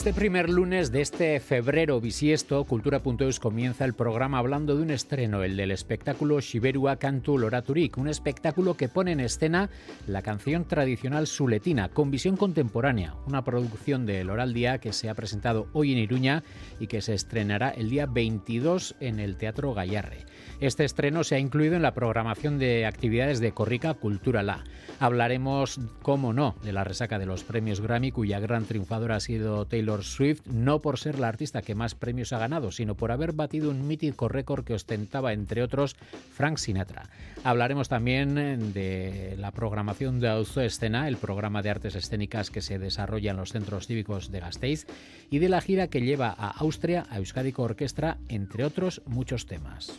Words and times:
Este 0.00 0.14
primer 0.14 0.48
lunes 0.48 0.92
de 0.92 1.02
este 1.02 1.38
febrero 1.40 2.00
bisiesto, 2.00 2.64
Cultura.eus 2.64 3.38
comienza 3.38 3.84
el 3.84 3.92
programa 3.92 4.38
hablando 4.38 4.74
de 4.74 4.82
un 4.82 4.90
estreno, 4.90 5.42
el 5.42 5.58
del 5.58 5.70
espectáculo 5.70 6.40
Shiberua 6.40 6.96
Cantu 6.96 7.36
Loraturik, 7.36 7.98
un 7.98 8.08
espectáculo 8.08 8.78
que 8.78 8.88
pone 8.88 9.12
en 9.12 9.20
escena 9.20 9.68
la 10.06 10.22
canción 10.22 10.64
tradicional 10.64 11.26
suletina 11.26 11.90
con 11.90 12.10
visión 12.10 12.38
contemporánea, 12.38 13.14
una 13.26 13.44
producción 13.44 14.06
de 14.06 14.24
Loral 14.24 14.54
Día 14.54 14.78
que 14.78 14.94
se 14.94 15.10
ha 15.10 15.14
presentado 15.14 15.68
hoy 15.74 15.92
en 15.92 15.98
Iruña 15.98 16.44
y 16.78 16.86
que 16.86 17.02
se 17.02 17.12
estrenará 17.12 17.68
el 17.68 17.90
día 17.90 18.06
22 18.06 18.96
en 19.00 19.20
el 19.20 19.36
Teatro 19.36 19.74
Gallarre. 19.74 20.24
Este 20.60 20.84
estreno 20.84 21.24
se 21.24 21.36
ha 21.36 21.38
incluido 21.38 21.76
en 21.76 21.80
la 21.80 21.94
programación 21.94 22.58
de 22.58 22.84
actividades 22.84 23.40
de 23.40 23.52
Corrica 23.52 23.94
Cultura 23.94 24.42
La. 24.42 24.62
Hablaremos, 24.98 25.80
cómo 26.02 26.34
no, 26.34 26.54
de 26.62 26.74
la 26.74 26.84
resaca 26.84 27.18
de 27.18 27.24
los 27.24 27.44
premios 27.44 27.80
Grammy, 27.80 28.12
cuya 28.12 28.40
gran 28.40 28.66
triunfadora 28.66 29.16
ha 29.16 29.20
sido 29.20 29.64
Taylor 29.64 30.04
Swift, 30.04 30.42
no 30.44 30.82
por 30.82 30.98
ser 30.98 31.18
la 31.18 31.28
artista 31.28 31.62
que 31.62 31.74
más 31.74 31.94
premios 31.94 32.34
ha 32.34 32.38
ganado, 32.38 32.72
sino 32.72 32.94
por 32.94 33.10
haber 33.10 33.32
batido 33.32 33.70
un 33.70 33.88
mítico 33.88 34.28
récord 34.28 34.62
que 34.62 34.74
ostentaba, 34.74 35.32
entre 35.32 35.62
otros, 35.62 35.96
Frank 36.34 36.58
Sinatra. 36.58 37.08
Hablaremos 37.42 37.88
también 37.88 38.34
de 38.74 39.36
la 39.38 39.52
programación 39.52 40.20
de 40.20 40.28
Auzo 40.28 40.60
Escena, 40.60 41.08
el 41.08 41.16
programa 41.16 41.62
de 41.62 41.70
artes 41.70 41.94
escénicas 41.94 42.50
que 42.50 42.60
se 42.60 42.78
desarrolla 42.78 43.30
en 43.30 43.38
los 43.38 43.52
centros 43.52 43.86
cívicos 43.86 44.30
de 44.30 44.40
Gasteiz, 44.40 44.86
y 45.30 45.38
de 45.38 45.48
la 45.48 45.62
gira 45.62 45.88
que 45.88 46.02
lleva 46.02 46.28
a 46.36 46.50
Austria 46.50 47.06
a 47.08 47.16
Euskadico 47.16 47.62
Orquestra, 47.62 48.18
entre 48.28 48.66
otros 48.66 49.00
muchos 49.06 49.46
temas. 49.46 49.98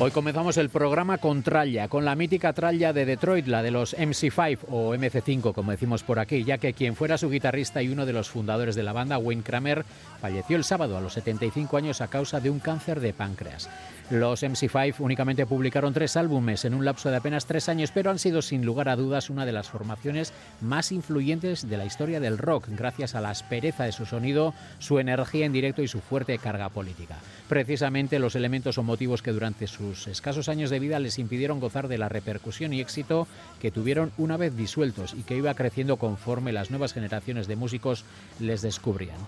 Hoy 0.00 0.10
comenzamos 0.10 0.56
el 0.56 0.70
programa 0.70 1.18
con 1.18 1.44
tralla, 1.44 1.86
con 1.86 2.04
la 2.04 2.16
mítica 2.16 2.52
tralla 2.52 2.92
de 2.92 3.04
Detroit, 3.04 3.46
la 3.46 3.62
de 3.62 3.70
los 3.70 3.96
MC5 3.96 4.58
o 4.68 4.92
MC5, 4.92 5.54
como 5.54 5.70
decimos 5.70 6.02
por 6.02 6.18
aquí, 6.18 6.42
ya 6.42 6.58
que 6.58 6.72
quien 6.72 6.96
fuera 6.96 7.16
su 7.16 7.30
guitarrista 7.30 7.80
y 7.80 7.88
uno 7.88 8.04
de 8.04 8.12
los 8.12 8.28
fundadores 8.28 8.74
de 8.74 8.82
la 8.82 8.92
banda, 8.92 9.18
Wayne 9.18 9.44
Kramer, 9.44 9.84
falleció 10.20 10.56
el 10.56 10.64
sábado 10.64 10.98
a 10.98 11.00
los 11.00 11.12
75 11.12 11.76
años 11.76 12.00
a 12.00 12.08
causa 12.08 12.40
de 12.40 12.50
un 12.50 12.58
cáncer 12.58 12.98
de 12.98 13.12
páncreas. 13.12 13.70
Los 14.10 14.42
MC5 14.42 14.96
únicamente 14.98 15.46
publicaron 15.46 15.94
tres 15.94 16.16
álbumes 16.18 16.66
en 16.66 16.74
un 16.74 16.84
lapso 16.84 17.10
de 17.10 17.16
apenas 17.16 17.46
tres 17.46 17.70
años, 17.70 17.90
pero 17.90 18.10
han 18.10 18.18
sido 18.18 18.42
sin 18.42 18.66
lugar 18.66 18.90
a 18.90 18.96
dudas 18.96 19.30
una 19.30 19.46
de 19.46 19.52
las 19.52 19.70
formaciones 19.70 20.34
más 20.60 20.92
influyentes 20.92 21.70
de 21.70 21.78
la 21.78 21.86
historia 21.86 22.20
del 22.20 22.36
rock, 22.36 22.66
gracias 22.68 23.14
a 23.14 23.22
la 23.22 23.30
aspereza 23.30 23.84
de 23.84 23.92
su 23.92 24.04
sonido, 24.04 24.52
su 24.78 24.98
energía 24.98 25.46
en 25.46 25.52
directo 25.52 25.80
y 25.80 25.88
su 25.88 26.00
fuerte 26.00 26.36
carga 26.36 26.68
política. 26.68 27.16
Precisamente 27.48 28.18
los 28.18 28.34
elementos 28.34 28.76
o 28.76 28.82
motivos 28.82 29.22
que 29.22 29.32
durante 29.32 29.66
sus 29.84 30.06
escasos 30.06 30.48
años 30.48 30.70
de 30.70 30.78
vida 30.78 30.98
les 30.98 31.18
impidieron 31.18 31.60
gozar 31.60 31.88
de 31.88 31.98
la 31.98 32.08
repercusión 32.08 32.72
y 32.72 32.80
éxito 32.80 33.26
que 33.60 33.70
tuvieron 33.70 34.12
una 34.16 34.36
vez 34.36 34.56
disueltos 34.56 35.14
y 35.14 35.22
que 35.22 35.36
iba 35.36 35.54
creciendo 35.54 35.96
conforme 35.96 36.52
las 36.52 36.70
nuevas 36.70 36.92
generaciones 36.92 37.46
de 37.46 37.56
músicos 37.56 38.04
les 38.40 38.62
descubrían. 38.62 39.18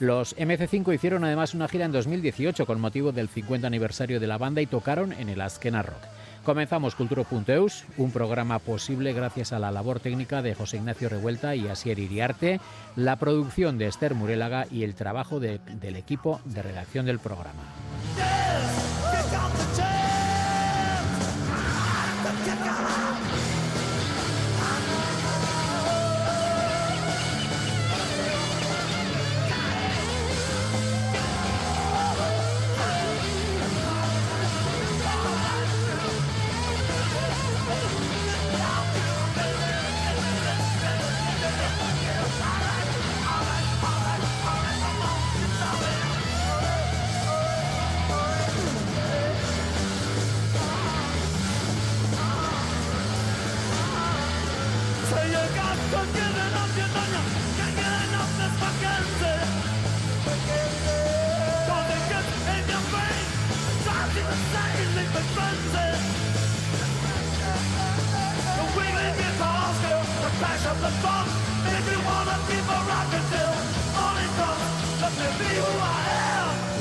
Los 0.00 0.36
MC5 0.36 0.94
hicieron 0.94 1.24
además 1.24 1.54
una 1.54 1.68
gira 1.68 1.84
en 1.84 1.92
2018 1.92 2.66
con 2.66 2.80
motivo 2.80 3.12
del 3.12 3.28
50 3.28 3.66
aniversario 3.66 4.20
de 4.20 4.26
la 4.26 4.38
banda 4.38 4.60
y 4.60 4.66
tocaron 4.66 5.12
en 5.12 5.28
el 5.28 5.40
Askena 5.40 5.82
Rock. 5.82 6.02
Comenzamos 6.44 6.94
Culturo.eus, 6.94 7.84
un 7.96 8.10
programa 8.10 8.58
posible 8.58 9.14
gracias 9.14 9.52
a 9.52 9.58
la 9.58 9.70
labor 9.70 10.00
técnica 10.00 10.42
de 10.42 10.54
José 10.54 10.76
Ignacio 10.76 11.08
Revuelta 11.08 11.56
y 11.56 11.68
Asier 11.68 11.98
Iriarte, 11.98 12.60
la 12.96 13.16
producción 13.16 13.78
de 13.78 13.86
Esther 13.86 14.14
Murélaga 14.14 14.66
y 14.70 14.84
el 14.84 14.94
trabajo 14.94 15.40
del 15.40 15.96
equipo 15.96 16.40
de 16.44 16.62
redacción 16.62 17.06
del 17.06 17.18
programa. 17.18 17.62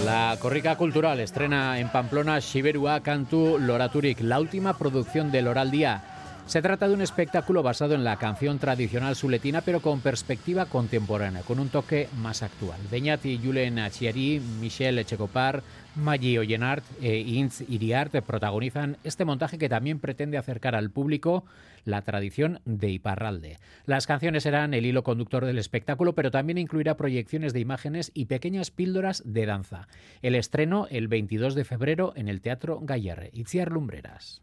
La 0.05 0.35
Corrica 0.37 0.75
Cultural 0.75 1.19
estrena 1.21 1.79
en 1.79 1.89
Pamplona 1.89 2.41
Xiberua 2.41 2.99
kantu 2.99 3.57
loraturik, 3.57 4.19
la 4.21 4.39
última 4.39 4.77
producción 4.77 5.31
de 5.31 5.41
Loraldia. 5.41 6.12
Se 6.45 6.61
trata 6.61 6.87
de 6.87 6.93
un 6.93 7.01
espectáculo 7.01 7.63
basado 7.63 7.95
en 7.95 8.03
la 8.03 8.17
canción 8.17 8.59
tradicional 8.59 9.15
suletina, 9.15 9.61
pero 9.61 9.79
con 9.79 10.01
perspectiva 10.01 10.65
contemporánea, 10.65 11.41
con 11.41 11.57
un 11.57 11.69
toque 11.69 12.09
más 12.17 12.43
actual. 12.43 12.79
Beñati 12.91 13.39
Julen 13.43 13.79
Achiari, 13.79 14.41
Michelle 14.59 15.01
Echecopar, 15.01 15.63
Maggi 15.95 16.37
Ollenart 16.37 16.83
e 17.01 17.17
Inz 17.17 17.61
Iriart 17.61 18.13
protagonizan 18.23 18.97
este 19.03 19.25
montaje 19.25 19.57
que 19.57 19.69
también 19.69 19.99
pretende 19.99 20.37
acercar 20.37 20.75
al 20.75 20.91
público 20.91 21.45
la 21.85 22.01
tradición 22.01 22.59
de 22.65 22.89
Iparralde. 22.89 23.57
Las 23.85 24.05
canciones 24.05 24.43
serán 24.43 24.73
el 24.73 24.85
hilo 24.85 25.03
conductor 25.03 25.45
del 25.45 25.57
espectáculo, 25.57 26.13
pero 26.13 26.29
también 26.29 26.57
incluirá 26.57 26.97
proyecciones 26.97 27.53
de 27.53 27.61
imágenes 27.61 28.11
y 28.13 28.25
pequeñas 28.25 28.69
píldoras 28.69 29.23
de 29.25 29.45
danza. 29.45 29.87
El 30.21 30.35
estreno 30.35 30.87
el 30.91 31.07
22 31.07 31.55
de 31.55 31.63
febrero 31.63 32.13
en 32.15 32.27
el 32.27 32.41
Teatro 32.41 32.79
Gallarre. 32.81 33.31
Itziar 33.33 33.71
Lumbreras. 33.71 34.41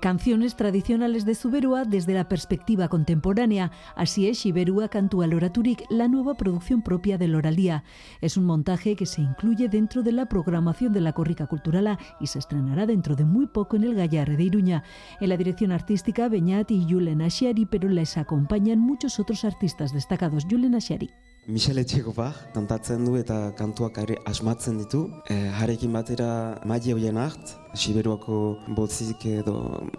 Canciones 0.00 0.54
tradicionales 0.54 1.24
de 1.24 1.34
Zuberua 1.34 1.84
desde 1.84 2.14
la 2.14 2.28
perspectiva 2.28 2.86
contemporánea. 2.86 3.72
Así 3.96 4.28
es 4.28 4.38
Shiberua 4.38 4.86
Cantua 4.86 5.26
Loraturik, 5.26 5.86
la 5.90 6.06
nueva 6.06 6.34
producción 6.34 6.82
propia 6.82 7.18
de 7.18 7.26
Loralía. 7.26 7.82
Es 8.20 8.36
un 8.36 8.44
montaje 8.44 8.94
que 8.94 9.06
se 9.06 9.22
incluye 9.22 9.68
dentro 9.68 10.04
de 10.04 10.12
la 10.12 10.26
programación 10.26 10.92
de 10.92 11.00
la 11.00 11.14
Corrica 11.14 11.48
Culturala 11.48 11.98
y 12.20 12.28
se 12.28 12.38
estrenará 12.38 12.86
dentro 12.86 13.16
de 13.16 13.24
muy 13.24 13.48
poco 13.48 13.74
en 13.74 13.82
el 13.82 13.96
Gallarre 13.96 14.36
de 14.36 14.44
Iruña. 14.44 14.84
En 15.20 15.30
la 15.30 15.36
dirección 15.36 15.72
artística, 15.72 16.28
Beñat 16.28 16.70
y 16.70 16.86
Julen 16.88 17.22
Ashiari, 17.22 17.66
pero 17.66 17.88
les 17.88 18.16
acompañan 18.16 18.78
muchos 18.78 19.18
otros 19.18 19.44
artistas 19.44 19.92
destacados. 19.92 20.46
Julen 20.48 20.76
Ashiari. 20.76 21.10
Michel 21.46 21.78
Etxegobar 21.78 22.36
kantatzen 22.54 23.02
du 23.02 23.16
eta 23.18 23.50
kantuak 23.58 23.96
are 23.98 24.14
asmatzen 24.30 24.76
ditu. 24.78 25.08
E, 25.26 25.48
harekin 25.58 25.92
batera 25.92 26.60
Magi 26.64 26.92
hoien 26.94 27.18
hart, 27.18 27.56
Siberuako 27.74 28.58
botzik 28.76 29.26
edo 29.26 29.56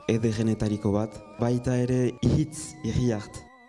edergenetariko 0.07 0.93
bat, 0.95 1.17
baita 1.41 1.75
ere 1.75 2.13
ihitz 2.21 2.77
irri. 2.87 3.11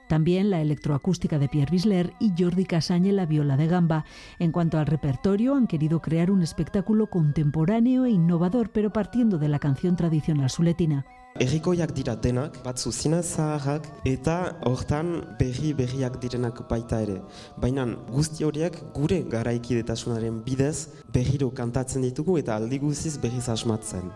También 0.07 0.51
la 0.51 0.61
electroacústica 0.61 1.41
de 1.41 1.49
Pierre 1.49 1.73
Bisler 1.73 2.13
y 2.21 2.31
Jordi 2.39 2.65
Casaña 2.65 3.13
la 3.13 3.27
viola 3.27 3.57
de 3.57 3.67
gamba. 3.67 4.05
En 4.39 4.53
cuanto 4.53 4.79
al 4.79 4.87
repertorio, 4.87 5.57
han 5.57 5.67
querido 5.67 6.01
crear 6.01 6.31
un 6.31 6.43
espectáculo 6.43 7.11
contemporáneo 7.11 8.05
e 8.05 8.11
innovador, 8.11 8.71
pero 8.71 8.93
partiendo 8.93 9.39
de 9.39 9.49
la 9.49 9.59
canción 9.59 9.97
tradicional 9.97 10.49
suletina. 10.49 11.07
Errikoiak 11.35 11.91
dira 11.91 12.13
denak, 12.15 12.61
batzu 12.63 12.93
zina 12.93 13.19
zaharrak, 13.21 13.89
eta 14.07 14.35
hortan 14.71 15.09
berri 15.35 15.73
berriak 15.75 16.21
direnak 16.23 16.61
baita 16.71 17.01
ere. 17.03 17.17
Baina 17.59 17.89
guzti 18.07 18.47
horiek 18.47 18.79
gure 18.95 19.19
garaikidetasunaren 19.33 20.37
bidez 20.47 21.03
berriro 21.17 21.51
kantatzen 21.51 22.07
ditugu 22.07 22.39
eta 22.39 22.55
aldi 22.55 22.79
guziz 22.79 23.17
berriz 23.19 23.49
asmatzen. 23.49 24.13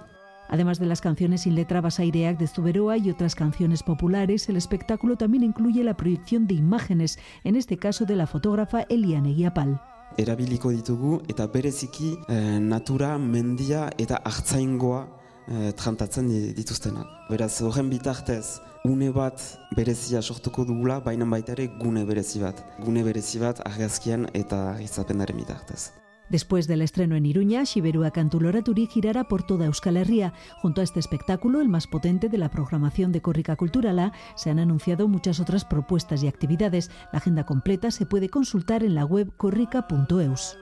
Además 0.48 0.78
de 0.78 0.86
las 0.86 1.00
canciones 1.00 1.42
sin 1.42 1.56
letra 1.56 1.80
basaireak 1.80 2.38
de 2.38 2.46
Zuberoa 2.46 2.96
y 2.98 3.10
otras 3.10 3.34
canciones 3.34 3.82
populares, 3.82 4.48
el 4.48 4.56
espectáculo 4.56 5.16
también 5.16 5.42
incluye 5.42 5.82
la 5.82 5.96
proyección 5.96 6.46
de 6.46 6.54
imágenes, 6.54 7.18
en 7.42 7.56
este 7.56 7.78
caso 7.78 8.04
de 8.04 8.14
la 8.14 8.28
fotógrafa 8.28 8.82
Eliane 8.82 9.34
Guiapal. 9.34 9.82
Erabiliko 10.16 10.70
ditugu 10.70 11.20
eta 11.28 11.48
bereziki 11.48 12.16
eh, 12.28 12.58
natura, 12.62 13.18
mendia 13.18 13.90
eta 13.98 14.22
hartzaingoa 14.24 15.17
eh, 15.50 15.72
trantatzen 15.72 16.28
dituztenak. 16.56 17.06
Beraz, 17.30 17.60
horren 17.62 17.90
bitartez, 17.90 18.60
une 18.84 19.10
bat 19.12 19.40
berezia 19.76 20.22
sortuko 20.22 20.64
dugula, 20.64 21.00
baina 21.00 21.24
baita 21.24 21.52
ere 21.52 21.68
gune 21.78 22.04
berezi. 22.04 22.42
Gune 22.84 23.04
berezi 23.04 23.38
bat 23.38 23.60
argazkian 23.66 24.28
eta 24.34 24.78
bitartez. 24.78 25.92
Después 26.28 26.66
del 26.66 26.82
estreno 26.82 27.16
en 27.16 27.24
Iruña, 27.24 27.64
Xiberua 27.64 28.10
Cantuloraturi 28.10 28.86
girará 28.86 29.24
por 29.24 29.44
toda 29.44 29.64
Euskal 29.64 29.96
Herria. 29.96 30.34
Junto 30.60 30.82
a 30.82 30.84
este 30.84 31.00
espectáculo, 31.00 31.62
el 31.62 31.68
más 31.68 31.86
potente 31.86 32.28
de 32.28 32.36
la 32.36 32.50
programación 32.50 33.12
de 33.12 33.22
Corrica 33.22 33.56
Culturala, 33.56 34.12
se 34.36 34.50
han 34.50 34.58
anunciado 34.58 35.08
muchas 35.08 35.40
otras 35.40 35.64
propuestas 35.64 36.22
y 36.22 36.28
actividades. 36.28 36.90
La 37.12 37.18
agenda 37.18 37.46
completa 37.46 37.90
se 37.90 38.04
puede 38.04 38.28
consultar 38.28 38.84
en 38.84 38.94
la 38.94 39.06
web 39.06 39.32
corrica.eus. 39.38 40.58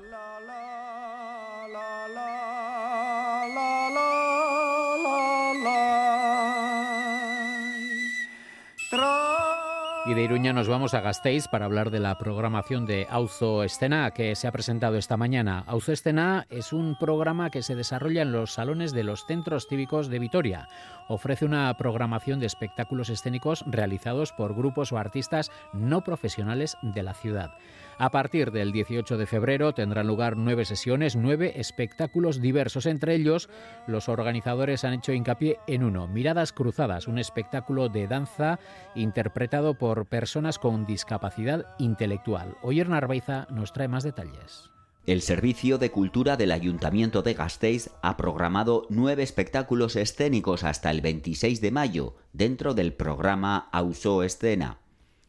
Y 10.09 10.15
de 10.15 10.23
Iruña 10.23 10.53
nos 10.53 10.69
vamos 10.69 10.95
a 10.95 11.01
Gasteiz 11.01 11.49
para 11.49 11.65
hablar 11.65 11.91
de 11.91 11.99
la 11.99 12.17
programación 12.17 12.87
de 12.87 13.09
Auzo 13.11 13.65
Escena 13.65 14.13
que 14.13 14.37
se 14.37 14.47
ha 14.47 14.53
presentado 14.53 14.99
esta 14.99 15.17
mañana. 15.17 15.65
Auzo 15.67 15.91
Escena 15.91 16.47
es 16.49 16.73
un 16.73 16.97
programa 16.97 17.51
que 17.51 17.63
se 17.63 17.75
desarrolla 17.75 18.23
en 18.23 18.31
los 18.31 18.53
salones 18.53 18.93
de 18.93 19.03
los 19.03 19.27
centros 19.27 19.67
cívicos 19.67 20.07
de 20.07 20.21
Vitoria. 20.21 20.69
Ofrece 21.09 21.45
una 21.45 21.73
programación 21.77 22.41
de 22.41 22.47
espectáculos 22.47 23.09
escénicos 23.09 23.65
realizados 23.67 24.33
por 24.33 24.55
grupos 24.55 24.93
o 24.93 24.99
artistas 24.99 25.51
no 25.73 26.03
profesionales 26.03 26.77
de 26.83 27.03
la 27.03 27.15
ciudad. 27.15 27.53
A 27.99 28.11
partir 28.11 28.51
del 28.51 28.73
18 28.73 29.17
de 29.17 29.27
febrero 29.27 29.73
tendrán 29.73 30.07
lugar 30.07 30.37
nueve 30.37 30.65
sesiones, 30.65 31.17
nueve 31.17 31.55
espectáculos 31.57 32.41
diversos. 32.43 32.85
Entre 32.85 33.15
ellos, 33.15 33.49
los 33.87 34.09
organizadores 34.09 34.85
han 34.85 34.93
hecho 34.93 35.13
hincapié 35.13 35.59
en 35.67 35.83
uno, 35.83 36.07
Miradas 36.07 36.53
Cruzadas, 36.53 37.09
un 37.09 37.19
espectáculo 37.19 37.89
de 37.89 38.07
danza 38.07 38.59
interpretado 38.95 39.79
por 39.79 40.07
personas 40.07 40.59
con 40.59 40.85
discapacidad 40.85 41.67
intelectual. 41.79 42.57
Oyer 42.63 42.89
Narvaiza 42.89 43.47
nos 43.51 43.73
trae 43.73 43.89
más 43.89 44.05
detalles. 44.05 44.76
El 45.07 45.23
Servicio 45.23 45.79
de 45.79 45.93
Cultura 45.93 46.37
del 46.37 46.51
Ayuntamiento 46.51 47.23
de 47.23 47.35
Gasteiz 47.35 47.91
ha 48.03 48.17
programado 48.17 48.89
nueve 48.91 49.23
espectáculos 49.23 49.95
escénicos 49.95 50.65
hasta 50.65 50.91
el 50.91 51.01
26 51.01 51.61
de 51.61 51.71
mayo 51.71 52.17
dentro 52.33 52.75
del 52.75 52.93
programa 52.93 53.69
Auso 53.71 54.25
Escena. 54.25 54.81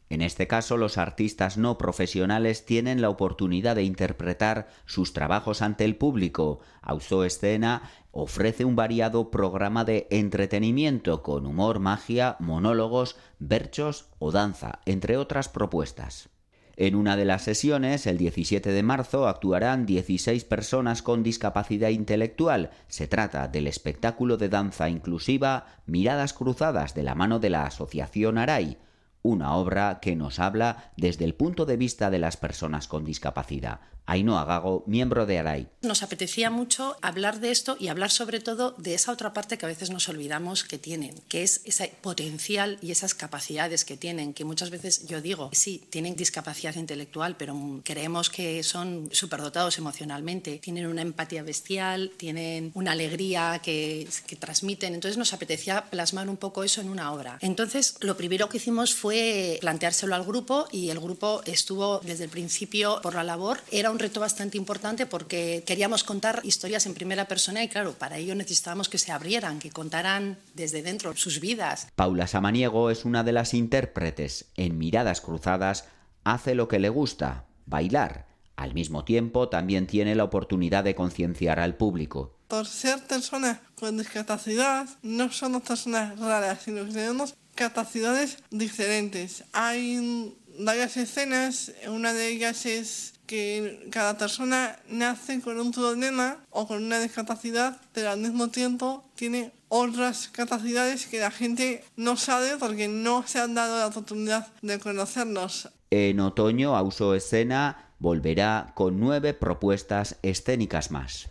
En 0.10 0.24
este 0.24 0.48
caso, 0.48 0.78
los 0.78 0.98
artistas 0.98 1.60
no 1.60 1.78
profesionales 1.78 2.66
tienen 2.66 3.04
la 3.04 3.12
oportunidad 3.12 3.76
de 3.76 3.84
interpretar 3.84 4.68
sus 4.88 5.14
trabajos 5.14 5.62
ante 5.62 5.86
el 5.86 5.96
público. 5.96 6.60
Auso 6.82 7.24
Escena 7.24 7.84
ofrece 8.10 8.66
un 8.66 8.76
variado 8.76 9.30
programa 9.30 9.86
de 9.86 10.08
entretenimiento 10.10 11.22
con 11.22 11.46
humor, 11.46 11.78
magia, 11.78 12.36
monólogos, 12.40 13.16
berchos 13.38 14.10
o 14.18 14.32
danza, 14.32 14.80
entre 14.86 15.18
otras 15.18 15.50
propuestas. 15.50 16.30
En 16.80 16.94
una 16.94 17.18
de 17.18 17.26
las 17.26 17.42
sesiones, 17.42 18.06
el 18.06 18.20
17 18.20 18.72
de 18.72 18.84
marzo, 18.84 19.28
actuarán 19.28 19.88
16 19.88 20.46
personas 20.46 21.02
con 21.02 21.24
discapacidad 21.24 21.90
intelectual. 21.90 22.70
Se 22.88 23.08
trata 23.08 23.48
del 23.48 23.66
espectáculo 23.66 24.38
de 24.38 24.48
danza 24.48 24.88
inclusiva 24.88 25.66
Miradas 25.88 26.34
Cruzadas 26.34 26.94
de 26.94 27.02
la 27.02 27.16
mano 27.16 27.40
de 27.40 27.50
la 27.50 27.66
Asociación 27.66 28.38
Aray, 28.38 28.78
una 29.24 29.56
obra 29.56 29.98
que 30.00 30.16
nos 30.16 30.38
habla 30.38 30.92
desde 30.98 31.26
el 31.26 31.34
punto 31.34 31.66
de 31.66 31.78
vista 31.78 32.12
de 32.12 32.20
las 32.20 32.38
personas 32.38 32.88
con 32.88 33.04
discapacidad. 33.04 33.80
Ainhoa 34.08 34.46
Gago, 34.46 34.84
miembro 34.88 35.26
de 35.26 35.38
ARAI. 35.38 35.68
Nos 35.82 36.02
apetecía 36.02 36.50
mucho 36.50 36.96
hablar 37.02 37.42
de 37.42 37.52
esto 37.52 37.76
y 37.78 37.90
hablar 37.90 38.10
sobre 38.10 38.40
todo 38.40 38.74
de 38.78 38.94
esa 38.94 39.12
otra 39.12 39.34
parte 39.34 39.58
que 39.58 39.66
a 39.66 39.70
veces 39.70 39.90
nos 39.90 40.08
olvidamos 40.08 40.64
que 40.64 40.78
tienen, 40.78 41.14
que 41.28 41.44
es 41.44 41.62
ese 41.66 41.94
potencial 42.02 42.78
y 42.82 42.92
esas 42.92 43.14
capacidades 43.14 43.84
que 43.84 43.98
tienen, 43.98 44.34
que 44.34 44.46
muchas 44.46 44.70
veces 44.70 45.06
yo 45.08 45.22
digo, 45.22 45.50
sí, 45.52 45.84
tienen 45.90 46.16
discapacidad 46.16 46.76
intelectual, 46.76 47.36
pero 47.36 47.82
creemos 47.84 48.30
que 48.30 48.64
son 48.64 49.10
superdotados 49.12 49.78
emocionalmente, 49.78 50.58
tienen 50.60 50.88
una 50.88 51.02
empatía 51.02 51.44
bestial, 51.44 52.12
tienen 52.16 52.72
una 52.76 52.94
alegría 52.94 53.60
que, 53.62 54.08
que 54.26 54.38
transmiten, 54.38 54.94
entonces 54.94 55.18
nos 55.18 55.34
apetecía 55.34 55.86
plasmar 55.90 56.30
un 56.30 56.38
poco 56.38 56.64
eso 56.64 56.80
en 56.80 56.90
una 56.90 57.12
obra. 57.12 57.40
Entonces, 57.42 57.98
lo 58.00 58.16
primero 58.16 58.48
que 58.48 58.58
hicimos 58.58 58.96
fue 58.96 59.58
planteárselo 59.60 60.16
al 60.16 60.24
grupo 60.24 60.68
y 60.72 60.90
el 60.92 61.00
grupo 61.02 61.42
estuvo 61.46 62.00
desde 62.00 62.24
el 62.24 62.30
principio 62.30 63.02
por 63.02 63.14
la 63.14 63.26
labor, 63.26 63.60
era 63.70 63.92
un 63.92 63.97
un 63.98 64.02
reto 64.02 64.20
bastante 64.20 64.60
importante 64.60 65.08
porque 65.08 65.64
queríamos 65.66 66.04
contar 66.04 66.42
historias 66.44 66.86
en 66.86 66.94
primera 66.94 67.28
persona 67.28 67.64
y 67.64 67.68
claro, 67.68 67.94
para 67.94 68.18
ello 68.18 68.36
necesitábamos 68.36 68.90
que 68.90 69.00
se 69.00 69.12
abrieran, 69.12 69.58
que 69.58 69.72
contaran 69.72 70.38
desde 70.54 70.84
dentro 70.84 71.16
sus 71.16 71.40
vidas. 71.40 71.88
Paula 71.96 72.28
Samaniego 72.28 72.92
es 72.92 73.06
una 73.06 73.24
de 73.24 73.32
las 73.32 73.56
intérpretes. 73.56 74.46
En 74.56 74.78
Miradas 74.78 75.20
Cruzadas 75.20 75.86
hace 76.24 76.54
lo 76.54 76.68
que 76.68 76.78
le 76.78 76.90
gusta, 76.90 77.46
bailar. 77.66 78.28
Al 78.56 78.76
mismo 78.76 79.04
tiempo, 79.04 79.50
también 79.50 79.88
tiene 79.88 80.14
la 80.14 80.26
oportunidad 80.26 80.84
de 80.84 80.94
concienciar 80.94 81.60
al 81.60 81.76
público. 81.76 82.36
Por 82.48 82.68
ser 82.68 83.02
personas 83.08 83.58
con 83.80 83.98
discapacidad, 83.98 84.88
no 85.02 85.32
somos 85.32 85.64
personas 85.64 86.20
raras, 86.20 86.60
sino 86.64 86.86
que 86.86 86.92
tenemos 86.92 87.34
capacidades 87.56 88.38
diferentes. 88.52 89.44
Hay 89.54 90.36
varias 90.60 90.98
escenas, 90.98 91.72
una 91.88 92.14
de 92.14 92.28
ellas 92.28 92.66
es 92.68 93.17
que 93.28 93.88
cada 93.92 94.18
persona 94.18 94.80
nace 94.90 95.42
con 95.42 95.60
un 95.60 95.72
problema 95.72 96.38
o 96.50 96.66
con 96.68 96.84
una 96.84 97.00
discapacidad, 97.00 97.80
pero 97.94 98.10
al 98.10 98.20
mismo 98.20 98.48
tiempo 98.50 99.04
tiene 99.16 99.52
otras 99.70 100.30
capacidades 100.30 101.06
que 101.06 101.20
la 101.20 101.30
gente 101.30 101.84
no 101.96 102.16
sabe 102.18 102.58
porque 102.58 102.88
no 102.88 103.28
se 103.28 103.40
han 103.40 103.54
dado 103.54 103.78
la 103.78 103.88
oportunidad 103.88 104.48
de 104.62 104.80
conocernos. 104.80 105.70
En 105.92 106.20
otoño, 106.20 106.76
Auso 106.76 107.14
Escena 107.14 107.92
volverá 108.00 108.72
con 108.76 109.00
nueve 109.00 109.34
propuestas 109.34 110.18
escénicas 110.22 110.92
más. 110.92 111.30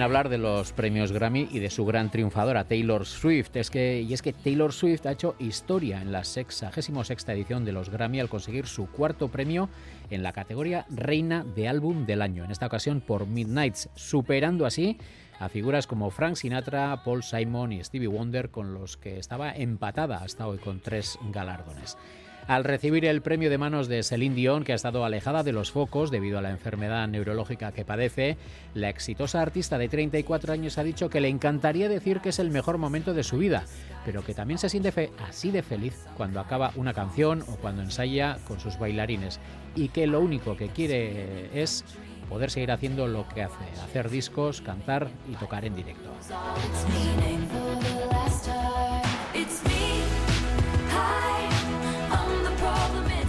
También 0.00 0.16
hablar 0.16 0.30
de 0.30 0.38
los 0.38 0.72
premios 0.72 1.12
Grammy 1.12 1.46
y 1.52 1.58
de 1.58 1.68
su 1.68 1.84
gran 1.84 2.10
triunfadora, 2.10 2.64
Taylor 2.64 3.04
Swift. 3.04 3.54
Es 3.56 3.68
que, 3.68 4.00
y 4.00 4.14
es 4.14 4.22
que 4.22 4.32
Taylor 4.32 4.72
Swift 4.72 5.04
ha 5.04 5.12
hecho 5.12 5.34
historia 5.38 6.00
en 6.00 6.10
la 6.10 6.24
66 6.24 7.28
edición 7.28 7.66
de 7.66 7.72
los 7.72 7.90
Grammy 7.90 8.18
al 8.18 8.30
conseguir 8.30 8.66
su 8.66 8.86
cuarto 8.86 9.28
premio 9.28 9.68
en 10.08 10.22
la 10.22 10.32
categoría 10.32 10.86
Reina 10.88 11.44
de 11.44 11.68
Álbum 11.68 12.06
del 12.06 12.22
Año, 12.22 12.44
en 12.44 12.50
esta 12.50 12.66
ocasión 12.66 13.02
por 13.02 13.26
Midnights, 13.26 13.90
superando 13.94 14.64
así 14.64 14.96
a 15.38 15.50
figuras 15.50 15.86
como 15.86 16.10
Frank 16.10 16.36
Sinatra, 16.36 17.02
Paul 17.04 17.22
Simon 17.22 17.72
y 17.72 17.84
Stevie 17.84 18.08
Wonder, 18.08 18.50
con 18.50 18.72
los 18.72 18.96
que 18.96 19.18
estaba 19.18 19.52
empatada 19.54 20.18
hasta 20.18 20.46
hoy 20.46 20.56
con 20.58 20.80
tres 20.80 21.18
galardones 21.30 21.98
al 22.46 22.64
recibir 22.64 23.04
el 23.04 23.22
premio 23.22 23.50
de 23.50 23.58
manos 23.58 23.88
de 23.88 24.02
Celine 24.02 24.34
Dion, 24.34 24.64
que 24.64 24.72
ha 24.72 24.76
estado 24.76 25.04
alejada 25.04 25.42
de 25.42 25.52
los 25.52 25.70
focos 25.70 26.10
debido 26.10 26.38
a 26.38 26.42
la 26.42 26.50
enfermedad 26.50 27.06
neurológica 27.08 27.72
que 27.72 27.84
padece, 27.84 28.36
la 28.74 28.88
exitosa 28.88 29.40
artista 29.42 29.78
de 29.78 29.88
34 29.88 30.52
años 30.52 30.78
ha 30.78 30.84
dicho 30.84 31.10
que 31.10 31.20
le 31.20 31.28
encantaría 31.28 31.88
decir 31.88 32.20
que 32.20 32.30
es 32.30 32.38
el 32.38 32.50
mejor 32.50 32.78
momento 32.78 33.14
de 33.14 33.22
su 33.22 33.38
vida, 33.38 33.64
pero 34.04 34.24
que 34.24 34.34
también 34.34 34.58
se 34.58 34.68
siente 34.68 35.10
así 35.28 35.50
de 35.50 35.62
feliz 35.62 36.06
cuando 36.16 36.40
acaba 36.40 36.72
una 36.76 36.94
canción 36.94 37.42
o 37.42 37.56
cuando 37.56 37.82
ensaya 37.82 38.38
con 38.46 38.60
sus 38.60 38.78
bailarines 38.78 39.40
y 39.74 39.88
que 39.88 40.06
lo 40.06 40.20
único 40.20 40.56
que 40.56 40.68
quiere 40.68 41.50
es 41.60 41.84
poder 42.28 42.50
seguir 42.50 42.70
haciendo 42.70 43.08
lo 43.08 43.28
que 43.28 43.42
hace, 43.42 43.64
hacer 43.82 44.08
discos, 44.08 44.60
cantar 44.60 45.08
y 45.28 45.34
tocar 45.34 45.64
en 45.64 45.74
directo. 45.74 46.10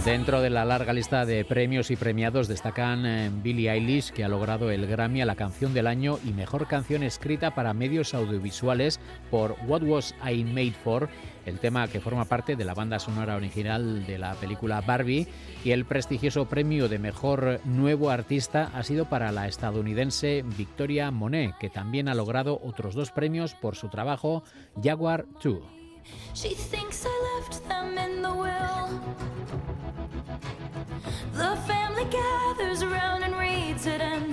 Dentro 0.04 0.40
de 0.40 0.50
la 0.50 0.64
larga 0.64 0.92
lista 0.92 1.24
de 1.24 1.44
premios 1.44 1.92
y 1.92 1.96
premiados 1.96 2.48
destacan 2.48 3.06
eh, 3.06 3.30
Billie 3.32 3.70
Eilish, 3.70 4.10
que 4.10 4.24
ha 4.24 4.28
logrado 4.28 4.72
el 4.72 4.84
Grammy 4.88 5.20
a 5.20 5.26
la 5.26 5.36
canción 5.36 5.72
del 5.74 5.86
año 5.86 6.18
y 6.24 6.32
mejor 6.32 6.66
canción 6.66 7.04
escrita 7.04 7.54
para 7.54 7.72
medios 7.72 8.12
audiovisuales 8.12 8.98
por 9.30 9.54
What 9.64 9.84
Was 9.84 10.16
I 10.28 10.42
Made 10.42 10.72
For, 10.72 11.08
el 11.46 11.60
tema 11.60 11.86
que 11.86 12.00
forma 12.00 12.24
parte 12.24 12.56
de 12.56 12.64
la 12.64 12.74
banda 12.74 12.98
sonora 12.98 13.36
original 13.36 14.04
de 14.04 14.18
la 14.18 14.34
película 14.34 14.80
Barbie, 14.80 15.28
y 15.64 15.70
el 15.70 15.84
prestigioso 15.84 16.46
premio 16.46 16.88
de 16.88 16.98
mejor 16.98 17.60
nuevo 17.64 18.10
artista 18.10 18.72
ha 18.74 18.82
sido 18.82 19.08
para 19.08 19.30
la 19.30 19.46
estadounidense 19.46 20.44
Victoria 20.58 21.12
Monet, 21.12 21.56
que 21.60 21.70
también 21.70 22.08
ha 22.08 22.14
logrado 22.14 22.60
otros 22.64 22.96
dos 22.96 23.12
premios 23.12 23.54
por 23.54 23.76
su 23.76 23.88
trabajo 23.88 24.42
Jaguar 24.82 25.26
2. 25.44 25.62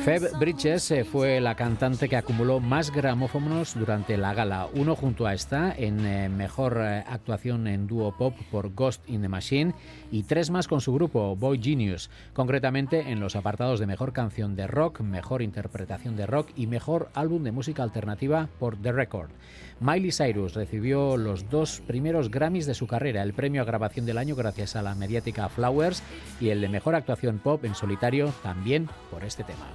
Feb 0.10 0.39
Bridges 0.39 0.89
eh, 0.89 1.04
fue 1.04 1.39
la 1.39 1.56
cantante 1.56 2.10
que 2.10 2.16
acumuló 2.16 2.60
más 2.60 2.89
gramófonos 2.89 3.75
durante 3.78 4.18
la 4.18 4.34
gala, 4.34 4.68
uno 4.74 4.96
junto 4.96 5.28
a 5.28 5.34
esta 5.34 5.72
en 5.72 6.06
eh, 6.06 6.30
mejor 6.30 6.80
eh, 6.80 7.04
actuación 7.06 7.68
en 7.68 7.86
dúo 7.86 8.18
pop 8.18 8.34
por 8.50 8.74
Ghost 8.74 9.08
in 9.08 9.22
the 9.22 9.28
Machine 9.28 9.75
y 10.12 10.24
tres 10.24 10.50
más 10.50 10.68
con 10.68 10.82
su 10.82 10.94
grupo 10.94 11.36
Boy 11.36 11.62
Genius, 11.62 12.10
concretamente 12.34 13.12
en 13.12 13.20
los 13.20 13.36
apartados 13.36 13.80
de 13.80 13.88
mejor 13.88 14.12
canción 14.12 14.56
de 14.56 14.68
rock, 14.68 15.01
mejor 15.01 15.42
interpretación 15.42 16.16
de 16.16 16.25
rock 16.25 16.50
y 16.56 16.66
mejor 16.66 17.10
álbum 17.13 17.44
de 17.44 17.51
música 17.51 17.84
alternativa 17.84 18.48
por 18.58 18.78
The 18.78 18.92
Record. 18.94 19.30
Miley 19.79 20.12
Cyrus 20.12 20.55
recibió 20.55 21.15
los 21.15 21.50
dos 21.50 21.81
primeros 21.88 22.29
Grammys 22.29 22.65
de 22.65 22.74
su 22.74 22.86
carrera, 22.86 23.24
el 23.24 23.33
premio 23.33 23.62
a 23.62 23.65
grabación 23.65 24.05
del 24.05 24.17
año 24.17 24.36
gracias 24.36 24.75
a 24.75 24.81
la 24.81 24.93
mediática 24.93 25.48
Flowers 25.48 26.03
y 26.41 26.50
el 26.50 26.59
de 26.59 26.67
mejor 26.67 26.95
actuación 26.95 27.39
pop 27.39 27.63
en 27.63 27.75
solitario 27.75 28.33
también 28.43 28.89
por 29.09 29.24
este 29.24 29.43
tema. 29.43 29.65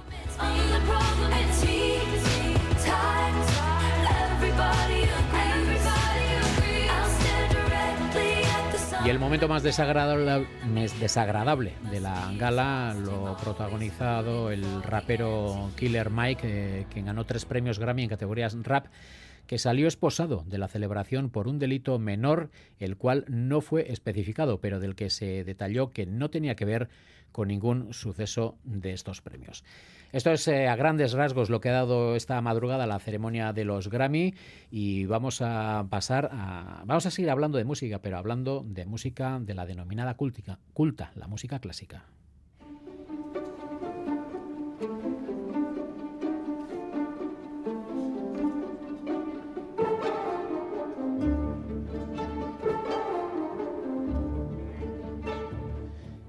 Y 9.03 9.09
el 9.09 9.19
momento 9.19 9.47
más 9.47 9.61
desagradable, 9.61 10.47
desagradable 10.99 11.73
de 11.91 11.99
la 11.99 12.31
gala 12.39 12.95
lo 12.95 13.37
protagonizado 13.37 14.49
el 14.49 14.81
rapero 14.81 15.69
Killer 15.75 16.09
Mike, 16.09 16.41
eh, 16.43 16.85
quien 16.91 17.05
ganó 17.05 17.23
tres 17.23 17.45
premios 17.45 17.77
Grammy 17.77 18.03
en 18.03 18.09
categorías 18.09 18.57
rap 18.63 18.87
que 19.47 19.57
salió 19.57 19.87
esposado 19.87 20.43
de 20.47 20.57
la 20.57 20.67
celebración 20.67 21.29
por 21.29 21.47
un 21.47 21.59
delito 21.59 21.99
menor, 21.99 22.49
el 22.79 22.97
cual 22.97 23.25
no 23.27 23.61
fue 23.61 23.91
especificado, 23.91 24.59
pero 24.59 24.79
del 24.79 24.95
que 24.95 25.09
se 25.09 25.43
detalló 25.43 25.91
que 25.91 26.05
no 26.05 26.29
tenía 26.29 26.55
que 26.55 26.65
ver 26.65 26.89
con 27.31 27.49
ningún 27.49 27.93
suceso 27.93 28.57
de 28.63 28.93
estos 28.93 29.21
premios. 29.21 29.65
Esto 30.13 30.31
es 30.31 30.47
eh, 30.47 30.69
a 30.69 30.77
grandes 30.77 31.11
rasgos 31.11 31.49
lo 31.49 31.59
que 31.59 31.67
ha 31.67 31.73
dado 31.73 32.15
esta 32.15 32.39
madrugada 32.39 32.87
la 32.87 32.99
ceremonia 32.99 33.51
de 33.51 33.65
los 33.65 33.89
Grammy 33.89 34.33
y 34.71 35.05
vamos 35.05 35.41
a 35.41 35.85
pasar 35.89 36.29
a 36.31 36.83
vamos 36.85 37.05
a 37.05 37.11
seguir 37.11 37.29
hablando 37.29 37.57
de 37.57 37.65
música, 37.65 37.99
pero 37.99 38.17
hablando 38.17 38.63
de 38.65 38.85
música 38.85 39.39
de 39.41 39.53
la 39.53 39.65
denominada 39.65 40.15
culta, 40.15 41.11
la 41.15 41.27
música 41.27 41.59
clásica. 41.59 42.05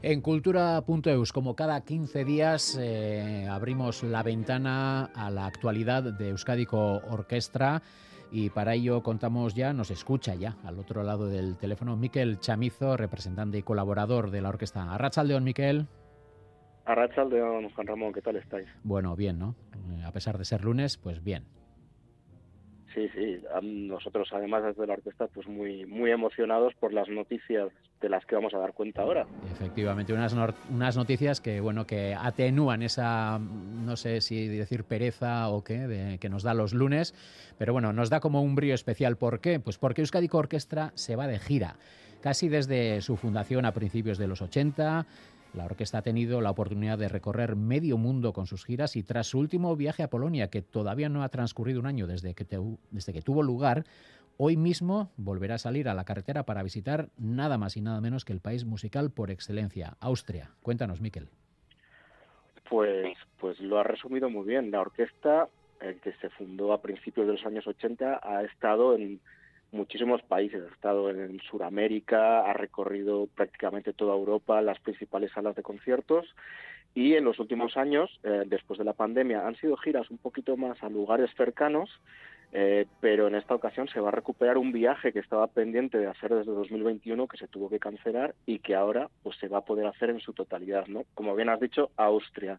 En 0.08 0.20
cultura.eus, 0.20 1.32
como 1.32 1.56
cada 1.56 1.80
15 1.80 2.24
días, 2.24 2.78
eh, 2.80 3.48
abrimos 3.50 4.04
la 4.04 4.22
ventana 4.22 5.06
a 5.06 5.30
la 5.30 5.46
actualidad 5.46 6.04
de 6.04 6.28
Euskadico 6.28 7.02
Orquestra 7.10 7.82
y 8.30 8.50
para 8.50 8.74
ello 8.74 9.02
contamos 9.02 9.56
ya, 9.56 9.72
nos 9.72 9.90
escucha 9.90 10.36
ya 10.36 10.54
al 10.62 10.78
otro 10.78 11.02
lado 11.02 11.28
del 11.28 11.58
teléfono 11.58 11.96
Miquel 11.96 12.38
Chamizo, 12.38 12.96
representante 12.96 13.58
y 13.58 13.64
colaborador 13.64 14.30
de 14.30 14.42
la 14.42 14.50
orquesta. 14.50 14.94
Arrachaldeón, 14.94 15.42
Miquel. 15.42 15.88
Arrachaldeón, 16.84 17.70
Juan 17.70 17.86
Ramón, 17.88 18.12
¿qué 18.12 18.22
tal 18.22 18.36
estáis? 18.36 18.68
Bueno, 18.84 19.16
bien, 19.16 19.40
¿no? 19.40 19.56
A 20.04 20.12
pesar 20.12 20.38
de 20.38 20.44
ser 20.44 20.62
lunes, 20.62 20.98
pues 20.98 21.24
bien. 21.24 21.46
Sí, 22.94 23.08
sí. 23.08 23.40
Nosotros, 23.60 24.28
además, 24.32 24.62
desde 24.62 24.86
la 24.86 24.92
orquesta, 24.92 25.26
pues 25.26 25.48
muy, 25.48 25.84
muy 25.84 26.12
emocionados 26.12 26.74
por 26.76 26.92
las 26.92 27.08
noticias 27.08 27.72
de 28.00 28.08
las 28.08 28.26
que 28.26 28.34
vamos 28.34 28.52
a 28.54 28.58
dar 28.58 28.72
cuenta 28.72 29.02
ahora. 29.02 29.26
Efectivamente, 29.50 30.12
unas, 30.12 30.34
unas 30.70 30.96
noticias 30.96 31.40
que, 31.40 31.60
bueno, 31.60 31.86
que 31.86 32.14
atenúan 32.14 32.82
esa, 32.82 33.38
no 33.38 33.96
sé 33.96 34.20
si 34.20 34.48
decir 34.48 34.84
pereza 34.84 35.48
o 35.48 35.64
qué, 35.64 36.18
que 36.20 36.28
nos 36.28 36.42
da 36.42 36.54
los 36.54 36.74
lunes, 36.74 37.14
pero 37.58 37.72
bueno, 37.72 37.92
nos 37.92 38.10
da 38.10 38.20
como 38.20 38.42
un 38.42 38.54
brío 38.54 38.74
especial. 38.74 39.16
¿Por 39.16 39.40
qué? 39.40 39.60
Pues 39.60 39.78
porque 39.78 40.02
Euskadi 40.02 40.28
Orquestra 40.30 40.92
se 40.94 41.16
va 41.16 41.26
de 41.26 41.38
gira. 41.38 41.76
Casi 42.20 42.48
desde 42.48 43.00
su 43.00 43.16
fundación 43.16 43.64
a 43.64 43.72
principios 43.72 44.18
de 44.18 44.26
los 44.26 44.42
80, 44.42 45.06
la 45.54 45.64
orquesta 45.64 45.98
ha 45.98 46.02
tenido 46.02 46.40
la 46.40 46.50
oportunidad 46.50 46.98
de 46.98 47.08
recorrer 47.08 47.56
medio 47.56 47.96
mundo 47.96 48.32
con 48.32 48.46
sus 48.46 48.64
giras 48.64 48.96
y 48.96 49.02
tras 49.02 49.28
su 49.28 49.38
último 49.38 49.74
viaje 49.76 50.02
a 50.02 50.10
Polonia, 50.10 50.50
que 50.50 50.60
todavía 50.60 51.08
no 51.08 51.22
ha 51.22 51.28
transcurrido 51.28 51.80
un 51.80 51.86
año 51.86 52.06
desde 52.06 52.34
que, 52.34 52.46
desde 52.90 53.12
que 53.12 53.22
tuvo 53.22 53.42
lugar, 53.42 53.84
hoy 54.38 54.56
mismo 54.56 55.10
volverá 55.16 55.56
a 55.56 55.58
salir 55.58 55.88
a 55.88 55.94
la 55.94 56.04
carretera 56.04 56.44
para 56.44 56.62
visitar 56.62 57.08
nada 57.18 57.58
más 57.58 57.76
y 57.76 57.80
nada 57.80 58.00
menos 58.00 58.24
que 58.24 58.32
el 58.32 58.40
país 58.40 58.64
musical 58.64 59.10
por 59.10 59.30
excelencia, 59.30 59.96
Austria. 60.00 60.50
Cuéntanos, 60.62 61.00
Miquel. 61.00 61.28
Pues, 62.68 63.16
pues 63.38 63.60
lo 63.60 63.78
ha 63.78 63.84
resumido 63.84 64.28
muy 64.28 64.46
bien. 64.46 64.70
La 64.70 64.80
orquesta, 64.80 65.48
eh, 65.80 65.98
que 66.02 66.12
se 66.14 66.30
fundó 66.30 66.72
a 66.72 66.82
principios 66.82 67.26
de 67.26 67.34
los 67.34 67.46
años 67.46 67.66
80, 67.66 68.20
ha 68.22 68.42
estado 68.42 68.94
en 68.94 69.20
muchísimos 69.72 70.22
países, 70.22 70.62
ha 70.62 70.74
estado 70.74 71.10
en 71.10 71.40
Sudamérica, 71.40 72.40
ha 72.40 72.52
recorrido 72.52 73.28
prácticamente 73.34 73.92
toda 73.92 74.14
Europa, 74.14 74.60
las 74.62 74.80
principales 74.80 75.32
salas 75.32 75.54
de 75.56 75.62
conciertos 75.62 76.26
y 76.96 77.14
en 77.14 77.24
los 77.24 77.38
últimos 77.38 77.76
años, 77.76 78.10
eh, 78.22 78.44
después 78.46 78.78
de 78.78 78.84
la 78.84 78.94
pandemia, 78.94 79.46
han 79.46 79.54
sido 79.56 79.76
giras 79.76 80.10
un 80.10 80.16
poquito 80.16 80.56
más 80.56 80.82
a 80.82 80.88
lugares 80.88 81.30
cercanos, 81.36 81.90
eh, 82.52 82.86
pero 83.00 83.28
en 83.28 83.34
esta 83.34 83.54
ocasión 83.54 83.88
se 83.88 84.00
va 84.00 84.08
a 84.08 84.12
recuperar 84.12 84.56
un 84.58 84.72
viaje 84.72 85.12
que 85.12 85.18
estaba 85.18 85.46
pendiente 85.46 85.98
de 85.98 86.06
hacer 86.06 86.34
desde 86.34 86.52
2021 86.52 87.26
que 87.28 87.36
se 87.36 87.48
tuvo 87.48 87.68
que 87.68 87.78
cancelar 87.78 88.34
y 88.46 88.60
que 88.60 88.74
ahora 88.74 89.10
pues 89.22 89.36
se 89.38 89.48
va 89.48 89.58
a 89.58 89.64
poder 89.64 89.86
hacer 89.86 90.10
en 90.10 90.20
su 90.20 90.32
totalidad, 90.32 90.86
¿no? 90.86 91.04
Como 91.14 91.34
bien 91.34 91.48
has 91.48 91.60
dicho, 91.60 91.90
Austria. 91.96 92.58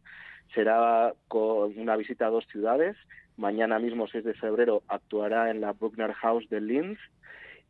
Será 0.54 1.14
con 1.28 1.78
una 1.78 1.96
visita 1.96 2.28
a 2.28 2.30
dos 2.30 2.46
ciudades, 2.52 2.96
Mañana 3.38 3.78
mismo, 3.78 4.08
6 4.08 4.26
de 4.26 4.34
febrero, 4.34 4.82
actuará 4.88 5.52
en 5.52 5.62
la 5.62 5.74
Bruckner 5.74 6.12
House 6.14 6.50
de 6.50 6.60
Linz. 6.60 6.98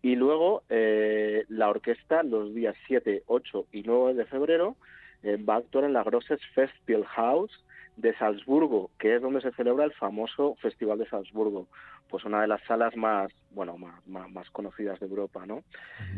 Y 0.01 0.15
luego 0.15 0.63
eh, 0.69 1.43
la 1.49 1.69
orquesta, 1.69 2.23
los 2.23 2.55
días 2.55 2.75
7, 2.87 3.23
8 3.27 3.65
y 3.73 3.83
9 3.83 4.13
de 4.13 4.25
febrero, 4.25 4.77
eh, 5.23 5.35
va 5.37 5.55
a 5.55 5.57
actuar 5.57 5.83
en 5.83 5.91
la 5.91 6.03
Grosses 6.03 6.39
Festspielhaus 6.55 7.51
de 7.97 8.15
Salzburgo, 8.15 8.91
que 8.97 9.15
es 9.15 9.21
donde 9.21 9.41
se 9.41 9.51
celebra 9.51 9.83
el 9.83 9.91
famoso 9.91 10.55
Festival 10.61 10.99
de 10.99 11.09
Salzburgo, 11.09 11.67
pues 12.09 12.25
una 12.25 12.41
de 12.41 12.47
las 12.47 12.61
salas 12.63 12.95
más, 12.95 13.31
bueno, 13.51 13.77
más, 13.77 14.01
más, 14.07 14.49
conocidas 14.51 14.99
de 14.99 15.07
Europa, 15.07 15.45
¿no? 15.45 15.63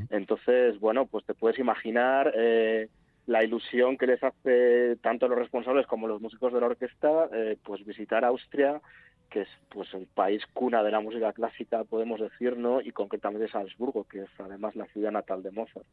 Entonces, 0.09 0.79
bueno, 0.79 1.05
pues 1.05 1.25
te 1.25 1.33
puedes 1.33 1.59
imaginar 1.59 2.31
eh, 2.35 2.89
la 3.25 3.43
ilusión 3.43 3.97
que 3.97 4.07
les 4.07 4.23
hace 4.23 4.95
tanto 4.97 5.27
los 5.27 5.37
responsables 5.37 5.87
como 5.87 6.07
los 6.07 6.21
músicos 6.21 6.53
de 6.53 6.59
la 6.59 6.67
orquesta, 6.67 7.29
pues 7.63 7.85
visitar 7.85 8.25
Austria 8.25 8.81
que 9.29 9.41
es 9.41 9.47
pues 9.69 9.93
el 9.93 10.07
país 10.07 10.43
cuna 10.53 10.83
de 10.83 10.91
la 10.91 10.99
música 10.99 11.31
clásica, 11.33 11.83
podemos 11.83 12.19
decir, 12.19 12.57
¿no? 12.57 12.81
Y 12.81 12.91
concretamente 12.91 13.47
Salzburgo, 13.47 14.03
que 14.03 14.23
es 14.23 14.29
además 14.39 14.75
la 14.75 14.85
ciudad 14.87 15.11
natal 15.11 15.43
de 15.43 15.51
Mozart. 15.51 15.85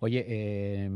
Oye, 0.00 0.24
eh, 0.28 0.90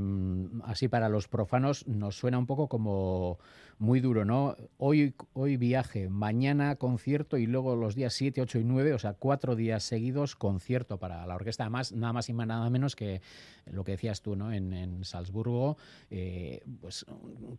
así 0.65 0.89
para 0.89 1.09
los 1.09 1.29
profanos 1.29 1.87
nos 1.89 2.17
suena 2.17 2.39
un 2.39 2.47
poco 2.47 2.69
como 2.69 3.39
muy 3.79 4.01
duro, 4.01 4.25
¿no? 4.25 4.57
Hoy, 4.79 5.15
hoy 5.33 5.57
viaje, 5.57 6.09
mañana 6.09 6.77
concierto 6.77 7.37
y 7.37 7.47
luego 7.47 7.77
los 7.77 7.95
días 7.95 8.13
7, 8.15 8.43
8 8.43 8.61
y 8.61 8.65
9, 8.65 8.95
o 8.95 8.99
sea, 8.99 9.15
cuatro 9.15 9.57
días 9.57 9.83
seguidos 9.83 10.37
concierto 10.37 10.99
para 10.99 11.27
la 11.27 11.35
orquesta. 11.35 11.65
Además, 11.65 11.93
nada 11.93 12.13
más 12.13 12.29
y 12.29 12.33
nada 12.33 12.69
menos 12.71 12.97
que 12.97 13.21
lo 13.67 13.85
que 13.85 13.93
decías 13.93 14.23
tú, 14.23 14.37
¿no? 14.37 14.53
En, 14.53 15.05
Salzburgo, 15.05 15.77
eh, 16.11 16.63
pues 16.81 17.07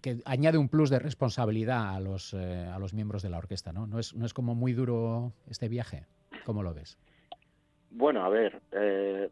que 0.01 0.19
añade 0.25 0.57
un 0.57 0.69
plus 0.69 0.89
de 0.89 0.99
responsabilidad 0.99 1.95
a 1.95 1.99
los, 1.99 2.33
eh, 2.33 2.65
a 2.65 2.79
los 2.79 2.93
miembros 2.93 3.21
de 3.21 3.29
la 3.29 3.37
orquesta, 3.37 3.73
¿no? 3.73 3.87
No 3.87 3.99
es, 3.99 4.15
no 4.15 4.25
es 4.25 4.33
como 4.33 4.55
muy 4.55 4.73
duro 4.73 5.33
este 5.49 5.67
viaje. 5.67 6.05
¿Cómo 6.45 6.63
lo 6.63 6.73
ves? 6.73 6.97
Bueno, 7.89 8.23
a 8.23 8.29
ver, 8.29 8.61
eh, 8.71 9.29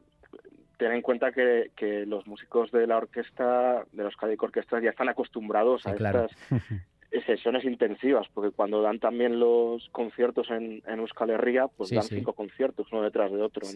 ten 0.81 0.93
en 0.93 1.03
cuenta 1.03 1.31
que, 1.31 1.69
que, 1.75 2.07
los 2.07 2.25
músicos 2.25 2.71
de 2.71 2.87
la 2.87 2.97
orquesta, 2.97 3.85
de 3.91 4.03
los 4.03 4.15
Cádiz 4.15 4.39
Orquestas, 4.41 4.81
ya 4.81 4.89
están 4.89 5.09
acostumbrados 5.09 5.85
a 5.85 5.91
estas 5.91 6.31
sesiones 7.27 7.65
intensivas, 7.65 8.27
porque 8.33 8.49
cuando 8.49 8.81
dan 8.81 8.97
también 8.97 9.39
los 9.39 9.87
conciertos 9.91 10.49
en, 10.49 10.81
en 10.87 10.99
Euskal 10.99 11.29
Herria, 11.29 11.67
pues 11.67 11.91
dan 11.91 12.01
cinco 12.01 12.33
conciertos 12.33 12.87
uno 12.91 13.03
detrás 13.03 13.31
de 13.31 13.43
otro. 13.43 13.67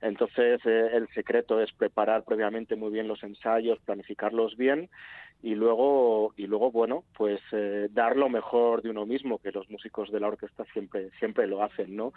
Entonces, 0.00 0.62
eh, 0.64 0.88
el 0.94 1.06
secreto 1.08 1.60
es 1.60 1.70
preparar 1.72 2.24
previamente 2.24 2.76
muy 2.76 2.90
bien 2.90 3.08
los 3.08 3.22
ensayos, 3.22 3.78
planificarlos 3.80 4.56
bien 4.56 4.88
y 5.42 5.54
luego, 5.54 6.32
y 6.38 6.46
luego 6.46 6.70
bueno, 6.70 7.04
pues 7.14 7.40
eh, 7.52 7.88
dar 7.90 8.16
lo 8.16 8.30
mejor 8.30 8.80
de 8.80 8.88
uno 8.88 9.04
mismo, 9.04 9.36
que 9.36 9.52
los 9.52 9.68
músicos 9.68 10.10
de 10.10 10.20
la 10.20 10.28
orquesta 10.28 10.64
siempre, 10.72 11.10
siempre 11.18 11.46
lo 11.46 11.62
hacen, 11.62 11.94
¿no? 11.94 12.14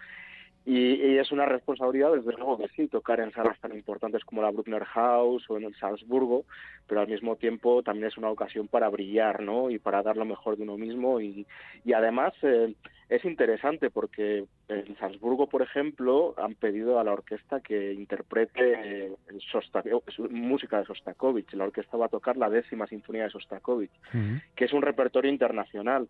Y, 0.65 1.17
es 1.17 1.31
una 1.31 1.45
responsabilidad, 1.45 2.13
desde 2.13 2.33
luego 2.33 2.57
que 2.57 2.67
sí, 2.69 2.87
tocar 2.87 3.19
en 3.19 3.31
salas 3.31 3.59
tan 3.59 3.73
importantes 3.73 4.25
como 4.25 4.41
la 4.41 4.49
Bruckner 4.49 4.83
House 4.83 5.45
o 5.49 5.57
en 5.57 5.65
el 5.65 5.75
Salzburgo, 5.75 6.45
pero 6.87 7.01
al 7.01 7.07
mismo 7.07 7.35
tiempo 7.35 7.83
también 7.83 8.07
es 8.07 8.17
una 8.17 8.31
ocasión 8.31 8.67
para 8.67 8.89
brillar, 8.89 9.43
¿no? 9.43 9.69
Y 9.69 9.77
para 9.77 10.01
dar 10.01 10.17
lo 10.17 10.25
mejor 10.25 10.57
de 10.57 10.63
uno 10.63 10.75
mismo. 10.75 11.21
Y, 11.21 11.45
y 11.83 11.93
además 11.93 12.33
eh, 12.41 12.73
es 13.09 13.23
interesante 13.23 13.91
porque 13.91 14.45
en 14.67 14.97
Salzburgo, 14.97 15.47
por 15.47 15.61
ejemplo, 15.61 16.33
han 16.37 16.55
pedido 16.55 16.99
a 16.99 17.03
la 17.03 17.13
orquesta 17.13 17.59
que 17.59 17.93
interprete 17.93 19.11
música 20.31 20.79
de 20.79 20.85
Sostakovich. 20.85 21.53
La 21.53 21.65
orquesta 21.65 21.97
va 21.97 22.07
a 22.07 22.09
tocar 22.09 22.37
la 22.37 22.49
décima 22.49 22.87
sinfonía 22.87 23.25
de 23.25 23.29
Sostakovich, 23.29 23.91
que 24.55 24.65
es 24.65 24.73
un 24.73 24.81
repertorio 24.81 25.29
internacional. 25.29 26.07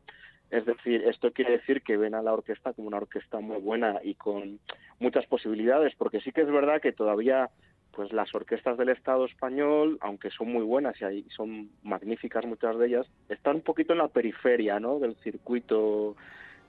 Es 0.55 0.65
decir, 0.65 1.03
esto 1.05 1.33
quiere 1.33 1.51
decir 1.51 1.81
que 1.81 1.97
ven 1.97 2.15
a 2.15 2.21
la 2.21 2.31
orquesta 2.31 2.71
como 2.71 2.87
una 2.87 2.97
orquesta 2.97 3.41
muy 3.41 3.57
buena 3.57 3.99
y 4.01 4.15
con 4.15 4.59
muchas 4.99 5.25
posibilidades, 5.25 5.93
porque 5.97 6.21
sí 6.21 6.31
que 6.31 6.41
es 6.41 6.49
verdad 6.49 6.79
que 6.79 6.93
todavía 6.93 7.49
pues 7.91 8.13
las 8.13 8.33
orquestas 8.33 8.77
del 8.77 8.87
Estado 8.89 9.25
español, 9.25 9.97
aunque 9.99 10.29
son 10.29 10.53
muy 10.53 10.63
buenas 10.63 10.95
y 11.01 11.25
son 11.29 11.69
magníficas 11.83 12.45
muchas 12.45 12.77
de 12.77 12.87
ellas, 12.87 13.05
están 13.27 13.57
un 13.57 13.61
poquito 13.63 13.91
en 13.91 13.99
la 13.99 14.07
periferia 14.07 14.79
¿no? 14.79 14.97
del 14.99 15.15
circuito 15.17 16.15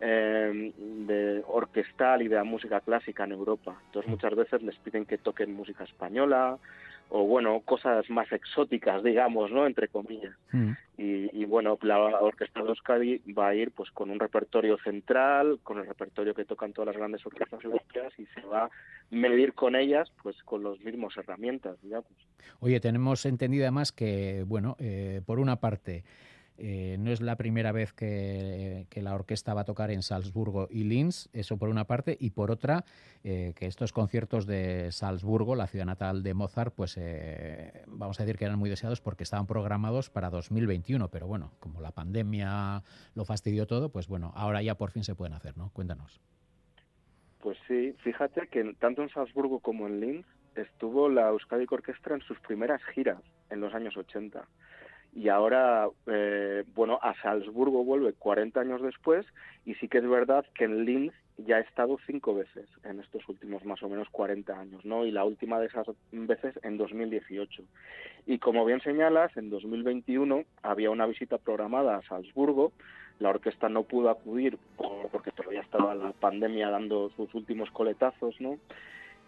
eh, 0.01 0.73
de 0.77 1.45
orquestal 1.47 2.23
y 2.23 2.29
de 2.29 2.37
la 2.37 2.45
música 2.45 2.81
clásica 2.81 3.23
en 3.23 3.33
Europa. 3.33 3.81
Entonces 3.87 4.11
muchas 4.11 4.35
veces 4.35 4.63
les 4.63 4.77
piden 4.79 5.07
que 5.07 5.19
toquen 5.19 5.55
música 5.55 5.85
española 5.85 6.59
o 7.09 7.25
bueno, 7.25 7.61
cosas 7.61 8.09
más 8.11 8.31
exóticas, 8.33 9.03
digamos, 9.03 9.51
¿no? 9.51 9.67
Entre 9.67 9.89
comillas. 9.89 10.35
Mm. 10.53 10.73
Y, 10.99 11.45
bueno, 11.45 11.79
la 11.83 11.99
Orquesta 11.99 12.63
de 12.63 12.71
Euskadi 12.71 13.19
va 13.33 13.49
a 13.49 13.55
ir 13.55 13.71
pues 13.71 13.91
con 13.91 14.11
un 14.11 14.19
repertorio 14.19 14.79
central, 14.79 15.61
con 15.63 15.79
el 15.79 15.87
repertorio 15.87 16.35
que 16.35 16.47
tocan 16.47 16.73
todas 16.73 16.87
las 16.87 16.97
grandes 16.97 17.25
orquestas 17.27 17.63
europeas 17.63 18.13
y 18.19 18.25
se 18.27 18.41
va 18.41 18.65
a 18.65 18.71
medir 19.11 19.53
con 19.53 19.77
ellas 19.77 20.11
pues 20.23 20.43
con 20.43 20.63
los 20.63 20.81
mismos 20.81 21.15
herramientas, 21.19 21.77
digamos. 21.83 22.11
Oye, 22.61 22.81
tenemos 22.81 23.27
entendido 23.27 23.65
además 23.65 23.93
que, 23.93 24.45
bueno, 24.47 24.77
eh, 24.79 25.21
por 25.27 25.39
una 25.39 25.57
parte, 25.57 26.03
eh, 26.59 26.97
no 26.99 27.11
es 27.11 27.21
la 27.21 27.37
primera 27.37 27.73
vez 27.73 27.93
que, 27.93 28.87
la 28.95 29.15
orquesta 29.15 29.55
va 29.55 29.63
a 29.63 29.65
tocar 29.65 29.91
en 29.91 30.03
Salzburgo 30.03 30.69
y 30.71 30.85
Linz, 30.85 31.29
eso 31.33 31.59
por 31.59 31.69
una 31.69 31.85
parte, 31.85 32.17
y 32.19 32.31
por 32.31 32.51
otra, 32.51 32.85
eh, 33.25 33.53
que 33.57 33.67
estos 33.67 33.93
conciertos 33.93 34.47
de 34.47 34.91
Salzburgo, 34.91 35.55
la 35.55 35.67
ciudad 35.67 35.85
natal 35.87 36.23
de 36.23 36.35
Mozart, 36.35 36.75
pues 36.75 36.97
eh, 36.99 37.85
vamos 37.87 38.19
a 38.19 38.25
decir 38.25 38.39
que 38.39 38.47
eran 38.47 38.59
muy 38.59 38.71
deseados 38.71 39.01
porque 39.01 39.23
estaban 39.23 39.47
programados 39.47 40.11
para 40.11 40.31
2021, 40.31 41.09
pero 41.09 41.27
bueno, 41.27 41.53
como 41.61 41.81
la 41.81 41.93
pandemia 41.93 42.83
lo 43.15 43.25
fastidió 43.25 43.67
todo, 43.67 43.91
pues 43.91 44.09
bueno, 44.09 44.33
ahora 44.35 44.63
ya 44.63 44.77
por 44.77 44.91
fin 44.91 45.05
se 45.05 45.15
pueden 45.15 45.35
hacer, 45.35 45.57
¿no? 45.57 45.71
Cuéntanos. 45.71 46.21
Pues 47.41 47.59
sí, 47.69 47.95
fíjate 48.03 48.49
que 48.49 48.75
tanto 48.81 49.03
en 49.03 49.11
Salzburgo 49.11 49.61
como 49.61 49.87
en 49.87 50.01
Linz 50.01 50.27
estuvo 50.57 51.09
la 51.09 51.29
Euskadi 51.29 51.67
Orquestra 51.71 52.15
en 52.15 52.23
sus 52.23 52.41
primeras 52.41 52.83
giras 52.95 53.19
en 53.51 53.61
los 53.61 53.75
años 53.75 53.97
80 53.97 54.49
y 55.17 55.31
ahora, 55.31 55.89
eh, 56.09 56.65
bueno, 56.75 56.99
a 57.01 57.15
Salzburgo 57.23 57.83
vuelve 57.85 58.13
40 58.13 58.61
años 58.61 58.83
después 58.83 59.25
y 59.65 59.75
sí 59.77 59.89
que 59.89 59.97
es 59.99 60.07
verdad 60.07 60.45
que 60.55 60.65
en 60.65 60.85
Linz 60.85 61.15
ya 61.39 61.57
ha 61.57 61.61
estado 61.61 61.97
cinco 62.07 62.35
veces 62.35 62.69
en 62.85 63.01
estos 63.01 63.27
últimos 63.27 63.65
más 63.65 63.83
o 63.83 63.89
menos 63.89 64.11
40 64.11 64.53
años, 64.53 64.85
¿no? 64.85 65.07
Y 65.07 65.11
la 65.11 65.25
última 65.25 65.59
de 65.59 65.69
esas 65.69 65.87
veces 66.13 66.61
en 66.63 66.77
2018. 66.77 67.63
Y 68.27 68.39
como 68.39 68.67
bien 68.67 68.83
señalas, 68.83 69.35
en 69.39 69.49
2021 69.49 70.45
había 70.63 70.91
una 70.91 71.07
visita 71.07 71.39
programada 71.39 71.97
a 71.97 72.03
Salzburgo, 72.03 72.73
la 73.19 73.31
orquesta 73.31 73.71
no 73.71 73.85
pudo 73.85 74.11
acudir 74.11 74.59
porque 75.11 75.31
todavía 75.31 75.63
estaba 75.63 75.95
la 75.95 76.13
pandemia 76.13 76.69
dando 76.69 77.09
sus 77.17 77.35
últimos 77.35 77.71
coletazos, 77.71 78.39
¿no? 78.39 78.59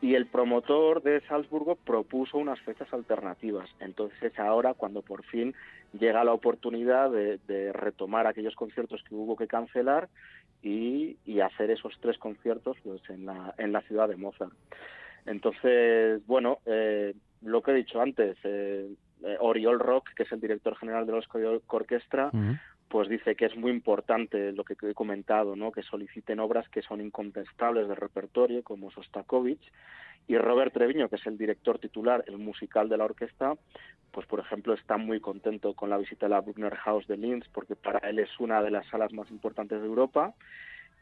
y 0.01 0.14
el 0.14 0.27
promotor 0.27 1.03
de 1.03 1.20
Salzburgo 1.22 1.74
propuso 1.74 2.38
unas 2.38 2.61
fechas 2.61 2.92
alternativas. 2.92 3.68
Entonces 3.81 4.22
es 4.22 4.38
ahora 4.38 4.74
cuando 4.74 5.03
por 5.03 5.24
fin 5.24 5.55
llega 5.92 6.24
la 6.24 6.33
oportunidad 6.33 7.11
de, 7.11 7.72
retomar 7.72 8.27
aquellos 8.27 8.55
conciertos 8.55 9.03
que 9.09 9.14
hubo 9.14 9.37
que 9.37 9.46
cancelar 9.46 10.09
y, 10.62 11.16
hacer 11.40 11.70
esos 11.70 11.96
tres 12.01 12.18
conciertos 12.18 12.77
pues, 12.83 13.01
en, 13.11 13.27
la, 13.27 13.55
en 13.59 13.72
la 13.72 13.81
ciudad 13.83 14.09
de 14.09 14.16
Mozart. 14.16 14.53
Entonces, 15.24 16.24
bueno, 16.27 16.59
eh, 16.66 17.14
lo 17.42 17.62
que 17.62 17.70
he 17.70 17.74
dicho 17.74 18.01
antes, 18.01 18.37
eh, 18.42 18.90
eh, 19.22 19.37
Oriol 19.40 19.79
Rock, 19.79 20.11
que 20.14 20.24
es 20.24 20.33
el 20.33 20.40
director 20.40 20.77
general 20.77 21.07
de 21.07 21.12
los 21.12 21.29
Orquestra, 21.68 22.31
pues 22.88 23.09
dice 23.09 23.37
que 23.37 23.46
es 23.46 23.57
muy 23.57 23.70
importante 23.70 24.53
lo 24.53 24.64
que 24.64 24.74
he 24.83 24.94
comentado, 24.94 25.57
¿no? 25.57 25.72
que 25.72 25.83
soliciten 25.83 26.40
obras 26.40 26.68
que 26.68 26.83
son 26.83 27.01
incontestables 27.01 27.88
de 27.88 27.94
repertorio, 27.94 28.62
como 28.62 28.90
Sostakovich, 28.90 29.72
y 30.27 30.37
Robert 30.37 30.74
Treviño, 30.74 31.09
que 31.09 31.16
es 31.16 31.27
el 31.27 31.38
director 31.38 31.79
titular, 31.79 32.22
el 32.27 32.38
musical 32.38 32.88
de 32.88 32.98
la 32.98 33.05
orquesta, 33.05 33.55
pues 34.11 34.27
por 34.27 34.40
ejemplo 34.40 34.74
está 34.74 34.96
muy 34.96 35.20
contento 35.20 35.74
con 35.74 35.90
la 35.90 35.98
visita 35.98 36.27
de 36.27 36.31
la 36.31 36.40
Bruckner 36.40 36.74
House 36.77 37.07
de 37.07 37.16
Linz, 37.16 37.46
porque 37.53 37.77
para 37.77 37.98
él 38.09 38.18
es 38.18 38.31
una 38.38 38.62
de 38.62 38.70
las 38.70 38.87
salas 38.88 39.12
más 39.12 39.31
importantes 39.31 39.81
de 39.81 39.87
Europa, 39.87 40.35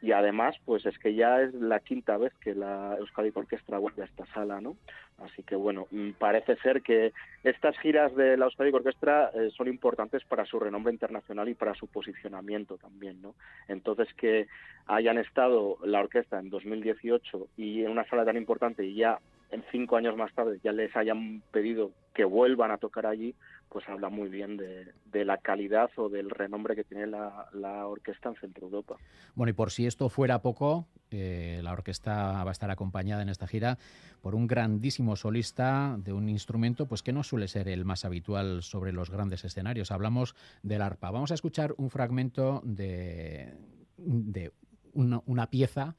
y 0.02 0.12
además 0.12 0.56
pues 0.64 0.84
es 0.86 0.98
que 0.98 1.14
ya 1.14 1.40
es 1.42 1.54
la 1.54 1.80
quinta 1.80 2.16
vez 2.16 2.32
que 2.40 2.54
la 2.54 2.96
Euskadi 2.98 3.32
Orquestra 3.34 3.78
vuelve 3.78 4.02
a 4.02 4.06
esta 4.06 4.26
sala, 4.26 4.60
¿no? 4.60 4.76
Así 5.18 5.42
que 5.42 5.56
bueno, 5.56 5.86
mm, 5.90 6.10
parece 6.18 6.56
ser 6.56 6.82
que 6.82 7.12
estas 7.42 7.78
giras 7.78 8.14
de 8.14 8.36
la 8.36 8.46
Euskadi 8.46 8.70
Orquestra 8.70 9.30
eh, 9.34 9.50
son 9.56 9.68
importantes 9.68 10.22
para 10.24 10.44
su 10.44 10.60
renombre 10.60 10.92
internacional 10.92 11.48
y 11.48 11.54
para 11.54 11.74
su 11.74 11.86
posicionamiento 11.86 12.76
también, 12.76 13.22
¿no? 13.22 13.34
Entonces 13.68 14.12
que 14.14 14.46
hayan 14.86 15.18
estado 15.18 15.78
la 15.84 16.00
orquesta 16.00 16.38
en 16.38 16.50
2018 16.50 17.48
y 17.56 17.84
en 17.84 17.90
una 17.90 18.06
sala 18.08 18.24
tan 18.24 18.36
importante 18.36 18.84
y 18.84 18.94
ya 18.94 19.18
en 19.50 19.64
cinco 19.70 19.96
años 19.96 20.16
más 20.16 20.32
tarde 20.34 20.58
ya 20.62 20.72
les 20.72 20.94
hayan 20.96 21.42
pedido 21.52 21.92
que 22.14 22.24
vuelvan 22.24 22.70
a 22.70 22.78
tocar 22.78 23.06
allí, 23.06 23.34
pues 23.68 23.88
habla 23.88 24.08
muy 24.08 24.28
bien 24.28 24.56
de, 24.56 25.24
la 25.24 25.38
calidad 25.38 25.90
o 25.96 26.08
del 26.08 26.30
renombre 26.30 26.76
que 26.76 26.84
tiene 26.84 27.06
la, 27.06 27.86
orquesta 27.86 28.28
en 28.28 28.36
Centro 28.36 28.66
Europa. 28.66 28.96
Bueno, 29.34 29.50
y 29.50 29.52
por 29.54 29.70
si 29.70 29.86
esto 29.86 30.08
fuera 30.08 30.42
poco, 30.42 30.86
eh, 31.10 31.60
la 31.62 31.72
orquesta 31.72 32.44
va 32.44 32.50
a 32.50 32.52
estar 32.52 32.70
acompañada 32.70 33.22
en 33.22 33.28
esta 33.28 33.46
gira 33.46 33.78
por 34.20 34.34
un 34.34 34.46
grandísimo 34.46 35.16
solista 35.16 35.96
de 35.98 36.12
un 36.12 36.28
instrumento 36.28 36.86
pues 36.86 37.02
que 37.02 37.12
no 37.12 37.22
suele 37.22 37.48
ser 37.48 37.68
el 37.68 37.84
más 37.84 38.04
habitual 38.04 38.62
sobre 38.62 38.92
los 38.92 39.10
grandes 39.10 39.44
escenarios. 39.44 39.90
Hablamos 39.90 40.34
del 40.62 40.82
arpa. 40.82 41.10
Vamos 41.10 41.30
a 41.30 41.34
escuchar 41.34 41.74
un 41.78 41.90
fragmento 41.90 42.60
de, 42.64 43.54
de 43.96 44.52
una 44.94 45.50
pieza 45.50 45.96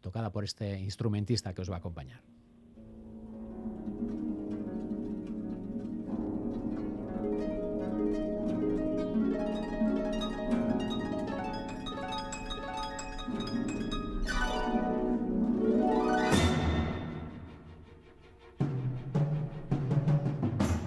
tocada 0.00 0.30
por 0.30 0.44
este 0.44 0.78
instrumentista 0.78 1.54
que 1.54 1.62
os 1.62 1.70
va 1.70 1.76
a 1.76 1.78
acompañar. 1.78 2.20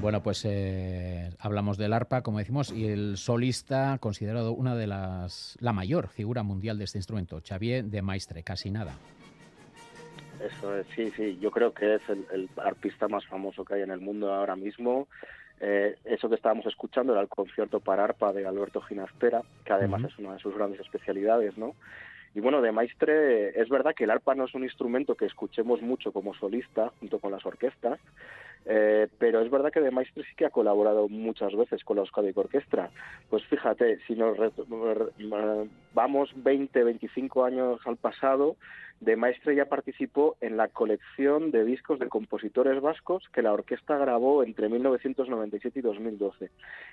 Bueno, 0.01 0.23
pues 0.23 0.43
eh, 0.45 1.29
hablamos 1.37 1.77
del 1.77 1.93
arpa, 1.93 2.23
como 2.23 2.39
decimos, 2.39 2.71
y 2.71 2.87
el 2.87 3.17
solista 3.17 3.99
considerado 3.99 4.51
una 4.51 4.75
de 4.75 4.87
las 4.87 5.55
la 5.61 5.73
mayor 5.73 6.07
figura 6.07 6.41
mundial 6.41 6.79
de 6.79 6.85
este 6.85 6.97
instrumento, 6.97 7.39
Xavier 7.47 7.85
de 7.85 8.01
Maistre, 8.01 8.41
casi 8.41 8.71
nada. 8.71 8.95
Eso 10.43 10.75
es, 10.75 10.87
sí, 10.95 11.11
sí, 11.11 11.37
yo 11.39 11.51
creo 11.51 11.71
que 11.71 11.95
es 11.95 12.01
el, 12.09 12.49
arpista 12.57 13.07
más 13.07 13.27
famoso 13.27 13.63
que 13.63 13.75
hay 13.75 13.81
en 13.83 13.91
el 13.91 13.99
mundo 13.99 14.33
ahora 14.33 14.55
mismo. 14.55 15.07
Eh, 15.59 15.95
eso 16.05 16.29
que 16.29 16.35
estábamos 16.35 16.65
escuchando 16.65 17.13
era 17.13 17.21
el 17.21 17.29
concierto 17.29 17.79
para 17.79 18.03
arpa 18.03 18.33
de 18.33 18.47
Alberto 18.47 18.81
Ginastera, 18.81 19.43
que 19.63 19.73
además 19.73 20.03
es 20.05 20.17
una 20.17 20.33
de 20.33 20.39
sus 20.39 20.55
grandes 20.55 20.79
especialidades, 20.79 21.59
¿no? 21.59 21.75
Y 22.33 22.39
bueno, 22.39 22.61
de 22.61 22.71
Maistre 22.71 23.61
es 23.61 23.69
verdad 23.69 23.93
que 23.93 24.05
el 24.05 24.09
arpa 24.09 24.33
no 24.33 24.45
es 24.45 24.55
un 24.55 24.63
instrumento 24.63 25.13
que 25.13 25.25
escuchemos 25.25 25.81
mucho 25.83 26.11
como 26.11 26.33
solista 26.33 26.91
junto 26.99 27.19
con 27.19 27.31
las 27.31 27.45
orquestas, 27.45 27.99
eh, 28.65 29.07
pero 29.17 29.41
es 29.41 29.49
verdad 29.49 29.71
que 29.71 29.81
de 29.81 29.91
Maistre 29.91 30.23
sí 30.23 30.35
que 30.35 30.45
ha 30.45 30.49
colaborado 30.49 31.07
muchas 31.07 31.55
veces 31.55 31.83
con 31.83 31.97
la 31.97 32.03
Euskadi 32.03 32.31
Orquestra. 32.35 32.89
Pues 33.29 33.43
fíjate, 33.45 33.99
si 34.07 34.15
nos 34.15 34.37
vamos 35.93 36.31
20, 36.35 36.83
25 36.83 37.45
años 37.45 37.79
al 37.85 37.97
pasado, 37.97 38.55
de 39.01 39.15
Maestre 39.15 39.55
ya 39.55 39.65
participó 39.65 40.37
en 40.41 40.57
la 40.57 40.67
colección 40.67 41.49
de 41.49 41.65
discos 41.65 41.97
de 41.97 42.07
compositores 42.07 42.79
vascos 42.81 43.27
que 43.33 43.41
la 43.41 43.51
orquesta 43.51 43.97
grabó 43.97 44.43
entre 44.43 44.69
1997 44.69 45.79
y 45.79 45.81
2012. 45.81 46.51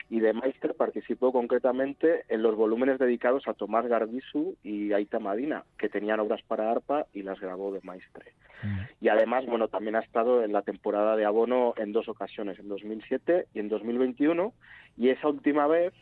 Y 0.08 0.20
de 0.20 0.32
Maestre 0.32 0.72
participó 0.72 1.32
concretamente 1.32 2.24
en 2.28 2.42
los 2.42 2.56
volúmenes 2.56 2.98
dedicados 2.98 3.46
a 3.46 3.52
Tomás 3.52 3.86
Garbisu 3.86 4.56
y 4.64 4.94
Aita 4.94 5.18
Madina, 5.18 5.64
que 5.76 5.90
tenían 5.90 6.18
obras 6.20 6.40
para 6.48 6.70
arpa 6.70 7.04
y 7.12 7.22
las 7.22 7.38
grabó 7.40 7.72
de 7.72 7.80
Maestre. 7.82 8.32
Mm. 8.62 8.78
Y 9.02 9.08
además, 9.08 9.44
bueno, 9.46 9.68
también 9.68 9.96
ha 9.96 10.00
estado 10.00 10.42
en 10.42 10.52
la 10.52 10.62
temporada 10.62 11.14
de 11.14 11.26
abono 11.26 11.57
en 11.76 11.92
dos 11.92 12.08
ocasiones, 12.08 12.58
en 12.58 12.68
2007 12.68 13.46
y 13.54 13.58
en 13.60 13.68
2021. 13.68 14.52
Y 14.96 15.10
esa 15.10 15.28
última 15.28 15.66
vez 15.66 15.92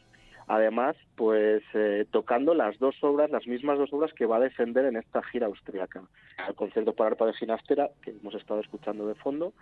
además, 0.46 0.96
pues 1.16 1.62
eh, 1.74 2.06
tocando 2.10 2.54
las 2.54 2.78
dos 2.78 2.94
obras, 3.02 3.30
las 3.30 3.46
mismas 3.46 3.78
dos 3.78 3.92
obras 3.92 4.12
que 4.12 4.26
va 4.26 4.36
a 4.36 4.40
defender 4.40 4.84
en 4.84 4.96
esta 4.96 5.22
gira 5.22 5.46
austriaca. 5.46 6.02
El 6.46 6.54
concierto 6.54 6.94
para 6.94 7.10
arpa 7.10 7.26
de 7.26 7.34
Ginastera, 7.34 7.90
que 8.02 8.10
hemos 8.10 8.34
estado 8.34 8.60
escuchando 8.60 9.06
de 9.06 9.14
fondo, 9.14 9.52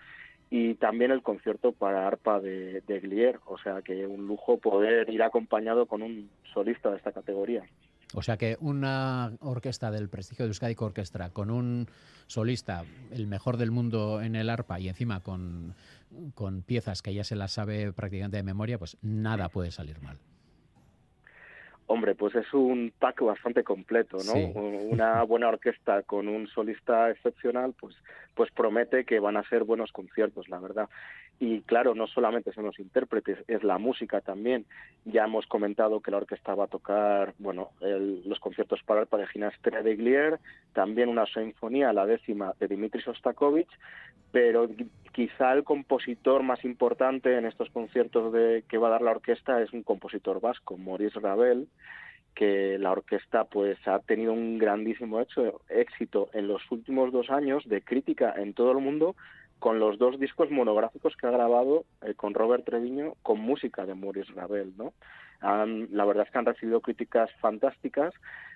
y 0.51 0.75
también 0.75 1.11
el 1.11 1.23
concierto 1.23 1.73
para 1.73 2.07
arpa 2.07 2.39
de, 2.39 2.83
de 2.83 3.01
Glier, 3.01 3.41
o 3.47 3.59
sea 3.59 3.83
que 3.83 4.07
un 4.07 4.27
lujo 4.27 4.59
poder 4.59 5.09
ir 5.11 5.23
acompañado 5.23 5.87
con 5.87 6.03
un 6.03 6.29
solista 6.53 6.91
de 6.91 6.99
esta 6.99 7.13
categoría. 7.13 7.65
O 8.15 8.23
sea 8.23 8.37
que 8.37 8.57
una 8.61 9.33
orquesta 9.41 9.91
del 9.91 10.09
prestigio 10.09 10.45
de 10.45 10.51
Euskadi 10.51 10.77
Orquestra 10.79 11.31
con 11.31 11.51
un 11.51 11.89
solista, 12.27 12.85
el 13.11 13.27
mejor 13.27 13.57
del 13.57 13.73
mundo 13.73 14.23
en 14.23 14.37
el 14.37 14.51
arpa 14.51 14.79
y 14.79 14.89
encima 14.89 15.21
con, 15.21 15.75
con 16.35 16.63
piezas 16.63 17.03
que 17.03 17.13
ya 17.13 17.25
se 17.25 17.35
las 17.35 17.53
sabe 17.53 17.93
prácticamente 17.93 18.37
de 18.37 18.45
memoria, 18.45 18.79
pues 18.79 18.97
nada 19.03 19.49
puede 19.49 19.73
salir 19.73 20.01
mal. 20.01 20.17
Hombre, 21.87 22.15
pues 22.15 22.35
es 22.35 22.53
un 22.55 22.93
pack 22.99 23.21
bastante 23.21 23.63
completo, 23.63 24.17
¿no? 24.25 24.33
Una 24.33 25.23
buena 25.25 25.49
orquesta 25.49 26.03
con 26.03 26.29
un 26.29 26.47
solista 26.49 27.11
excepcional, 27.11 27.75
pues, 27.79 27.95
pues 28.35 28.51
promete 28.53 29.05
que 29.05 29.21
van 29.21 29.37
a 29.37 29.47
ser 29.49 29.65
buenos 29.65 29.93
conciertos, 29.93 30.49
la 30.49 30.61
verdad. 30.61 30.89
Y 31.41 31.63
claro, 31.63 31.95
no 31.95 32.07
solamente 32.07 32.53
son 32.53 32.65
los 32.65 32.79
intérpretes, 32.79 33.39
es 33.49 33.65
la 33.65 33.79
música 33.79 34.21
también. 34.21 34.67
Ya 35.05 35.25
hemos 35.25 35.47
comentado 35.47 36.01
que 36.01 36.11
la 36.11 36.19
orquesta 36.19 36.55
va 36.55 36.65
a 36.65 36.69
tocar, 36.69 37.35
bueno, 37.39 37.71
los 37.81 38.39
conciertos 38.39 38.83
para 38.85 39.03
el 39.03 39.09
de 39.11 39.27
Ginastera 39.27 39.83
de 39.83 39.97
Glier, 39.97 40.39
también 40.73 41.09
una 41.09 41.27
sinfonía, 41.27 41.93
la 41.93 42.07
décima, 42.07 42.55
de 42.61 42.69
Dimitri 42.69 43.03
Sostakovich, 43.03 43.71
pero 44.31 44.69
quizá 45.13 45.53
el 45.53 45.65
compositor 45.65 46.43
más 46.43 46.65
importante 46.65 47.37
en 47.37 47.47
estos 47.47 47.71
conciertos 47.71 48.33
de, 48.33 48.65
que 48.69 48.79
va 48.79 48.89
a 48.89 48.93
dar 48.93 49.03
la 49.03 49.13
orquesta 49.13 49.61
es 49.63 49.73
un 49.73 49.83
compositor 49.83 50.41
vasco, 50.41 50.77
Maurice 50.77 51.21
Ravel, 51.21 51.69
que 52.35 52.79
la 52.79 52.91
orquesta 52.91 53.45
pues 53.45 53.79
ha 53.87 54.01
tenido 54.01 54.33
un 54.33 54.59
grandísimo 54.59 55.25
éxito 55.69 56.31
en 56.33 56.49
los 56.49 56.63
últimos 56.71 57.13
dos 57.13 57.31
años 57.31 57.63
de 57.69 57.83
crítica 57.83 58.35
en 58.37 58.55
todo 58.55 58.73
el 58.73 58.79
mundo 58.79 59.15
con 59.65 59.79
los 59.79 59.97
dos 59.97 60.21
discos 60.21 60.51
monográficos 60.51 61.17
que 61.17 61.27
ha 61.27 61.31
grabado 61.31 61.87
eh, 62.03 62.13
con 62.13 62.35
Robert 62.35 62.67
Treviño 62.67 63.15
con 63.23 63.41
música 63.41 63.87
de 63.87 63.95
Maurice 63.95 64.31
Ravel, 64.35 64.75
¿no? 64.77 64.93
la 65.41 66.05
verdad 66.05 66.27
es 66.27 66.31
que 66.31 66.39
han 66.39 66.45
recibido 66.45 66.83
críticas 66.83 67.31
fantásticas, 67.41 68.13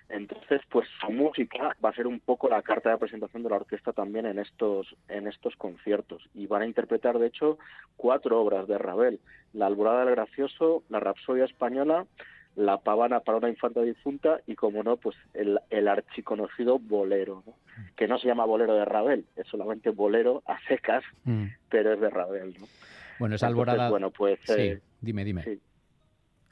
entonces 0.07 0.61
pues 0.69 0.87
su 1.01 1.11
música 1.11 1.75
va 1.83 1.89
a 1.89 1.95
ser 1.95 2.05
un 2.05 2.19
poco 2.19 2.47
la 2.47 2.61
carta 2.61 2.91
de 2.91 2.97
presentación 2.99 3.41
de 3.41 3.49
la 3.49 3.55
orquesta 3.55 3.91
también 3.91 4.27
en 4.27 4.37
estos 4.37 4.95
en 5.07 5.27
estos 5.27 5.55
conciertos. 5.55 6.29
Y 6.35 6.45
van 6.45 6.61
a 6.61 6.67
interpretar 6.67 7.17
de 7.17 7.27
hecho 7.27 7.57
cuatro 7.97 8.39
obras 8.39 8.67
de 8.67 8.77
Ravel, 8.77 9.19
La 9.53 9.65
alborada 9.65 10.05
del 10.05 10.15
gracioso, 10.15 10.83
La 10.89 10.99
rapsodia 10.99 11.45
española, 11.45 12.05
la 12.59 12.77
pavana 12.77 13.21
para 13.21 13.37
una 13.37 13.49
infanta 13.49 13.81
difunta 13.81 14.41
y, 14.45 14.55
como 14.55 14.83
no, 14.83 14.97
pues 14.97 15.15
el, 15.33 15.59
el 15.69 15.87
archiconocido 15.87 16.77
bolero, 16.77 17.43
que 17.95 18.07
no 18.07 18.19
se 18.19 18.27
llama 18.27 18.45
bolero 18.45 18.75
de 18.75 18.83
Ravel, 18.83 19.25
es 19.37 19.47
solamente 19.47 19.89
bolero 19.91 20.43
a 20.45 20.59
secas, 20.67 21.03
mm. 21.23 21.45
pero 21.69 21.93
es 21.93 22.01
de 22.01 22.09
Ravel. 22.09 22.55
¿no? 22.59 22.67
Bueno, 23.17 23.35
es 23.35 23.43
alborada. 23.43 23.89
bueno, 23.89 24.11
pues. 24.11 24.39
Sí, 24.43 24.53
eh, 24.57 24.81
dime, 24.99 25.23
dime. 25.23 25.59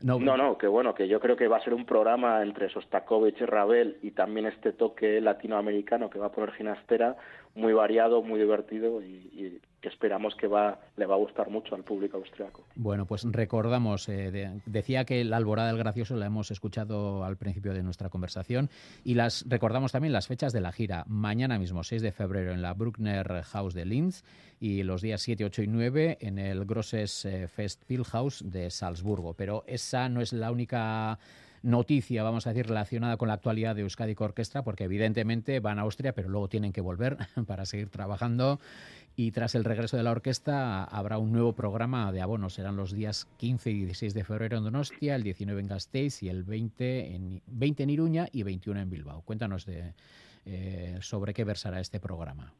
No, 0.01 0.19
no, 0.19 0.57
que 0.57 0.67
bueno, 0.67 0.93
que 0.93 1.07
yo 1.07 1.19
creo 1.19 1.35
que 1.35 1.47
va 1.47 1.57
a 1.57 1.63
ser 1.63 1.73
un 1.73 1.85
programa 1.85 2.43
entre 2.43 2.69
Sostakovich 2.69 3.41
y 3.41 3.45
Ravel 3.45 3.97
y 4.03 4.11
también 4.11 4.45
este 4.45 4.71
toque 4.71 5.19
latinoamericano 5.19 6.09
que 6.09 6.19
va 6.19 6.27
a 6.27 6.31
poner 6.31 6.53
Ginastera, 6.53 7.17
muy 7.57 7.73
variado, 7.73 8.21
muy 8.21 8.39
divertido 8.39 9.01
y, 9.01 9.59
que 9.81 9.89
esperamos 9.89 10.33
que 10.35 10.47
va, 10.47 10.79
le 10.95 11.05
va 11.05 11.13
a 11.13 11.17
gustar 11.19 11.51
mucho 11.51 11.75
al 11.75 11.83
público 11.83 12.17
austriaco. 12.17 12.65
Bueno, 12.75 13.05
pues 13.05 13.23
recordamos, 13.29 14.09
eh, 14.09 14.59
decía 14.65 15.05
que 15.05 15.23
la 15.23 15.37
Alborada 15.37 15.67
del 15.67 15.77
Gracioso 15.77 16.15
la 16.15 16.25
hemos 16.25 16.49
escuchado 16.49 17.23
al 17.23 17.37
principio 17.37 17.75
de 17.75 17.83
nuestra 17.83 18.09
conversación 18.09 18.71
y 19.03 19.13
las 19.13 19.45
recordamos 19.47 19.91
también 19.91 20.13
las 20.13 20.27
fechas 20.27 20.51
de 20.51 20.61
la 20.61 20.71
gira. 20.71 21.03
Mañana 21.07 21.59
mismo, 21.59 21.83
6 21.83 22.01
de 22.01 22.11
febrero, 22.11 22.53
en 22.53 22.63
la 22.63 22.73
Bruckner 22.73 23.43
House 23.43 23.75
de 23.75 23.85
Linz 23.85 24.23
y 24.59 24.81
los 24.81 25.03
días 25.03 25.21
7, 25.21 25.45
8 25.45 25.61
y 25.61 25.67
9 25.67 26.17
en 26.21 26.39
el 26.39 26.65
Grosses 26.65 27.25
eh, 27.25 27.47
Festspielhaus 27.47 28.49
de 28.49 28.71
Salzburgo. 28.71 29.35
Pero 29.35 29.63
esa 29.67 30.09
no 30.09 30.21
es 30.21 30.33
la 30.33 30.51
única 30.51 31.19
noticia, 31.67 32.23
vamos 32.23 32.47
a 32.47 32.51
decir, 32.51 32.67
relacionada 32.67 33.17
con 33.17 33.27
la 33.27 33.35
actualidad 33.35 33.75
de 33.75 33.81
Euskadi 33.81 34.15
Orquestra, 34.17 34.63
porque 34.63 34.85
evidentemente 34.85 35.59
van 35.59 35.79
a 35.79 35.83
Austria, 35.83 36.13
pero 36.13 36.29
luego 36.29 36.47
tienen 36.47 36.71
que 36.71 36.81
volver 36.81 37.17
para 37.47 37.65
seguir 37.65 37.89
trabajando. 37.89 38.59
Y 39.15 39.31
tras 39.31 39.55
el 39.55 39.63
regreso 39.63 39.97
de 39.97 40.03
la 40.03 40.11
orquesta 40.11 40.83
habrá 40.83 41.17
un 41.17 41.31
nuevo 41.31 41.53
programa 41.53 42.11
de 42.11 42.21
abonos. 42.21 42.53
Serán 42.53 42.75
los 42.75 42.93
días 42.93 43.27
15 43.37 43.71
y 43.71 43.85
16 43.85 44.13
de 44.13 44.23
febrero 44.23 44.57
en 44.57 44.63
Donostia, 44.63 45.15
el 45.15 45.23
19 45.23 45.59
en 45.59 45.67
Gasteiz 45.67 46.21
y 46.21 46.29
el 46.29 46.43
20 46.43 47.15
en, 47.15 47.41
20 47.47 47.83
en 47.83 47.89
Iruña 47.89 48.27
y 48.31 48.43
21 48.43 48.79
en 48.79 48.89
Bilbao. 48.89 49.23
Cuéntanos 49.23 49.65
de, 49.65 49.93
eh, 50.45 50.97
sobre 51.01 51.33
qué 51.33 51.43
versará 51.43 51.79
este 51.79 51.99
programa. 51.99 52.53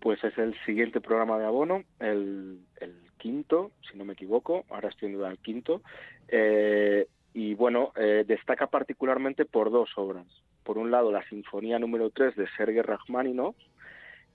Pues 0.00 0.24
es 0.24 0.36
el 0.36 0.56
siguiente 0.64 1.00
programa 1.00 1.38
de 1.38 1.44
abono, 1.44 1.84
el, 2.00 2.58
quinto, 3.18 3.70
si 3.88 3.96
no 3.96 4.04
me 4.04 4.14
equivoco, 4.14 4.64
ahora 4.68 4.88
estoy 4.88 5.10
en 5.10 5.14
duda 5.14 5.28
del 5.28 5.38
quinto, 5.38 5.82
eh, 6.26 7.06
y 7.34 7.54
bueno, 7.54 7.92
eh, 7.96 8.24
destaca 8.26 8.66
particularmente 8.66 9.44
por 9.44 9.70
dos 9.70 9.90
obras. 9.96 10.26
Por 10.64 10.78
un 10.78 10.90
lado, 10.90 11.10
la 11.10 11.26
Sinfonía 11.28 11.78
número 11.78 12.10
3 12.10 12.36
de 12.36 12.46
Sergei 12.56 12.82
Rachmaninoff, 12.82 13.56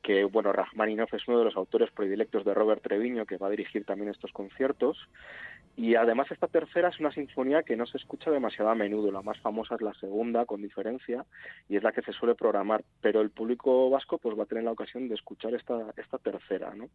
que 0.07 0.23
bueno, 0.23 0.53
Rachmaninoff 0.53 1.13
es 1.13 1.27
uno 1.27 1.39
de 1.39 1.43
los 1.43 1.57
autores 1.57 1.91
predilectos 1.91 2.45
de 2.45 2.53
Robert 2.53 2.81
Treviño, 2.81 3.25
que 3.25 3.35
va 3.35 3.47
a 3.47 3.49
dirigir 3.49 3.83
también 3.83 4.09
estos 4.09 4.31
conciertos. 4.31 4.97
Y 5.75 5.95
además 5.95 6.31
esta 6.31 6.47
tercera 6.47 6.87
es 6.87 6.99
una 7.01 7.11
sinfonía 7.11 7.63
que 7.63 7.75
no 7.75 7.85
se 7.85 7.97
escucha 7.97 8.31
demasiado 8.31 8.69
a 8.69 8.75
menudo. 8.75 9.11
La 9.11 9.21
más 9.21 9.37
famosa 9.41 9.75
es 9.75 9.81
la 9.81 9.93
segunda, 9.95 10.45
con 10.45 10.61
diferencia, 10.61 11.25
y 11.67 11.75
es 11.75 11.83
la 11.83 11.91
que 11.91 12.03
se 12.03 12.13
suele 12.13 12.35
programar. 12.35 12.85
Pero 13.01 13.19
el 13.19 13.31
público 13.31 13.89
vasco 13.89 14.17
pues 14.17 14.39
va 14.39 14.43
a 14.43 14.45
tener 14.45 14.63
la 14.63 14.71
ocasión 14.71 15.09
de 15.09 15.15
escuchar 15.15 15.53
esta, 15.53 15.93
esta 15.97 16.17
tercera, 16.19 16.73
¿no? 16.73 16.87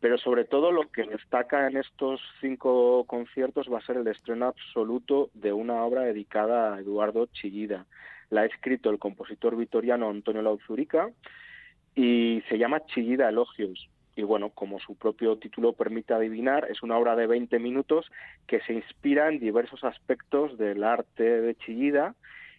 Pero 0.00 0.18
sobre 0.18 0.44
todo 0.44 0.70
lo 0.70 0.90
que 0.90 1.04
destaca 1.04 1.66
en 1.66 1.78
estos 1.78 2.20
cinco 2.42 3.04
conciertos 3.06 3.72
va 3.72 3.78
a 3.78 3.86
ser 3.86 3.96
el 3.96 4.06
estreno 4.06 4.48
absoluto 4.48 5.30
de 5.32 5.54
una 5.54 5.82
obra 5.82 6.02
dedicada 6.02 6.74
a 6.74 6.80
Eduardo 6.80 7.24
Chillida. 7.32 7.86
La 8.28 8.42
ha 8.42 8.44
escrito 8.44 8.90
el 8.90 8.98
compositor 8.98 9.56
vitoriano 9.56 10.10
Antonio 10.10 10.42
Lauzurica 10.42 11.10
y 11.94 12.42
se 12.48 12.58
llama 12.58 12.84
Chillida 12.86 13.28
Elogios. 13.28 13.88
Y 14.16 14.22
bueno, 14.22 14.50
como 14.50 14.78
su 14.78 14.96
propio 14.96 15.36
título 15.38 15.72
permite 15.72 16.14
adivinar, 16.14 16.68
es 16.70 16.82
una 16.82 16.96
obra 16.96 17.16
de 17.16 17.26
20 17.26 17.58
minutos 17.58 18.10
que 18.46 18.60
se 18.60 18.72
inspira 18.72 19.28
en 19.28 19.40
diversos 19.40 19.82
aspectos 19.82 20.56
del 20.56 20.84
arte 20.84 21.24
de 21.24 21.54
Chillida 21.56 22.14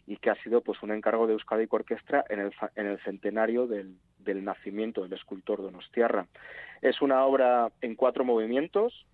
y 0.06 0.18
que 0.18 0.30
ha 0.30 0.36
sido 0.44 0.62
pues 0.62 0.84
un 0.84 0.92
encargo 0.92 1.28
de 1.28 1.34
Euskadi 1.34 1.68
Orquestra 1.70 2.26
en 2.30 2.40
el, 2.40 2.54
en 2.76 2.88
el 2.88 3.00
centenario 3.00 3.68
del, 3.68 3.96
del 4.20 4.44
nacimiento 4.44 5.04
del 5.04 5.14
escultor 5.14 5.62
Donostiarra. 5.62 6.28
Es 6.82 7.02
una 7.02 7.24
obra 7.26 7.72
en 7.82 7.96
cuatro 7.96 8.26
movimientos, 8.26 9.06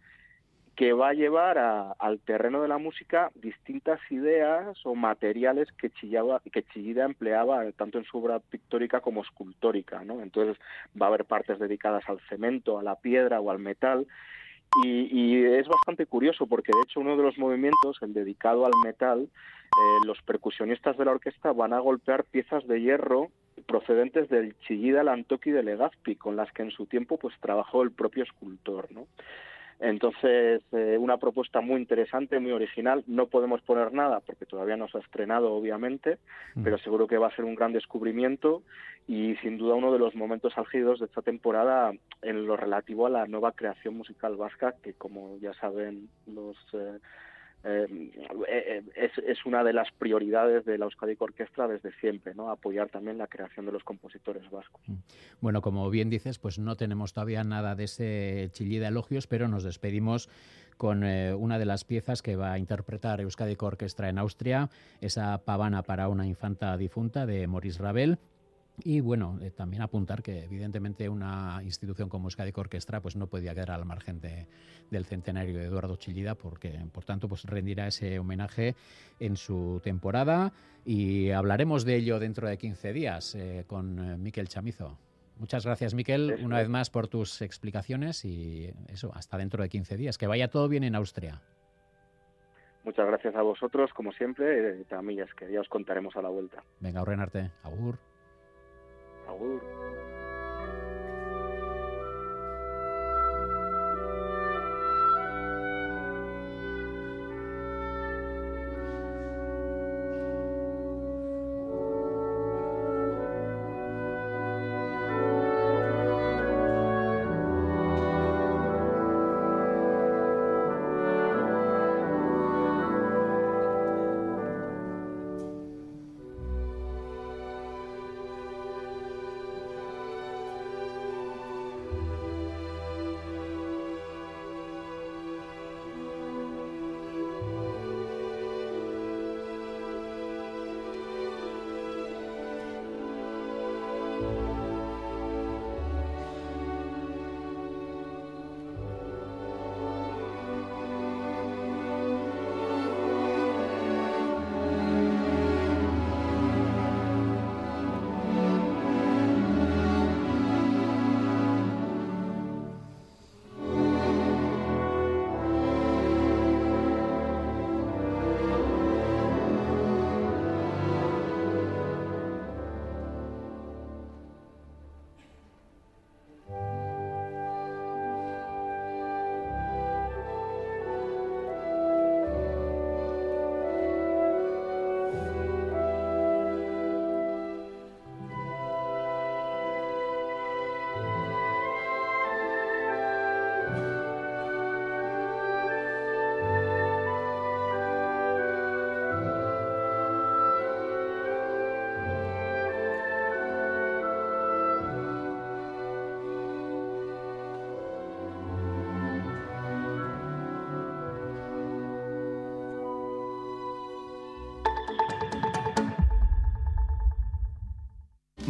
que 0.75 0.93
va 0.93 1.09
a 1.09 1.13
llevar 1.13 1.57
al 1.57 2.19
terreno 2.19 2.61
de 2.61 2.67
la 2.67 2.77
música 2.77 3.29
distintas 3.35 3.99
ideas 4.09 4.77
o 4.85 4.95
materiales 4.95 5.67
que, 5.73 5.89
Chillida 5.91 7.05
empleaba 7.05 7.69
tanto 7.73 7.97
en 7.97 8.05
su 8.05 8.17
obra 8.17 8.39
pictórica 8.39 9.01
como 9.01 9.21
escultórica. 9.21 10.03
¿no? 10.03 10.21
Entonces 10.21 10.57
va 10.99 11.07
a 11.07 11.09
haber 11.09 11.25
partes 11.25 11.59
dedicadas 11.59 12.03
al 12.07 12.19
cemento, 12.29 12.79
a 12.79 12.83
la 12.83 12.95
piedra 12.95 13.39
o 13.39 13.51
al 13.51 13.59
metal 13.59 14.07
Y, 14.83 15.43
es 15.43 15.67
bastante 15.67 16.05
curioso 16.05 16.47
porque 16.47 16.71
de 16.73 16.81
hecho 16.83 17.01
uno 17.01 17.17
de 17.17 17.23
los 17.23 17.37
movimientos, 17.37 17.97
el 18.01 18.13
dedicado 18.13 18.65
al 18.65 18.71
metal, 18.85 19.23
eh, 19.27 20.05
los 20.05 20.21
percusionistas 20.21 20.97
de 20.97 21.05
la 21.05 21.11
orquesta 21.11 21.51
van 21.51 21.73
a 21.73 21.79
golpear 21.79 22.23
piezas 22.23 22.65
de 22.67 22.81
hierro 22.81 23.29
procedentes 23.67 24.29
del 24.29 24.57
Chillida, 24.59 25.03
Lantoki 25.03 25.51
de 25.51 25.63
Legazpi, 25.63 26.15
con 26.15 26.35
las 26.35 26.51
que 26.53 26.63
en 26.63 26.71
su 26.71 26.85
tiempo 26.85 27.17
pues 27.17 27.35
trabajó 27.41 27.83
el 27.83 27.91
propio 27.91 28.23
escultor, 28.23 28.91
¿no? 28.91 29.07
Entonces, 29.81 30.61
eh, 30.73 30.95
una 30.99 31.17
propuesta 31.17 31.59
muy 31.59 31.81
interesante, 31.81 32.39
muy 32.39 32.51
original. 32.51 33.03
No 33.07 33.25
podemos 33.25 33.61
poner 33.63 33.91
nada 33.91 34.19
porque 34.19 34.45
todavía 34.45 34.77
no 34.77 34.87
se 34.87 34.99
ha 34.99 35.01
estrenado, 35.01 35.53
obviamente, 35.53 36.19
mm. 36.53 36.63
pero 36.63 36.77
seguro 36.77 37.07
que 37.07 37.17
va 37.17 37.27
a 37.27 37.35
ser 37.35 37.45
un 37.45 37.55
gran 37.55 37.73
descubrimiento 37.73 38.61
y 39.07 39.35
sin 39.37 39.57
duda 39.57 39.73
uno 39.73 39.91
de 39.91 39.97
los 39.97 40.13
momentos 40.13 40.55
álgidos 40.55 40.99
de 40.99 41.07
esta 41.07 41.23
temporada 41.23 41.91
en 42.21 42.45
lo 42.45 42.55
relativo 42.57 43.07
a 43.07 43.09
la 43.09 43.25
nueva 43.25 43.53
creación 43.53 43.97
musical 43.97 44.35
vasca, 44.35 44.75
que 44.83 44.93
como 44.93 45.39
ya 45.39 45.53
saben 45.55 46.09
los 46.27 46.55
eh, 46.73 46.99
eh, 47.63 48.11
eh, 48.47 48.83
es, 48.95 49.11
es, 49.25 49.45
una 49.45 49.63
de 49.63 49.73
las 49.73 49.91
prioridades 49.91 50.65
de 50.65 50.77
la 50.77 50.85
Euskadi 50.85 51.15
Orquestra 51.19 51.67
desde 51.67 51.91
siempre, 51.99 52.33
¿no? 52.33 52.49
apoyar 52.49 52.89
también 52.89 53.17
la 53.17 53.27
creación 53.27 53.65
de 53.67 53.71
los 53.71 53.83
compositores 53.83 54.49
vascos. 54.49 54.81
Mm. 54.87 54.95
Bueno, 55.41 55.61
como 55.61 55.89
bien 55.89 56.09
dices, 56.09 56.39
pues 56.39 56.57
no 56.57 56.75
tenemos 56.75 57.13
todavía 57.13 57.43
nada 57.43 57.75
de 57.75 57.83
ese 57.83 58.49
chillí 58.53 58.79
de 58.79 58.87
elogios, 58.87 59.27
pero 59.27 59.47
nos 59.47 59.63
despedimos 59.63 60.29
con 60.77 61.03
eh, 61.03 61.35
una 61.35 61.59
de 61.59 61.65
las 61.65 61.83
piezas 61.83 62.23
que 62.23 62.35
va 62.35 62.53
a 62.53 62.57
interpretar 62.57 63.21
Euskadi 63.21 63.55
Orquestra 63.59 64.09
en 64.09 64.17
Austria, 64.17 64.71
esa 64.99 65.37
pavana 65.45 65.83
para 65.83 66.09
una 66.09 66.25
infanta 66.25 66.75
difunta 66.77 67.27
de 67.27 67.45
Maurice 67.45 67.83
Ravel, 67.83 68.17
y 68.83 68.99
bueno, 69.01 69.37
eh, 69.41 69.51
también 69.51 69.81
apuntar 69.81 70.23
que 70.23 70.45
evidentemente 70.45 71.07
una 71.09 71.61
institución 71.63 72.09
como 72.09 72.27
Euskadi 72.27 72.51
Orquestra 72.55 73.01
pues 73.01 73.15
no 73.15 73.27
podía 73.27 73.53
quedar 73.53 73.71
al 73.71 73.85
margen 73.85 74.19
del 74.21 75.05
centenario 75.05 75.57
de 75.57 75.65
Eduardo 75.65 75.95
Chillida 75.97 76.35
porque 76.35 76.79
por 76.91 77.03
tanto 77.05 77.27
pues 77.27 77.43
rendirá 77.45 77.87
ese 77.87 78.17
homenaje 78.17 78.75
en 79.19 79.37
su 79.37 79.79
temporada 79.83 80.51
y 80.85 81.31
hablaremos 81.31 81.85
de 81.85 81.97
ello 81.97 82.19
dentro 82.19 82.47
de 82.47 82.57
15 82.57 82.93
días 82.93 83.35
eh, 83.35 83.65
con 83.67 83.99
eh, 83.99 84.17
Miquel 84.17 84.47
Chamizo. 84.47 84.97
Muchas 85.37 85.65
gracias 85.65 85.93
Miquel 85.93 86.39
una 86.43 86.59
vez 86.59 86.69
más 86.69 86.89
por 86.89 87.07
tus 87.07 87.41
explicaciones 87.41 88.25
y 88.25 88.71
eso, 88.89 89.11
hasta 89.15 89.37
dentro 89.37 89.63
de 89.63 89.69
15 89.69 89.97
días. 89.97 90.17
Que 90.17 90.27
vaya 90.27 90.49
todo 90.49 90.67
bien 90.67 90.83
en 90.83 90.95
Austria. 90.95 91.41
Muchas 92.83 93.07
gracias 93.07 93.35
a 93.35 93.41
vosotros, 93.41 93.91
como 93.93 94.11
siempre, 94.11 94.83
también 94.85 95.25
que 95.37 95.51
ya 95.51 95.61
os 95.61 95.69
contaremos 95.69 96.15
a 96.15 96.21
la 96.21 96.29
vuelta. 96.29 96.63
Venga, 96.79 97.03
Renarte, 97.03 97.51
agur. 97.63 97.97
Agur. 99.27 99.61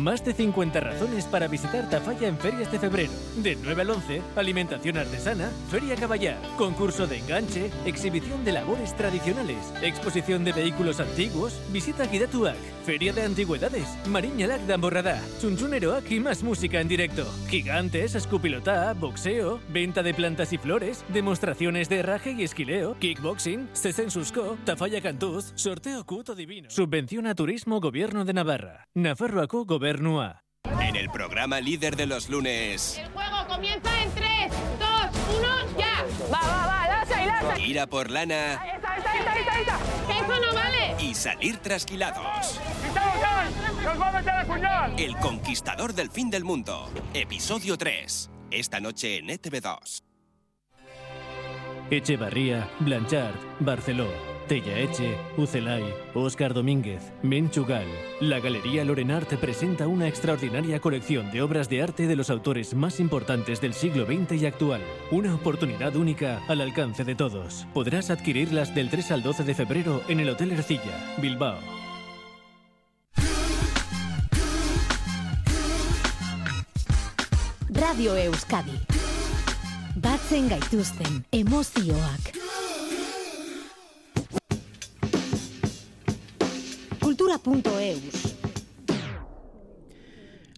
Más 0.01 0.25
de 0.25 0.33
50 0.33 0.79
razones 0.79 1.25
para 1.25 1.47
visitar 1.47 1.87
Tafalla 1.87 2.27
en 2.27 2.35
ferias 2.39 2.71
de 2.71 2.79
febrero. 2.79 3.11
De 3.37 3.55
9 3.55 3.81
al 3.83 3.89
11, 3.91 4.21
alimentación 4.35 4.97
artesana, 4.97 5.51
feria 5.69 5.95
caballar, 5.95 6.39
concurso 6.57 7.05
de 7.05 7.19
enganche, 7.19 7.69
exhibición 7.85 8.43
de 8.43 8.53
labores 8.53 8.97
tradicionales, 8.97 9.71
exposición 9.83 10.43
de 10.43 10.53
vehículos 10.53 10.99
antiguos, 10.99 11.53
visita 11.71 12.07
Gidatuak, 12.07 12.57
feria 12.81 13.13
de 13.13 13.23
antigüedades, 13.23 13.87
Mariñalak 14.07 14.61
de 14.61 14.73
Amborradá, 14.73 15.21
Chunchuneroak 15.39 16.09
y 16.11 16.19
más 16.19 16.43
música 16.43 16.81
en 16.81 16.87
directo. 16.87 17.25
Gigantes, 17.47 18.15
escupilotá, 18.15 18.93
boxeo, 18.93 19.59
venta 19.69 20.03
de 20.03 20.13
plantas 20.13 20.51
y 20.53 20.57
flores, 20.57 21.05
demostraciones 21.09 21.89
de 21.89 21.99
herraje 21.99 22.31
y 22.31 22.43
esquileo, 22.43 22.97
kickboxing, 22.99 23.69
Susco, 24.09 24.57
Tafalla 24.65 25.01
Cantuz, 25.01 25.53
sorteo 25.55 26.05
cuto 26.05 26.35
divino. 26.35 26.69
Subvención 26.69 27.27
a 27.27 27.35
turismo 27.35 27.79
Gobierno 27.79 28.25
de 28.25 28.33
Navarra. 28.33 28.87
Nafarroaco 28.93 29.65
Gobierno 29.65 30.01
en 30.81 30.95
el 30.95 31.09
programa 31.09 31.59
líder 31.61 31.95
de 31.95 32.05
los 32.05 32.29
lunes. 32.29 32.97
El 32.97 33.09
juego 33.11 33.47
comienza 33.47 34.03
en 34.03 34.11
3, 34.11 34.51
2, 34.79 34.89
1, 35.37 35.77
ya. 35.77 36.05
Va, 36.33 36.39
va, 36.39 36.67
va, 36.67 36.87
lanza 36.87 37.23
y 37.23 37.25
lanza. 37.27 37.59
Ira 37.59 37.87
por 37.87 38.09
lana. 38.09 38.61
Ahí 38.61 38.71
está, 38.75 38.97
está, 38.97 39.17
está, 39.17 39.59
está, 39.59 39.77
Eso 40.09 40.39
no 40.45 40.53
vale. 40.53 40.95
Y 40.99 41.13
salir 41.13 41.57
trasquilados. 41.57 42.59
¡Nos 43.83 43.99
va 43.99 44.09
a 44.09 44.11
meter 44.11 44.33
el 44.41 44.45
puñal! 44.45 44.99
El 44.99 45.17
conquistador 45.17 45.93
del 45.93 46.09
fin 46.09 46.29
del 46.29 46.43
mundo. 46.43 46.89
Episodio 47.13 47.77
3. 47.77 48.29
Esta 48.51 48.79
noche 48.79 49.17
en 49.17 49.27
ETV2. 49.27 50.03
Echevarría, 51.89 52.69
Blanchard, 52.79 53.35
Barceló. 53.59 54.31
Eche, 54.51 55.15
Ucelay, 55.37 55.83
Óscar 56.13 56.53
Domínguez, 56.53 57.13
Menchugal. 57.23 57.87
La 58.19 58.41
Galería 58.41 58.83
Lorenart 58.83 59.33
presenta 59.35 59.87
una 59.87 60.09
extraordinaria 60.09 60.81
colección 60.81 61.31
de 61.31 61.41
obras 61.41 61.69
de 61.69 61.81
arte 61.81 62.05
de 62.05 62.17
los 62.17 62.29
autores 62.29 62.73
más 62.73 62.99
importantes 62.99 63.61
del 63.61 63.73
siglo 63.73 64.05
XX 64.05 64.41
y 64.41 64.45
actual. 64.45 64.81
Una 65.09 65.33
oportunidad 65.33 65.95
única 65.95 66.41
al 66.49 66.59
alcance 66.59 67.05
de 67.05 67.15
todos. 67.15 67.65
Podrás 67.73 68.09
adquirirlas 68.09 68.75
del 68.75 68.89
3 68.89 69.11
al 69.11 69.23
12 69.23 69.45
de 69.45 69.55
febrero 69.55 70.01
en 70.09 70.19
el 70.19 70.29
Hotel 70.29 70.51
Ercilla, 70.51 71.15
Bilbao. 71.21 71.80
Radio 78.01 78.15
Euskadi. 78.17 78.73
Batzen 80.01 80.47
gaituzten 80.49 81.19
emozioak. 81.31 82.31
Cultura.eus. 86.99 88.30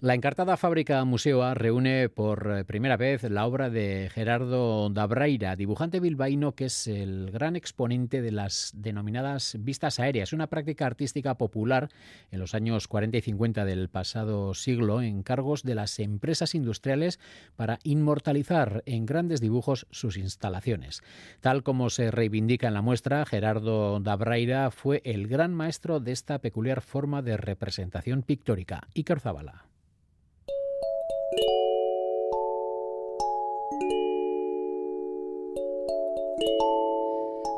La 0.04 0.16
encartada 0.16 0.58
fábrica 0.58 1.06
Museoa 1.06 1.54
reúne 1.54 2.10
por 2.10 2.52
eh, 2.52 2.66
primera 2.66 2.98
vez 2.98 3.24
la 3.24 3.48
obra 3.48 3.70
de 3.70 4.12
Gerardo 4.14 4.90
Dabraira, 4.90 5.56
dibujante 5.56 6.02
bilbaíno 6.02 6.56
que 6.56 6.66
es 6.66 6.88
el 6.88 7.32
gran 7.32 7.56
exponente 7.56 8.22
de 8.22 8.34
las 8.34 8.74
denominadas 8.76 9.56
vistas 9.62 10.02
aéreas, 10.02 10.34
una 10.34 10.48
práctica 10.48 10.88
artística 10.88 11.36
popular 11.36 11.88
en 12.32 12.42
los 12.42 12.54
años 12.54 12.90
40 12.90 13.20
y 13.20 13.22
50 13.22 13.64
del 13.64 13.88
pasado 13.88 14.54
siglo 14.54 15.02
en 15.02 15.24
cargos 15.24 15.64
de 15.64 15.76
las 15.76 15.98
empresas 16.00 16.54
industriales 16.54 17.18
para 17.56 17.80
inmortalizar 17.84 18.84
en 18.86 19.06
grandes 19.06 19.40
dibujos 19.40 19.88
sus 19.90 20.18
instalaciones. 20.18 21.02
Tal 21.40 21.64
como 21.64 21.90
se 21.90 22.12
reivindica 22.12 22.68
en 22.68 22.74
la 22.74 22.82
muestra, 22.82 23.26
Gerardo 23.26 24.02
Dabraira 24.02 24.70
fue 24.70 25.02
el 25.06 25.30
gran 25.30 25.54
maestro 25.54 26.02
de 26.02 26.12
esta 26.12 26.40
peculiar 26.40 26.82
forma 26.82 27.22
de 27.22 27.38
representación 27.38 28.22
pictórica. 28.22 28.90
Iker 28.98 29.22
Zabala. 29.22 29.64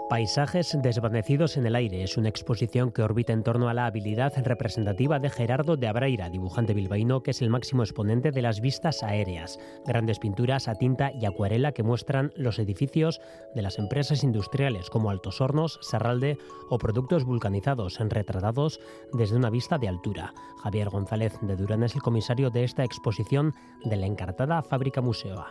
Paisajes 0.08 0.78
desvanecidos 0.84 1.58
en 1.58 1.66
el 1.66 1.76
aire. 1.76 2.04
Es 2.04 2.16
una 2.16 2.30
exposición 2.30 2.92
que 2.92 3.02
orbita 3.02 3.34
en 3.34 3.42
torno 3.42 3.70
a 3.70 3.74
la 3.74 3.88
habilidad 3.88 4.34
representativa 4.44 5.18
de 5.18 5.32
Gerardo 5.32 5.78
de 5.78 5.88
Abreira, 5.88 6.30
dibujante 6.30 6.76
bilbaíno 6.76 7.24
que 7.24 7.32
es 7.32 7.42
el 7.42 7.50
máximo 7.50 7.82
exponente 7.82 8.30
de 8.30 8.44
las 8.44 8.62
vistas 8.62 9.02
aéreas, 9.02 9.58
grandes 9.84 10.20
pinturas 10.20 10.68
a 10.68 10.76
tinta 10.76 11.12
y 11.12 11.26
acuarela 11.26 11.72
que 11.72 11.82
muestran 11.82 12.32
los 12.36 12.60
edificios 12.60 13.20
de 13.56 13.64
las 13.64 13.80
empresas 13.80 14.24
industriales 14.24 14.92
como 14.92 15.10
Altos 15.10 15.42
Hornos, 15.42 15.80
Serralde 15.82 16.38
o 16.70 16.78
productos 16.78 17.24
vulcanizados, 17.24 17.98
retratados 17.98 18.80
desde 19.12 19.36
una 19.36 19.50
vista 19.50 19.80
de 19.80 19.88
altura. 19.88 20.36
Javier 20.62 20.90
González 20.90 21.34
de 21.42 21.56
Durán 21.56 21.82
es 21.82 21.96
el 21.96 22.04
comisario 22.04 22.52
de 22.52 22.64
esta 22.64 22.84
exposición 22.84 23.56
de 23.84 23.96
la 23.96 24.06
encartada 24.06 24.62
Fábrica 24.62 25.02
Museo 25.02 25.44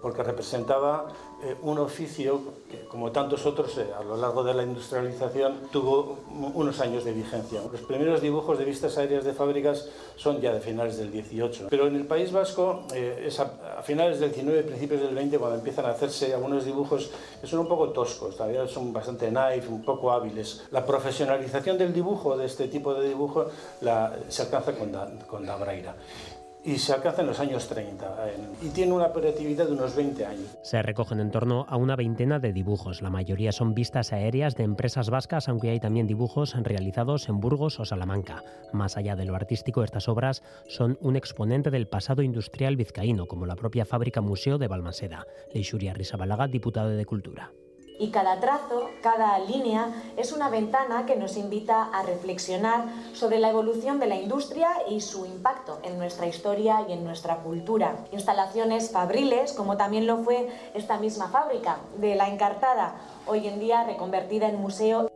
porque 0.00 0.22
representaba 0.22 1.08
eh, 1.42 1.56
un 1.62 1.78
oficio 1.78 2.40
que, 2.70 2.84
como 2.86 3.12
tantos 3.12 3.46
otros, 3.46 3.76
eh, 3.78 3.86
a 3.98 4.02
lo 4.02 4.16
largo 4.16 4.44
de 4.44 4.54
la 4.54 4.62
industrialización 4.62 5.68
tuvo 5.70 6.18
unos 6.54 6.80
años 6.80 7.04
de 7.04 7.12
vigencia. 7.12 7.60
Los 7.70 7.80
primeros 7.82 8.20
dibujos 8.20 8.58
de 8.58 8.64
vistas 8.64 8.98
aéreas 8.98 9.24
de 9.24 9.32
fábricas 9.32 9.88
son 10.16 10.40
ya 10.40 10.52
de 10.52 10.60
finales 10.60 10.98
del 10.98 11.10
18, 11.10 11.68
pero 11.70 11.86
en 11.86 11.96
el 11.96 12.06
País 12.06 12.32
Vasco 12.32 12.82
eh, 12.94 13.24
es 13.26 13.40
a, 13.40 13.82
finales 13.82 14.20
del 14.20 14.32
19, 14.32 14.62
principios 14.64 15.00
del 15.00 15.14
20, 15.14 15.38
cuando 15.38 15.56
empiezan 15.56 15.86
a 15.86 15.90
hacerse 15.90 16.34
algunos 16.34 16.64
dibujos 16.64 17.10
que 17.40 17.46
son 17.46 17.60
un 17.60 17.68
poco 17.68 17.90
toscos, 17.90 18.36
todavía 18.36 18.66
son 18.66 18.92
bastante 18.92 19.28
knife, 19.28 19.68
un 19.68 19.82
poco 19.82 20.12
hábiles. 20.12 20.66
La 20.70 20.84
profesionalización 20.84 21.78
del 21.78 21.92
dibujo, 21.92 22.36
de 22.36 22.46
este 22.46 22.68
tipo 22.68 22.94
de 22.94 23.08
dibujo, 23.08 23.46
la, 23.80 24.14
se 24.28 24.42
alcanza 24.42 24.72
con, 24.72 24.92
da, 24.92 25.10
con 25.26 25.46
y 26.64 26.78
se 26.78 26.92
alcanza 26.92 27.22
en 27.22 27.28
los 27.28 27.40
años 27.40 27.66
30 27.68 28.16
y 28.62 28.68
tiene 28.68 28.92
una 28.92 29.06
operatividad 29.06 29.66
de 29.66 29.72
unos 29.72 29.94
20 29.96 30.26
años. 30.26 30.58
Se 30.62 30.82
recogen 30.82 31.20
en 31.20 31.30
torno 31.30 31.66
a 31.68 31.76
una 31.76 31.96
veintena 31.96 32.38
de 32.38 32.52
dibujos. 32.52 33.02
La 33.02 33.10
mayoría 33.10 33.52
son 33.52 33.74
vistas 33.74 34.12
aéreas 34.12 34.56
de 34.56 34.64
empresas 34.64 35.10
vascas, 35.10 35.48
aunque 35.48 35.70
hay 35.70 35.80
también 35.80 36.06
dibujos 36.06 36.54
realizados 36.62 37.28
en 37.28 37.40
Burgos 37.40 37.80
o 37.80 37.84
Salamanca. 37.84 38.42
Más 38.72 38.96
allá 38.96 39.16
de 39.16 39.24
lo 39.24 39.34
artístico, 39.34 39.84
estas 39.84 40.08
obras 40.08 40.42
son 40.68 40.98
un 41.00 41.16
exponente 41.16 41.70
del 41.70 41.88
pasado 41.88 42.22
industrial 42.22 42.76
vizcaíno, 42.76 43.26
como 43.26 43.46
la 43.46 43.56
propia 43.56 43.84
fábrica 43.84 44.20
museo 44.20 44.58
de 44.58 44.68
Balmaseda. 44.68 45.26
Leixuria 45.52 45.94
Risabalaga, 45.94 46.46
diputado 46.48 46.90
de 46.90 47.06
Cultura 47.06 47.52
y 48.00 48.10
cada 48.10 48.40
trazo, 48.40 48.90
cada 49.02 49.38
línea 49.38 49.92
es 50.16 50.32
una 50.32 50.48
ventana 50.48 51.04
que 51.04 51.16
nos 51.16 51.36
invita 51.36 51.84
a 51.84 52.02
reflexionar 52.02 52.86
sobre 53.12 53.38
la 53.38 53.50
evolución 53.50 54.00
de 54.00 54.06
la 54.06 54.16
industria 54.16 54.70
y 54.88 55.02
su 55.02 55.26
impacto 55.26 55.78
en 55.82 55.98
nuestra 55.98 56.26
historia 56.26 56.86
y 56.88 56.92
en 56.92 57.04
nuestra 57.04 57.36
cultura. 57.36 57.96
Instalaciones 58.10 58.90
fabriles, 58.90 59.52
como 59.52 59.76
también 59.76 60.06
lo 60.06 60.16
fue 60.24 60.48
esta 60.74 60.98
misma 60.98 61.28
fábrica 61.28 61.76
de 61.98 62.14
la 62.14 62.28
Encartada, 62.30 62.96
hoy 63.26 63.46
en 63.46 63.60
día 63.60 63.84
reconvertida 63.84 64.48
en 64.48 64.56
museo. 64.56 65.10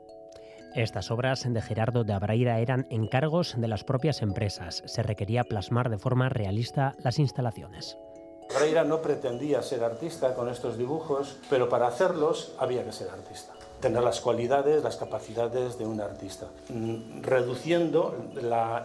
Estas 0.74 1.10
obras 1.10 1.44
de 1.48 1.62
Gerardo 1.62 2.04
de 2.04 2.12
Abraira 2.12 2.58
eran 2.58 2.86
encargos 2.90 3.54
de 3.56 3.68
las 3.68 3.82
propias 3.82 4.20
empresas. 4.20 4.82
Se 4.84 5.02
requería 5.02 5.44
plasmar 5.44 5.88
de 5.88 5.98
forma 5.98 6.28
realista 6.28 6.94
las 6.98 7.18
instalaciones. 7.18 7.96
Freira 8.48 8.84
no 8.84 9.02
pretendía 9.02 9.62
ser 9.62 9.82
artista 9.84 10.34
con 10.34 10.48
estos 10.48 10.78
dibujos, 10.78 11.36
pero 11.50 11.68
para 11.68 11.88
hacerlos 11.88 12.52
había 12.58 12.84
que 12.84 12.92
ser 12.92 13.10
artista 13.10 13.54
tener 13.84 14.02
las 14.02 14.22
cualidades, 14.22 14.82
las 14.82 14.96
capacidades 14.96 15.76
de 15.76 15.84
un 15.84 16.00
artista, 16.00 16.46
mm, 16.70 17.20
reduciendo 17.20 18.14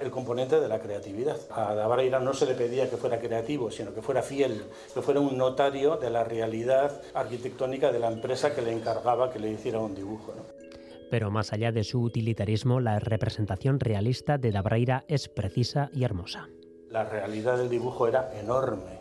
el 0.02 0.12
componente 0.12 0.60
de 0.60 0.68
la 0.68 0.80
creatividad. 0.80 1.38
A 1.52 1.74
Dabreira 1.74 2.20
no 2.20 2.34
se 2.34 2.46
le 2.46 2.54
pedía 2.54 2.90
que 2.90 2.98
fuera 2.98 3.18
creativo, 3.18 3.72
sino 3.72 3.94
que 3.94 4.02
fuera 4.02 4.22
fiel, 4.22 4.62
que 4.94 5.02
fuera 5.02 5.22
un 5.22 5.38
notario 5.38 5.96
de 5.96 6.10
la 6.10 6.26
realidad 6.26 7.02
arquitectónica 7.14 7.94
de 7.94 8.00
la 8.00 8.10
empresa 8.10 8.54
que 8.54 8.62
le 8.62 8.74
encargaba 8.74 9.32
que 9.32 9.40
le 9.40 9.50
hiciera 9.52 9.80
un 9.80 9.96
dibujo. 9.96 10.34
Pero 11.10 11.32
más 11.32 11.54
allá 11.54 11.72
de 11.72 11.86
su 11.86 12.02
utilitarismo, 12.02 12.82
la 12.82 13.00
representación 13.00 13.80
realista 13.80 14.38
de 14.38 14.52
Dabreira 14.52 15.06
es 15.08 15.30
precisa 15.30 15.90
y 15.94 16.04
hermosa. 16.04 16.50
La 16.90 17.06
realidad 17.06 17.58
del 17.58 17.70
dibujo 17.70 18.06
era 18.06 18.38
enorme 18.38 18.99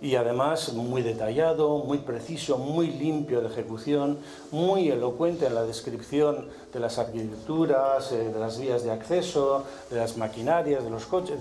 y 0.00 0.14
además 0.14 0.72
muy 0.74 1.02
detallado, 1.02 1.78
muy 1.78 1.98
preciso, 1.98 2.58
muy 2.58 2.88
limpio 2.88 3.40
de 3.40 3.48
ejecución, 3.48 4.18
muy 4.52 4.88
elocuente 4.88 5.46
en 5.46 5.54
la 5.54 5.64
descripción 5.64 6.48
de 6.72 6.80
las 6.80 6.98
arquitecturas, 6.98 8.12
eh, 8.12 8.30
de 8.30 8.38
las 8.38 8.60
vías 8.60 8.84
de 8.84 8.90
acceso, 8.90 9.64
de 9.90 9.96
las 9.96 10.16
maquinarias, 10.16 10.84
de 10.84 10.90
los 10.90 11.06
coches. 11.06 11.38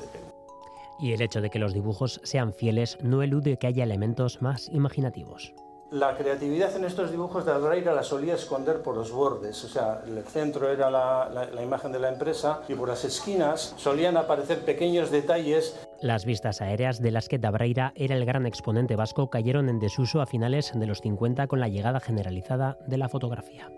Y 1.00 1.14
el 1.14 1.22
hecho 1.22 1.42
de 1.42 1.50
que 1.50 1.60
los 1.60 1.74
dibujos 1.74 2.20
sean 2.24 2.54
fieles 2.54 2.98
no 3.02 3.22
elude 3.22 3.58
que 3.58 3.68
haya 3.68 3.84
elementos 3.84 4.42
más 4.42 4.68
imaginativos. 4.70 5.54
La 5.92 6.18
creatividad 6.18 6.76
en 6.76 6.84
estos 6.84 7.12
dibujos 7.12 7.46
de 7.46 7.54
Albraira 7.54 7.94
la 7.94 8.04
solía 8.04 8.36
esconder 8.36 8.82
por 8.82 8.96
los 8.98 9.10
bordes, 9.10 9.64
o 9.64 9.70
sea, 9.70 10.02
el 10.06 10.22
centro 10.26 10.70
era 10.70 10.92
la, 10.92 11.50
la, 11.54 11.64
imagen 11.64 11.94
de 11.94 12.00
la 12.00 12.10
empresa 12.10 12.62
y 12.68 12.74
por 12.74 12.90
las 12.90 13.06
esquinas 13.06 13.74
solían 13.78 14.18
aparecer 14.18 14.66
pequeños 14.66 15.12
detalles. 15.12 15.87
Las 16.02 16.26
vistas 16.26 16.62
aéreas 16.62 17.02
de 17.02 17.10
las 17.10 17.28
que 17.28 17.40
Dabreira 17.40 17.92
era 17.96 18.16
el 18.16 18.26
gran 18.26 18.46
exponente 18.46 18.96
vasco 18.96 19.32
cayeron 19.32 19.68
en 19.68 19.80
desuso 19.80 20.22
a 20.22 20.28
finales 20.28 20.72
de 20.76 20.86
los 20.86 21.02
50 21.02 21.48
con 21.48 21.60
la 21.60 21.70
llegada 21.70 22.00
generalizada 22.00 22.78
de 22.86 22.98
la 22.98 23.10
fotografía. 23.10 23.72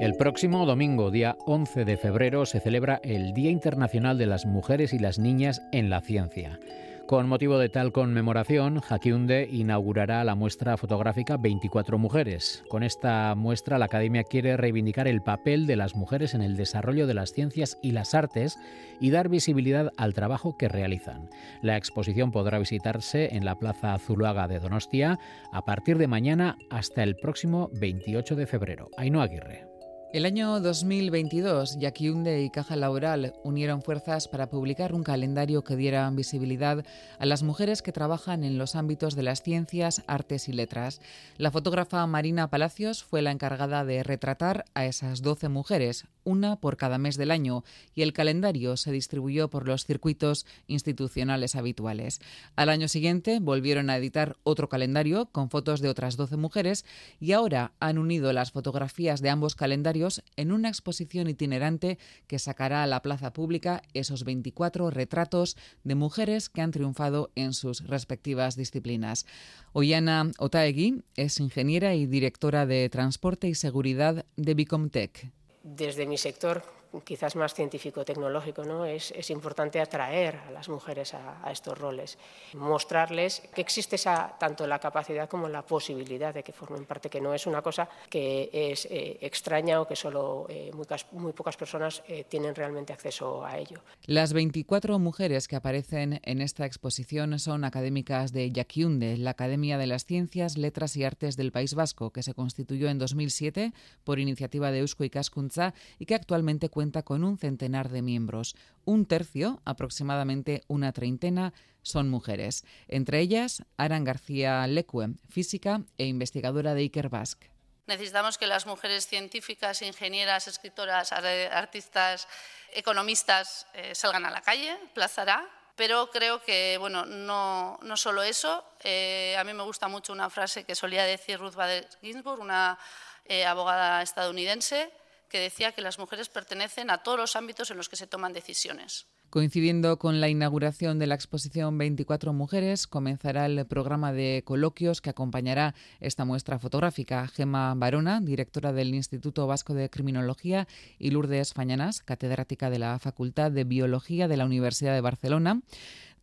El 0.00 0.14
próximo 0.14 0.66
domingo, 0.66 1.10
día 1.10 1.36
11 1.46 1.84
de 1.84 1.96
febrero, 1.96 2.44
se 2.46 2.60
celebra 2.60 3.00
el 3.02 3.32
Día 3.32 3.50
Internacional 3.50 4.18
de 4.18 4.26
las 4.26 4.44
Mujeres 4.44 4.92
y 4.92 4.98
las 4.98 5.18
Niñas 5.18 5.66
en 5.72 5.90
la 5.90 6.02
Ciencia. 6.02 6.60
Con 7.08 7.26
motivo 7.26 7.56
de 7.58 7.70
tal 7.70 7.90
conmemoración, 7.90 8.80
Jaquiunde 8.80 9.48
inaugurará 9.50 10.22
la 10.24 10.34
muestra 10.34 10.76
fotográfica 10.76 11.38
24 11.38 11.96
mujeres. 11.96 12.62
Con 12.68 12.82
esta 12.82 13.34
muestra, 13.34 13.78
la 13.78 13.86
Academia 13.86 14.24
quiere 14.24 14.58
reivindicar 14.58 15.08
el 15.08 15.22
papel 15.22 15.66
de 15.66 15.76
las 15.76 15.96
mujeres 15.96 16.34
en 16.34 16.42
el 16.42 16.54
desarrollo 16.54 17.06
de 17.06 17.14
las 17.14 17.32
ciencias 17.32 17.78
y 17.80 17.92
las 17.92 18.14
artes 18.14 18.58
y 19.00 19.08
dar 19.08 19.30
visibilidad 19.30 19.90
al 19.96 20.12
trabajo 20.12 20.58
que 20.58 20.68
realizan. 20.68 21.30
La 21.62 21.78
exposición 21.78 22.30
podrá 22.30 22.58
visitarse 22.58 23.34
en 23.34 23.46
la 23.46 23.58
Plaza 23.58 23.98
Zuluaga 23.98 24.46
de 24.46 24.60
Donostia 24.60 25.18
a 25.50 25.64
partir 25.64 25.96
de 25.96 26.08
mañana 26.08 26.58
hasta 26.68 27.02
el 27.04 27.16
próximo 27.16 27.70
28 27.80 28.36
de 28.36 28.46
febrero. 28.46 28.90
Ainhoa 28.98 29.24
Aguirre. 29.24 29.77
El 30.10 30.24
año 30.24 30.58
2022, 30.60 31.78
Yaquiunde 31.78 32.40
y 32.42 32.48
Caja 32.48 32.76
Laboral 32.76 33.34
unieron 33.44 33.82
fuerzas 33.82 34.26
para 34.26 34.48
publicar 34.48 34.94
un 34.94 35.02
calendario 35.02 35.62
que 35.64 35.76
diera 35.76 36.08
visibilidad 36.08 36.82
a 37.18 37.26
las 37.26 37.42
mujeres 37.42 37.82
que 37.82 37.92
trabajan 37.92 38.42
en 38.42 38.56
los 38.56 38.74
ámbitos 38.74 39.16
de 39.16 39.22
las 39.22 39.42
ciencias, 39.42 40.02
artes 40.06 40.48
y 40.48 40.54
letras. 40.54 41.02
La 41.36 41.50
fotógrafa 41.50 42.06
Marina 42.06 42.48
Palacios 42.48 43.04
fue 43.04 43.20
la 43.20 43.32
encargada 43.32 43.84
de 43.84 44.02
retratar 44.02 44.64
a 44.72 44.86
esas 44.86 45.20
12 45.20 45.50
mujeres, 45.50 46.06
una 46.28 46.56
por 46.56 46.76
cada 46.76 46.98
mes 46.98 47.16
del 47.16 47.30
año, 47.30 47.64
y 47.94 48.02
el 48.02 48.12
calendario 48.12 48.76
se 48.76 48.92
distribuyó 48.92 49.48
por 49.48 49.66
los 49.66 49.86
circuitos 49.86 50.46
institucionales 50.66 51.56
habituales. 51.56 52.20
Al 52.54 52.68
año 52.68 52.86
siguiente 52.86 53.40
volvieron 53.40 53.88
a 53.88 53.96
editar 53.96 54.36
otro 54.42 54.68
calendario 54.68 55.26
con 55.32 55.48
fotos 55.48 55.80
de 55.80 55.88
otras 55.88 56.16
12 56.16 56.36
mujeres 56.36 56.84
y 57.18 57.32
ahora 57.32 57.72
han 57.80 57.96
unido 57.96 58.32
las 58.32 58.52
fotografías 58.52 59.22
de 59.22 59.30
ambos 59.30 59.54
calendarios 59.54 60.22
en 60.36 60.52
una 60.52 60.68
exposición 60.68 61.28
itinerante 61.28 61.98
que 62.26 62.38
sacará 62.38 62.82
a 62.82 62.86
la 62.86 63.00
plaza 63.00 63.32
pública 63.32 63.82
esos 63.94 64.24
24 64.24 64.90
retratos 64.90 65.56
de 65.84 65.94
mujeres 65.94 66.50
que 66.50 66.60
han 66.60 66.70
triunfado 66.70 67.30
en 67.34 67.54
sus 67.54 67.86
respectivas 67.86 68.54
disciplinas. 68.54 69.24
Oyana 69.72 70.30
Otaegui 70.38 71.02
es 71.16 71.40
ingeniera 71.40 71.94
y 71.94 72.06
directora 72.06 72.66
de 72.66 72.88
Transporte 72.90 73.48
y 73.48 73.54
Seguridad 73.54 74.26
de 74.36 74.54
Bicomtech 74.54 75.37
desde 75.76 76.06
mi 76.06 76.18
sector 76.18 76.62
quizás 77.04 77.36
más 77.36 77.54
científico-tecnológico, 77.54 78.64
¿no? 78.64 78.84
Es, 78.84 79.12
es, 79.12 79.30
importante 79.30 79.80
atraer 79.80 80.36
a 80.48 80.50
las 80.50 80.68
mujeres 80.68 81.14
a, 81.14 81.46
a, 81.46 81.52
estos 81.52 81.76
roles, 81.76 82.18
mostrarles 82.54 83.42
que 83.54 83.60
existe 83.60 83.96
esa, 83.96 84.36
tanto 84.38 84.66
la 84.66 84.78
capacidad 84.78 85.28
como 85.28 85.48
la 85.48 85.62
posibilidad 85.62 86.32
de 86.32 86.42
que 86.42 86.52
formen 86.52 86.84
parte, 86.84 87.10
que 87.10 87.20
no 87.20 87.34
es 87.34 87.46
una 87.46 87.62
cosa 87.62 87.88
que 88.08 88.50
es 88.52 88.86
eh, 88.86 89.18
extraña 89.20 89.80
o 89.80 89.86
que 89.86 89.96
solo 89.96 90.46
eh, 90.48 90.70
muy, 90.74 90.86
muy, 91.12 91.32
pocas 91.32 91.56
personas 91.56 92.02
eh, 92.08 92.24
tienen 92.28 92.54
realmente 92.54 92.92
acceso 92.92 93.44
a 93.44 93.58
ello. 93.58 93.82
Las 94.06 94.32
24 94.32 94.98
mujeres 94.98 95.48
que 95.48 95.56
aparecen 95.56 96.20
en 96.24 96.40
esta 96.40 96.66
exposición 96.66 97.38
son 97.38 97.64
académicas 97.64 98.32
de 98.32 98.50
Yaquiunde, 98.50 99.16
la 99.16 99.30
Academia 99.30 99.78
de 99.78 99.86
las 99.86 100.04
Ciencias, 100.04 100.56
Letras 100.56 100.96
y 100.96 101.04
Artes 101.04 101.36
del 101.36 101.52
País 101.52 101.74
Vasco, 101.74 102.10
que 102.10 102.22
se 102.22 102.34
constituyó 102.34 102.88
en 102.88 102.98
2007 102.98 103.72
por 104.04 104.18
iniciativa 104.18 104.70
de 104.70 104.80
Eusko 104.80 105.04
y 105.04 105.10
Cascunza 105.10 105.74
y 105.98 106.06
que 106.06 106.14
actualmente 106.14 106.70
cuenta 106.78 107.02
con 107.02 107.24
un 107.24 107.38
centenar 107.38 107.88
de 107.88 108.02
miembros. 108.02 108.54
Un 108.84 109.04
tercio, 109.04 109.60
aproximadamente 109.64 110.62
una 110.68 110.92
treintena, 110.92 111.52
son 111.82 112.08
mujeres. 112.08 112.64
Entre 112.86 113.18
ellas, 113.18 113.64
Aran 113.76 114.04
García 114.04 114.64
Lecue, 114.68 115.08
física 115.28 115.80
e 115.98 116.04
investigadora 116.04 116.74
de 116.74 116.82
Iker 116.82 117.08
Basque. 117.08 117.50
Necesitamos 117.88 118.38
que 118.38 118.46
las 118.46 118.64
mujeres 118.64 119.08
científicas, 119.08 119.82
ingenieras, 119.82 120.46
escritoras, 120.46 121.10
artistas, 121.10 122.28
economistas 122.72 123.66
eh, 123.74 123.96
salgan 123.96 124.24
a 124.24 124.30
la 124.30 124.42
calle, 124.42 124.78
plazará, 124.94 125.48
pero 125.74 126.08
creo 126.12 126.40
que 126.44 126.76
bueno, 126.78 127.04
no, 127.04 127.80
solo 127.96 128.22
eso. 128.22 128.62
Eh, 128.84 129.34
a 129.36 129.42
mí 129.42 129.52
me 129.52 129.64
gusta 129.64 129.88
mucho 129.88 130.12
una 130.12 130.30
frase 130.30 130.62
que 130.62 130.76
solía 130.76 131.02
decir 131.02 131.40
Ruth 131.40 131.56
Bader 131.56 131.88
Ginsburg, 132.00 132.38
una 132.38 132.78
eh, 133.24 133.44
abogada 133.44 134.00
estadounidense, 134.00 134.92
que 135.28 135.40
decía 135.40 135.72
que 135.72 135.82
las 135.82 135.98
mujeres 135.98 136.28
pertenecen 136.28 136.90
a 136.90 137.02
todos 137.02 137.18
los 137.18 137.36
ámbitos 137.36 137.70
en 137.70 137.76
los 137.76 137.88
que 137.88 137.96
se 137.96 138.06
toman 138.06 138.32
decisiones. 138.32 139.06
Coincidiendo 139.30 139.98
con 139.98 140.22
la 140.22 140.30
inauguración 140.30 140.98
de 140.98 141.06
la 141.06 141.14
exposición 141.14 141.76
24 141.76 142.32
Mujeres, 142.32 142.86
comenzará 142.86 143.44
el 143.44 143.66
programa 143.66 144.10
de 144.10 144.42
coloquios 144.42 145.02
que 145.02 145.10
acompañará 145.10 145.74
esta 146.00 146.24
muestra 146.24 146.58
fotográfica. 146.58 147.28
Gema 147.28 147.74
Barona, 147.76 148.22
directora 148.22 148.72
del 148.72 148.94
Instituto 148.94 149.46
Vasco 149.46 149.74
de 149.74 149.90
Criminología, 149.90 150.66
y 150.98 151.10
Lourdes 151.10 151.52
Fañanas, 151.52 152.02
catedrática 152.02 152.70
de 152.70 152.78
la 152.78 152.98
Facultad 152.98 153.50
de 153.50 153.64
Biología 153.64 154.28
de 154.28 154.38
la 154.38 154.46
Universidad 154.46 154.94
de 154.94 155.02
Barcelona, 155.02 155.60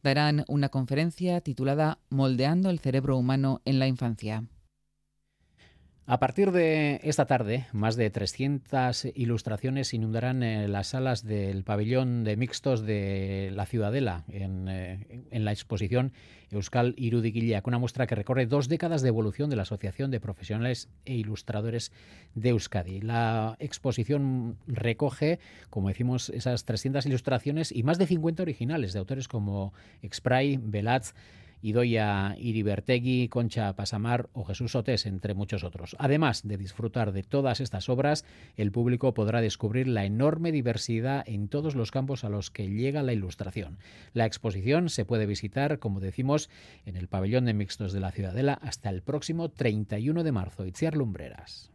darán 0.02 0.44
una 0.48 0.70
conferencia 0.70 1.42
titulada 1.42 2.00
Moldeando 2.10 2.72
el 2.72 2.80
cerebro 2.80 3.18
humano 3.18 3.62
en 3.66 3.78
la 3.78 3.86
infancia. 3.86 4.46
A 6.08 6.20
partir 6.20 6.52
de 6.52 7.00
esta 7.02 7.26
tarde, 7.26 7.66
más 7.72 7.96
de 7.96 8.12
300 8.12 9.08
ilustraciones 9.16 9.92
inundarán 9.92 10.44
eh, 10.44 10.68
las 10.68 10.90
salas 10.90 11.24
del 11.24 11.64
pabellón 11.64 12.24
de 12.24 12.38
mixtos 12.38 12.86
de 12.86 13.50
la 13.56 13.66
Ciudadela 13.66 14.24
en, 14.30 14.68
eh, 14.70 15.24
en 15.32 15.46
la 15.46 15.52
exposición 15.52 16.14
Euskal 16.52 16.94
Irudigileak, 16.96 17.66
una 17.66 17.80
muestra 17.80 18.06
que 18.06 18.14
recorre 18.14 18.46
dos 18.46 18.70
décadas 18.70 19.02
de 19.02 19.08
evolución 19.08 19.50
de 19.50 19.56
la 19.56 19.64
Asociación 19.64 20.12
de 20.12 20.20
Profesionales 20.20 20.90
e 21.06 21.16
Ilustradores 21.16 21.92
de 22.36 22.50
Euskadi. 22.50 23.02
La 23.02 23.58
exposición 23.60 24.58
recoge, 24.68 25.40
como 25.72 25.88
decimos, 25.88 26.30
esas 26.30 26.66
300 26.66 27.08
ilustraciones 27.08 27.72
y 27.72 27.82
más 27.82 27.98
de 27.98 28.06
50 28.06 28.44
originales 28.44 28.94
de 28.94 29.00
autores 29.00 29.28
como 29.28 29.74
Expray, 30.04 30.58
Velatz, 30.62 31.16
Idoia 31.66 32.36
Iribertegui, 32.38 33.28
Concha 33.28 33.74
Pasamar 33.76 34.30
o 34.34 34.44
Jesús 34.46 34.76
Otés, 34.76 35.08
entre 35.08 35.34
muchos 35.34 35.64
otros. 35.64 35.96
Además 35.98 36.44
de 36.44 36.58
disfrutar 36.58 37.12
de 37.12 37.24
todas 37.24 37.60
estas 37.60 37.90
obras, 37.90 38.24
el 38.56 38.72
público 38.72 39.16
podrá 39.16 39.42
descubrir 39.42 39.88
la 39.88 40.06
enorme 40.06 40.52
diversidad 40.52 41.24
en 41.28 41.48
todos 41.48 41.74
los 41.74 41.90
campos 41.90 42.24
a 42.24 42.30
los 42.30 42.52
que 42.52 42.70
llega 42.70 43.02
la 43.02 43.14
ilustración. 43.14 43.80
La 44.14 44.28
exposición 44.28 44.90
se 44.90 45.06
puede 45.06 45.26
visitar, 45.26 45.80
como 45.80 46.02
decimos, 46.02 46.52
en 46.86 46.98
el 46.98 47.08
pabellón 47.08 47.46
de 47.46 47.56
mixtos 47.56 47.94
de 47.94 48.00
la 48.00 48.12
Ciudadela 48.12 48.54
hasta 48.62 48.92
el 48.92 49.02
próximo 49.02 49.50
31 49.50 50.24
de 50.24 50.32
marzo. 50.32 50.68
Itziar 50.68 50.96
Lumbreras. 50.96 51.75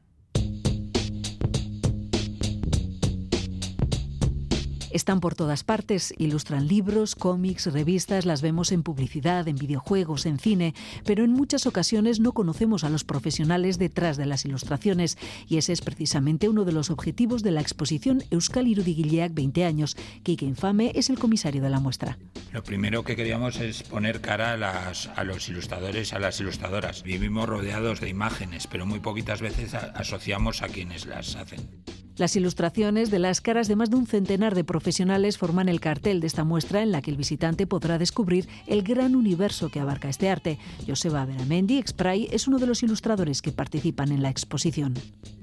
Están 4.90 5.20
por 5.20 5.34
todas 5.34 5.62
partes, 5.62 6.12
ilustran 6.18 6.66
libros, 6.66 7.14
cómics, 7.14 7.72
revistas, 7.72 8.26
las 8.26 8.42
vemos 8.42 8.72
en 8.72 8.82
publicidad, 8.82 9.46
en 9.46 9.56
videojuegos, 9.56 10.26
en 10.26 10.38
cine, 10.38 10.74
pero 11.04 11.24
en 11.24 11.30
muchas 11.32 11.66
ocasiones 11.66 12.18
no 12.18 12.32
conocemos 12.32 12.82
a 12.82 12.90
los 12.90 13.04
profesionales 13.04 13.78
detrás 13.78 14.16
de 14.16 14.26
las 14.26 14.44
ilustraciones 14.44 15.16
y 15.48 15.58
ese 15.58 15.72
es 15.72 15.80
precisamente 15.80 16.48
uno 16.48 16.64
de 16.64 16.72
los 16.72 16.90
objetivos 16.90 17.42
de 17.42 17.52
la 17.52 17.60
exposición 17.60 18.24
Euskal 18.30 18.66
Irudigileak 18.66 19.32
20 19.32 19.64
años. 19.64 19.96
Kike 20.24 20.44
Infame 20.44 20.92
es 20.94 21.08
el 21.08 21.18
comisario 21.18 21.62
de 21.62 21.70
la 21.70 21.78
muestra. 21.78 22.18
Lo 22.52 22.64
primero 22.64 23.04
que 23.04 23.14
queríamos 23.14 23.60
es 23.60 23.84
poner 23.84 24.20
cara 24.20 24.54
a, 24.54 24.92
a 25.16 25.24
los 25.24 25.48
ilustradores, 25.48 26.12
a 26.12 26.18
las 26.18 26.40
ilustradoras. 26.40 27.04
Vivimos 27.04 27.48
rodeados 27.48 28.00
de 28.00 28.08
imágenes, 28.08 28.66
pero 28.66 28.86
muy 28.86 28.98
poquitas 29.00 29.40
veces 29.40 29.74
asociamos 29.74 30.62
a 30.62 30.68
quienes 30.68 31.06
las 31.06 31.36
hacen. 31.36 31.68
Las 32.16 32.36
ilustraciones 32.36 33.10
de 33.10 33.18
las 33.18 33.40
caras 33.40 33.68
de 33.68 33.76
más 33.76 33.90
de 33.90 33.96
un 33.96 34.06
centenar 34.06 34.54
de 34.54 34.64
profesionales 34.64 35.38
forman 35.38 35.68
el 35.68 35.80
cartel 35.80 36.20
de 36.20 36.26
esta 36.26 36.44
muestra 36.44 36.82
en 36.82 36.92
la 36.92 37.02
que 37.02 37.10
el 37.10 37.16
visitante 37.16 37.66
podrá 37.66 37.98
descubrir 37.98 38.48
el 38.66 38.82
gran 38.82 39.16
universo 39.16 39.70
que 39.70 39.80
abarca 39.80 40.08
este 40.08 40.28
arte. 40.28 40.58
Joseba 40.86 41.24
Beramendi, 41.24 41.78
Expray, 41.78 42.28
es 42.30 42.46
uno 42.48 42.58
de 42.58 42.66
los 42.66 42.82
ilustradores 42.82 43.42
que 43.42 43.52
participan 43.52 44.12
en 44.12 44.22
la 44.22 44.30
exposición 44.30 44.94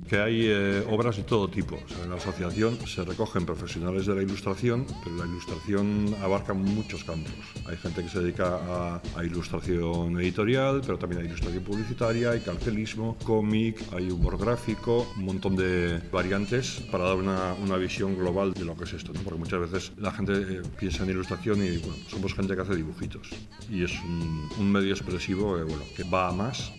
que 0.07 0.17
hay 0.17 0.47
eh, 0.47 0.83
obras 0.89 1.17
de 1.17 1.23
todo 1.23 1.47
tipo. 1.49 1.75
O 1.75 1.89
sea, 1.89 2.03
en 2.03 2.09
la 2.09 2.15
asociación 2.15 2.77
se 2.87 3.03
recogen 3.03 3.45
profesionales 3.45 4.05
de 4.05 4.15
la 4.15 4.21
ilustración, 4.21 4.85
pero 5.03 5.15
la 5.17 5.25
ilustración 5.25 6.15
abarca 6.21 6.53
muchos 6.53 7.03
campos. 7.03 7.33
Hay 7.65 7.77
gente 7.77 8.03
que 8.03 8.09
se 8.09 8.19
dedica 8.19 8.55
a, 8.55 9.01
a 9.15 9.23
ilustración 9.23 10.19
editorial, 10.19 10.81
pero 10.85 10.97
también 10.97 11.21
hay 11.21 11.27
ilustración 11.27 11.63
publicitaria, 11.63 12.31
hay 12.31 12.39
cartelismo, 12.39 13.17
cómic, 13.23 13.81
hay 13.93 14.09
humor 14.09 14.37
gráfico, 14.37 15.07
un 15.17 15.25
montón 15.25 15.55
de 15.55 15.99
variantes 16.11 16.81
para 16.91 17.05
dar 17.05 17.17
una, 17.17 17.53
una 17.53 17.77
visión 17.77 18.17
global 18.17 18.53
de 18.53 18.65
lo 18.65 18.75
que 18.75 18.85
es 18.85 18.93
esto. 18.93 19.13
Porque 19.23 19.39
muchas 19.39 19.59
veces 19.59 19.91
la 19.97 20.11
gente 20.11 20.33
eh, 20.33 20.61
piensa 20.79 21.03
en 21.03 21.09
ilustración 21.09 21.63
y 21.63 21.77
bueno, 21.77 21.95
somos 22.07 22.33
gente 22.33 22.55
que 22.55 22.61
hace 22.61 22.75
dibujitos. 22.75 23.29
Y 23.69 23.83
es 23.83 23.91
un, 24.03 24.49
un 24.57 24.71
medio 24.71 24.93
expresivo 24.93 25.57
eh, 25.57 25.65
que 25.95 26.03
va 26.03 26.29
a 26.29 26.31
más. 26.31 26.71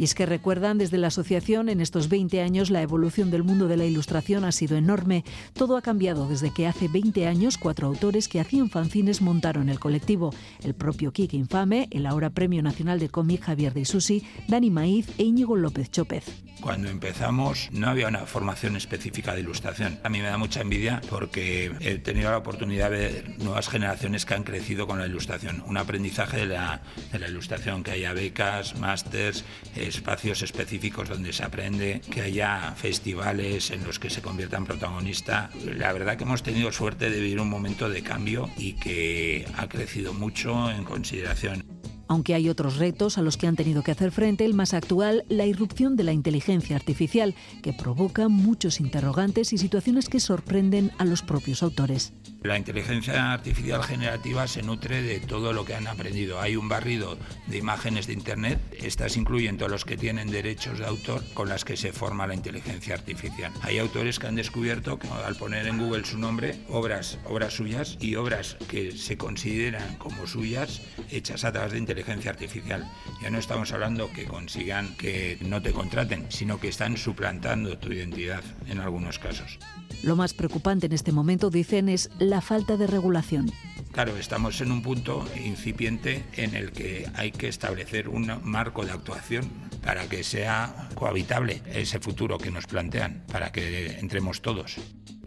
Y 0.00 0.04
es 0.04 0.14
que 0.14 0.24
recuerdan 0.24 0.78
desde 0.78 0.96
la 0.96 1.08
asociación 1.08 1.68
en 1.68 1.82
estos 1.82 2.08
20 2.08 2.40
años 2.40 2.70
la 2.70 2.80
evolución 2.80 3.30
del 3.30 3.42
mundo 3.44 3.68
de 3.68 3.76
la 3.76 3.84
ilustración 3.84 4.46
ha 4.46 4.50
sido 4.50 4.78
enorme. 4.78 5.26
Todo 5.52 5.76
ha 5.76 5.82
cambiado 5.82 6.26
desde 6.26 6.54
que 6.54 6.66
hace 6.66 6.88
20 6.88 7.26
años 7.26 7.58
cuatro 7.58 7.86
autores 7.86 8.26
que 8.26 8.40
hacían 8.40 8.70
fanzines 8.70 9.20
montaron 9.20 9.68
el 9.68 9.78
colectivo. 9.78 10.32
El 10.64 10.72
propio 10.72 11.12
Kike 11.12 11.36
Infame, 11.36 11.86
el 11.90 12.06
ahora 12.06 12.30
Premio 12.30 12.62
Nacional 12.62 12.98
de 12.98 13.10
Cómic 13.10 13.42
Javier 13.42 13.74
de 13.74 13.82
Isusi, 13.82 14.24
Dani 14.48 14.70
Maíz 14.70 15.06
e 15.18 15.24
Íñigo 15.24 15.54
López 15.54 15.90
Chópez. 15.90 16.24
Cuando 16.62 16.88
empezamos 16.88 17.68
no 17.72 17.88
había 17.88 18.08
una 18.08 18.26
formación 18.26 18.76
específica 18.76 19.34
de 19.34 19.40
ilustración. 19.40 19.98
A 20.02 20.08
mí 20.08 20.20
me 20.20 20.28
da 20.28 20.36
mucha 20.36 20.60
envidia 20.60 21.00
porque 21.08 21.72
he 21.80 21.98
tenido 21.98 22.30
la 22.30 22.38
oportunidad 22.38 22.90
de 22.90 22.98
ver 22.98 23.38
nuevas 23.38 23.68
generaciones 23.68 24.26
que 24.26 24.34
han 24.34 24.44
crecido 24.44 24.86
con 24.86 24.98
la 24.98 25.06
ilustración. 25.06 25.62
Un 25.66 25.76
aprendizaje 25.76 26.38
de 26.38 26.46
la, 26.46 26.82
de 27.12 27.18
la 27.18 27.28
ilustración, 27.28 27.82
que 27.82 27.92
haya 27.92 28.12
becas, 28.12 28.78
másters, 28.78 29.44
espacios 29.90 30.42
específicos 30.42 31.08
donde 31.08 31.32
se 31.32 31.44
aprende, 31.44 32.00
que 32.10 32.22
haya 32.22 32.74
festivales 32.76 33.70
en 33.70 33.84
los 33.84 33.98
que 33.98 34.10
se 34.10 34.22
convierta 34.22 34.56
en 34.56 34.64
protagonista. 34.64 35.50
La 35.64 35.92
verdad 35.92 36.16
que 36.16 36.24
hemos 36.24 36.42
tenido 36.42 36.72
suerte 36.72 37.10
de 37.10 37.20
vivir 37.20 37.40
un 37.40 37.50
momento 37.50 37.88
de 37.88 38.02
cambio 38.02 38.50
y 38.56 38.74
que 38.74 39.46
ha 39.56 39.68
crecido 39.68 40.14
mucho 40.14 40.70
en 40.70 40.84
consideración. 40.84 41.64
Aunque 42.10 42.34
hay 42.34 42.48
otros 42.48 42.78
retos 42.78 43.18
a 43.18 43.22
los 43.22 43.36
que 43.36 43.46
han 43.46 43.54
tenido 43.54 43.84
que 43.84 43.92
hacer 43.92 44.10
frente, 44.10 44.44
el 44.44 44.52
más 44.52 44.74
actual, 44.74 45.24
la 45.28 45.46
irrupción 45.46 45.94
de 45.94 46.02
la 46.02 46.12
inteligencia 46.12 46.74
artificial, 46.74 47.36
que 47.62 47.72
provoca 47.72 48.26
muchos 48.26 48.80
interrogantes 48.80 49.52
y 49.52 49.58
situaciones 49.58 50.08
que 50.08 50.18
sorprenden 50.18 50.90
a 50.98 51.04
los 51.04 51.22
propios 51.22 51.62
autores. 51.62 52.12
La 52.42 52.58
inteligencia 52.58 53.32
artificial 53.32 53.84
generativa 53.84 54.48
se 54.48 54.62
nutre 54.62 55.02
de 55.02 55.20
todo 55.20 55.52
lo 55.52 55.64
que 55.64 55.76
han 55.76 55.86
aprendido. 55.86 56.40
Hay 56.40 56.56
un 56.56 56.68
barrido 56.68 57.16
de 57.46 57.58
imágenes 57.58 58.08
de 58.08 58.14
Internet, 58.14 58.58
estas 58.76 59.16
incluyen 59.16 59.56
todos 59.56 59.70
los 59.70 59.84
que 59.84 59.96
tienen 59.96 60.32
derechos 60.32 60.80
de 60.80 60.86
autor 60.86 61.22
con 61.32 61.48
las 61.48 61.64
que 61.64 61.76
se 61.76 61.92
forma 61.92 62.26
la 62.26 62.34
inteligencia 62.34 62.94
artificial. 62.94 63.52
Hay 63.62 63.78
autores 63.78 64.18
que 64.18 64.26
han 64.26 64.34
descubierto 64.34 64.98
que 64.98 65.06
al 65.06 65.36
poner 65.36 65.68
en 65.68 65.78
Google 65.78 66.04
su 66.04 66.18
nombre, 66.18 66.58
obras, 66.70 67.18
obras 67.24 67.52
suyas 67.52 67.98
y 68.00 68.16
obras 68.16 68.56
que 68.68 68.90
se 68.90 69.16
consideran 69.16 69.96
como 69.98 70.26
suyas 70.26 70.82
hechas 71.12 71.44
a 71.44 71.52
través 71.52 71.70
de 71.70 71.78
inteligencia 71.78 71.99
artificial. 72.08 72.90
Ya 73.22 73.30
no 73.30 73.38
estamos 73.38 73.72
hablando 73.72 74.12
que 74.12 74.24
consigan 74.24 74.96
que 74.96 75.38
no 75.40 75.62
te 75.62 75.72
contraten, 75.72 76.26
sino 76.28 76.58
que 76.58 76.68
están 76.68 76.96
suplantando 76.96 77.78
tu 77.78 77.92
identidad 77.92 78.42
en 78.68 78.80
algunos 78.80 79.18
casos. 79.18 79.58
Lo 80.02 80.16
más 80.16 80.32
preocupante 80.32 80.86
en 80.86 80.92
este 80.92 81.12
momento, 81.12 81.50
dicen, 81.50 81.88
es 81.88 82.10
la 82.18 82.40
falta 82.40 82.76
de 82.76 82.86
regulación. 82.86 83.50
Claro, 83.92 84.16
estamos 84.16 84.60
en 84.60 84.70
un 84.70 84.82
punto 84.82 85.26
incipiente 85.44 86.24
en 86.34 86.54
el 86.54 86.70
que 86.70 87.08
hay 87.14 87.32
que 87.32 87.48
establecer 87.48 88.08
un 88.08 88.30
marco 88.44 88.84
de 88.84 88.92
actuación 88.92 89.50
para 89.82 90.08
que 90.08 90.22
sea 90.22 90.88
cohabitable 90.94 91.62
ese 91.66 91.98
futuro 91.98 92.38
que 92.38 92.50
nos 92.50 92.66
plantean, 92.66 93.24
para 93.30 93.50
que 93.50 93.98
entremos 93.98 94.42
todos. 94.42 94.76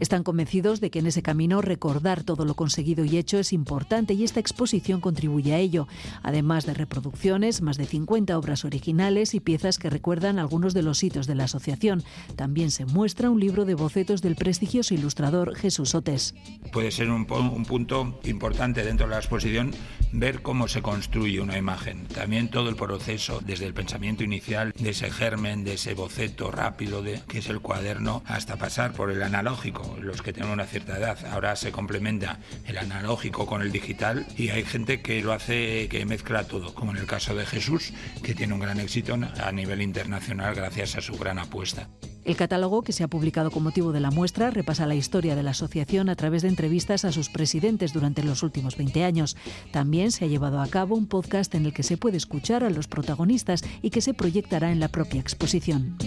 Están 0.03 0.23
convencidos 0.23 0.81
de 0.81 0.91
que 0.91 0.99
en 0.99 1.07
ese 1.07 1.21
camino 1.21 1.61
recordar 1.61 2.25
todo 2.25 2.43
lo 2.43 2.55
conseguido 2.55 3.05
y 3.05 3.15
hecho 3.15 3.39
es 3.39 3.53
importante 3.53 4.13
y 4.13 4.25
esta 4.25 4.41
exposición 4.41 4.99
contribuye 4.99 5.53
a 5.53 5.59
ello, 5.59 5.87
además 6.23 6.65
de 6.65 6.73
reproducciones, 6.73 7.61
más 7.61 7.77
de 7.77 7.85
50 7.85 8.37
obras 8.37 8.65
originales 8.65 9.33
y 9.33 9.39
piezas 9.39 9.79
que 9.79 9.89
recuerdan 9.89 10.39
algunos 10.39 10.73
de 10.73 10.83
los 10.83 11.01
hitos 11.05 11.25
de 11.25 11.35
la 11.35 11.45
asociación. 11.45 12.03
También 12.35 12.69
se 12.69 12.83
muestra 12.83 13.29
un 13.29 13.39
libro 13.39 13.63
de 13.63 13.75
bocetos 13.75 14.21
del 14.21 14.35
prestigioso 14.35 14.93
ilustrador 14.93 15.55
Jesús 15.55 15.95
Otes. 15.95 16.35
Puede 16.73 16.91
ser 16.91 17.09
un, 17.09 17.25
un 17.31 17.63
punto 17.63 18.19
importante 18.25 18.83
dentro 18.83 19.05
de 19.07 19.11
la 19.11 19.19
exposición 19.19 19.71
ver 20.11 20.41
cómo 20.41 20.67
se 20.67 20.81
construye 20.81 21.39
una 21.39 21.57
imagen. 21.57 22.07
También 22.07 22.49
todo 22.49 22.67
el 22.67 22.75
proceso, 22.75 23.39
desde 23.43 23.67
el 23.67 23.73
pensamiento 23.73 24.23
inicial, 24.23 24.73
de 24.77 24.89
ese 24.89 25.09
germen, 25.09 25.63
de 25.63 25.75
ese 25.75 25.93
boceto 25.93 26.51
rápido, 26.51 27.01
de, 27.01 27.21
que 27.27 27.39
es 27.39 27.47
el 27.47 27.61
cuaderno, 27.61 28.21
hasta 28.25 28.57
pasar 28.57 28.91
por 28.91 29.09
el 29.09 29.23
analógico. 29.23 29.92
Los 30.01 30.21
que 30.21 30.33
tienen 30.33 30.51
una 30.51 30.65
cierta 30.65 30.97
edad, 30.97 31.17
ahora 31.31 31.55
se 31.55 31.71
complementa 31.71 32.39
el 32.65 32.77
analógico 32.77 33.45
con 33.45 33.61
el 33.61 33.71
digital 33.71 34.25
y 34.37 34.49
hay 34.49 34.63
gente 34.63 35.01
que 35.01 35.21
lo 35.21 35.33
hace, 35.33 35.87
que 35.89 36.05
mezcla 36.05 36.45
todo, 36.45 36.73
como 36.73 36.91
en 36.91 36.97
el 36.97 37.05
caso 37.05 37.35
de 37.35 37.45
Jesús, 37.45 37.93
que 38.21 38.35
tiene 38.35 38.53
un 38.53 38.59
gran 38.59 38.79
éxito 38.79 39.13
a 39.13 39.51
nivel 39.51 39.81
internacional 39.81 40.55
gracias 40.55 40.95
a 40.95 41.01
su 41.01 41.17
gran 41.17 41.39
apuesta. 41.39 41.89
El 42.25 42.37
catálogo, 42.37 42.83
que 42.83 42.93
se 42.93 43.03
ha 43.03 43.09
publicado 43.09 43.51
con 43.51 43.63
motivo 43.63 43.91
de 43.91 43.99
la 43.99 44.09
muestra, 44.09 44.49
repasa 44.49 44.85
la 44.85 44.95
historia 44.95 45.35
de 45.35 45.43
la 45.43 45.51
asociación 45.51 46.07
a 46.09 46.15
través 46.15 46.41
de 46.41 46.47
entrevistas 46.47 47.03
a 47.03 47.11
sus 47.11 47.29
presidentes 47.29 47.91
durante 47.91 48.23
los 48.23 48.43
últimos 48.43 48.77
20 48.77 49.03
años. 49.03 49.35
También 49.71 50.11
se 50.11 50.25
ha 50.25 50.27
llevado 50.29 50.61
a 50.61 50.67
cabo 50.67 50.95
un 50.95 51.07
podcast 51.07 51.53
en 51.55 51.65
el 51.65 51.73
que 51.73 51.83
se 51.83 51.97
puede 51.97 52.17
escuchar 52.17 52.63
a 52.63 52.69
los 52.69 52.87
protagonistas 52.87 53.63
y 53.81 53.89
que 53.89 54.01
se 54.01 54.13
proyectará 54.13 54.71
en 54.71 54.79
la 54.79 54.87
propia 54.87 55.19
exposición. 55.19 55.97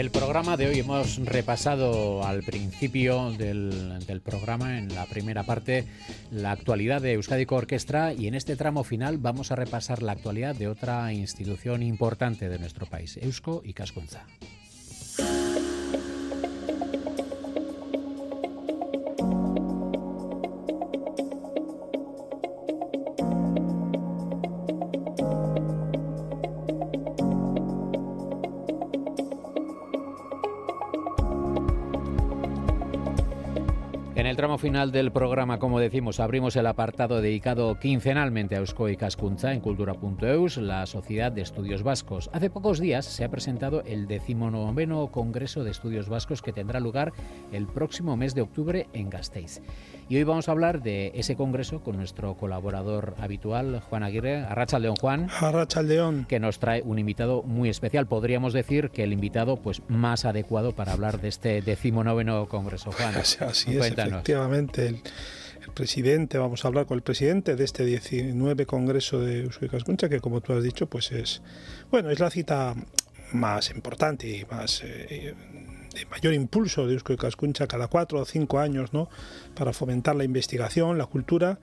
El 0.00 0.10
programa 0.10 0.56
de 0.56 0.66
hoy 0.66 0.78
hemos 0.78 1.18
repasado 1.18 2.24
al 2.24 2.42
principio 2.42 3.32
del, 3.32 4.22
programa, 4.24 4.78
en 4.78 4.94
la 4.94 5.04
primera 5.04 5.42
parte, 5.42 5.84
la 6.30 6.52
actualidad 6.52 7.02
de 7.02 7.12
Euskadi 7.12 7.44
Orquestra 7.46 8.14
y 8.14 8.26
en 8.26 8.34
este 8.34 8.56
tramo 8.56 8.82
final 8.82 9.18
vamos 9.18 9.52
a 9.52 9.56
repasar 9.56 10.02
la 10.02 10.12
actualidad 10.12 10.54
de 10.54 10.68
otra 10.68 11.12
institución 11.12 11.82
importante 11.82 12.48
de 12.48 12.58
nuestro 12.58 12.86
país, 12.86 13.18
Eusko 13.18 13.60
y 13.62 13.74
Casconza. 13.74 14.24
Tramo 34.36 34.58
final 34.58 34.92
del 34.92 35.12
programa, 35.12 35.58
como 35.58 35.80
decimos, 35.80 36.20
abrimos 36.20 36.54
el 36.56 36.66
apartado 36.66 37.20
dedicado 37.20 37.78
quincenalmente 37.78 38.54
a 38.54 38.58
Eusko 38.58 38.88
y 38.88 38.96
Cascunza 38.96 39.52
en 39.52 39.60
cultura.eus, 39.60 40.56
la 40.58 40.86
Sociedad 40.86 41.32
de 41.32 41.42
Estudios 41.42 41.82
Vascos. 41.82 42.30
Hace 42.32 42.48
pocos 42.48 42.80
días 42.80 43.04
se 43.04 43.24
ha 43.24 43.28
presentado 43.28 43.82
el 43.84 44.06
decimonoveno 44.06 45.08
Congreso 45.08 45.64
de 45.64 45.70
Estudios 45.70 46.08
Vascos 46.08 46.42
que 46.42 46.52
tendrá 46.52 46.80
lugar 46.80 47.12
el 47.52 47.66
próximo 47.66 48.16
mes 48.16 48.34
de 48.34 48.42
octubre 48.42 48.88
en 48.92 49.10
Gasteiz. 49.10 49.60
Y 50.08 50.16
hoy 50.16 50.24
vamos 50.24 50.48
a 50.48 50.52
hablar 50.52 50.82
de 50.82 51.12
ese 51.14 51.36
congreso 51.36 51.84
con 51.84 51.96
nuestro 51.96 52.34
colaborador 52.34 53.14
habitual, 53.20 53.80
Juan 53.88 54.02
Aguirre. 54.02 54.38
Arracha 54.42 54.80
León 54.80 54.96
Juan. 54.96 55.28
Arracha 55.40 55.82
León. 55.82 56.26
Que 56.28 56.40
nos 56.40 56.58
trae 56.58 56.82
un 56.82 56.98
invitado 56.98 57.44
muy 57.44 57.68
especial. 57.68 58.08
Podríamos 58.08 58.52
decir 58.52 58.90
que 58.90 59.04
el 59.04 59.12
invitado 59.12 59.58
pues 59.58 59.82
más 59.86 60.24
adecuado 60.24 60.72
para 60.72 60.94
hablar 60.94 61.20
de 61.20 61.28
este 61.28 61.62
decimonoveno 61.62 62.48
congreso. 62.48 62.90
Juan, 62.90 63.14
así 63.40 63.76
es, 63.76 63.94
efectivamente. 64.20 64.86
El, 64.88 65.02
presidente, 65.74 66.36
vamos 66.36 66.64
a 66.64 66.68
hablar 66.68 66.86
con 66.86 66.96
el 66.96 67.02
presidente 67.02 67.54
de 67.54 67.64
este 67.64 67.84
19 67.84 68.66
congreso 68.66 69.20
de 69.20 69.44
Euskadi 69.44 69.68
Cascuncha, 69.68 70.08
que 70.08 70.18
como 70.18 70.40
tú 70.40 70.52
has 70.52 70.64
dicho, 70.64 70.86
pues 70.86 71.12
es, 71.12 71.42
bueno, 71.92 72.10
es 72.10 72.18
la 72.18 72.28
cita 72.28 72.74
más 73.32 73.70
importante 73.70 74.28
y 74.28 74.44
más 74.46 74.82
eh, 74.82 75.34
de 75.94 76.06
mayor 76.06 76.34
impulso 76.34 76.86
de 76.86 76.94
Eusko 76.94 77.12
y 77.12 77.16
Cascuncha 77.16 77.68
cada 77.68 77.86
cuatro 77.86 78.18
o 78.18 78.24
cinco 78.24 78.58
años, 78.58 78.92
¿no? 78.92 79.08
para 79.54 79.72
fomentar 79.72 80.16
la 80.16 80.24
investigación, 80.24 80.98
la 80.98 81.06
cultura 81.06 81.60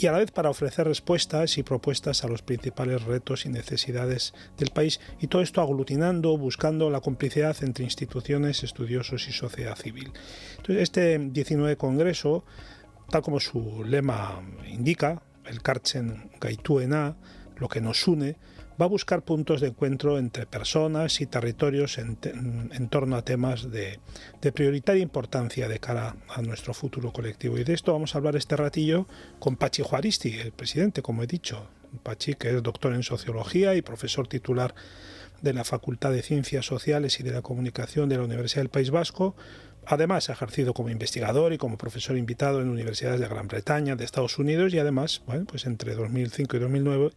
y 0.00 0.06
a 0.06 0.12
la 0.12 0.18
vez 0.18 0.30
para 0.30 0.48
ofrecer 0.48 0.86
respuestas 0.86 1.58
y 1.58 1.62
propuestas 1.62 2.24
a 2.24 2.28
los 2.28 2.40
principales 2.40 3.02
retos 3.02 3.44
y 3.44 3.50
necesidades 3.50 4.32
del 4.56 4.70
país 4.70 4.98
y 5.20 5.26
todo 5.26 5.42
esto 5.42 5.60
aglutinando, 5.60 6.38
buscando 6.38 6.88
la 6.88 7.00
complicidad 7.00 7.54
entre 7.62 7.84
instituciones, 7.84 8.62
estudiosos 8.62 9.28
y 9.28 9.32
sociedad 9.32 9.76
civil. 9.76 10.12
Entonces, 10.56 10.84
este 10.84 11.18
19 11.18 11.76
Congreso, 11.76 12.44
tal 13.10 13.20
como 13.20 13.40
su 13.40 13.84
lema 13.84 14.40
indica, 14.66 15.22
el 15.44 15.60
Karchen 15.60 16.30
Gaituena, 16.40 17.18
lo 17.56 17.68
que 17.68 17.82
nos 17.82 18.08
une, 18.08 18.36
va 18.80 18.86
a 18.86 18.88
buscar 18.88 19.22
puntos 19.22 19.60
de 19.60 19.68
encuentro 19.68 20.18
entre 20.18 20.46
personas 20.46 21.20
y 21.20 21.26
territorios 21.26 21.98
en, 21.98 22.16
torno 22.88 23.16
a 23.16 23.22
temas 23.22 23.70
de, 23.70 24.00
prioritaria 24.54 25.02
importancia 25.02 25.68
de 25.68 25.78
cara 25.78 26.16
a 26.28 26.40
nuestro 26.40 26.72
futuro 26.72 27.12
colectivo. 27.12 27.58
Y 27.58 27.64
de 27.64 27.74
esto 27.74 27.92
vamos 27.92 28.14
a 28.14 28.18
hablar 28.18 28.36
este 28.36 28.56
ratillo 28.56 29.06
con 29.38 29.56
Pachi 29.56 29.82
Juaristi, 29.82 30.32
el 30.38 30.52
presidente, 30.52 31.02
como 31.02 31.22
he 31.22 31.26
dicho. 31.26 31.68
Pachi, 32.02 32.34
que 32.34 32.50
es 32.50 32.62
doctor 32.62 32.94
en 32.94 33.02
sociología 33.02 33.74
y 33.74 33.82
profesor 33.82 34.28
titular 34.28 34.74
de 35.42 35.52
la 35.52 35.64
Facultad 35.64 36.12
de 36.12 36.22
Ciencias 36.22 36.64
Sociales 36.64 37.18
y 37.20 37.22
de 37.22 37.32
la 37.32 37.42
Comunicación 37.42 38.08
de 38.08 38.16
la 38.16 38.24
Universidad 38.24 38.62
del 38.62 38.70
País 38.70 38.90
Vasco. 38.90 39.34
Además, 39.86 40.30
ha 40.30 40.34
ejercido 40.34 40.72
como 40.72 40.88
investigador 40.90 41.52
y 41.52 41.58
como 41.58 41.76
profesor 41.76 42.16
invitado 42.16 42.60
en 42.60 42.68
universidades 42.68 43.20
de 43.20 43.28
Gran 43.28 43.48
Bretaña, 43.48 43.96
de 43.96 44.04
Estados 44.04 44.38
Unidos 44.38 44.72
y 44.72 44.78
además, 44.78 45.22
bueno, 45.26 45.46
pues 45.46 45.66
entre 45.66 45.94
2005 45.94 46.56
y 46.56 46.60
2009 46.60 47.10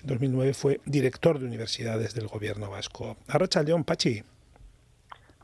en 0.00 0.06
2009 0.06 0.54
fue 0.54 0.80
director 0.84 1.38
de 1.38 1.46
universidades 1.46 2.14
del 2.14 2.26
gobierno 2.26 2.70
vasco. 2.70 3.16
Arracha 3.28 3.62
León, 3.62 3.84
Pachi. 3.84 4.22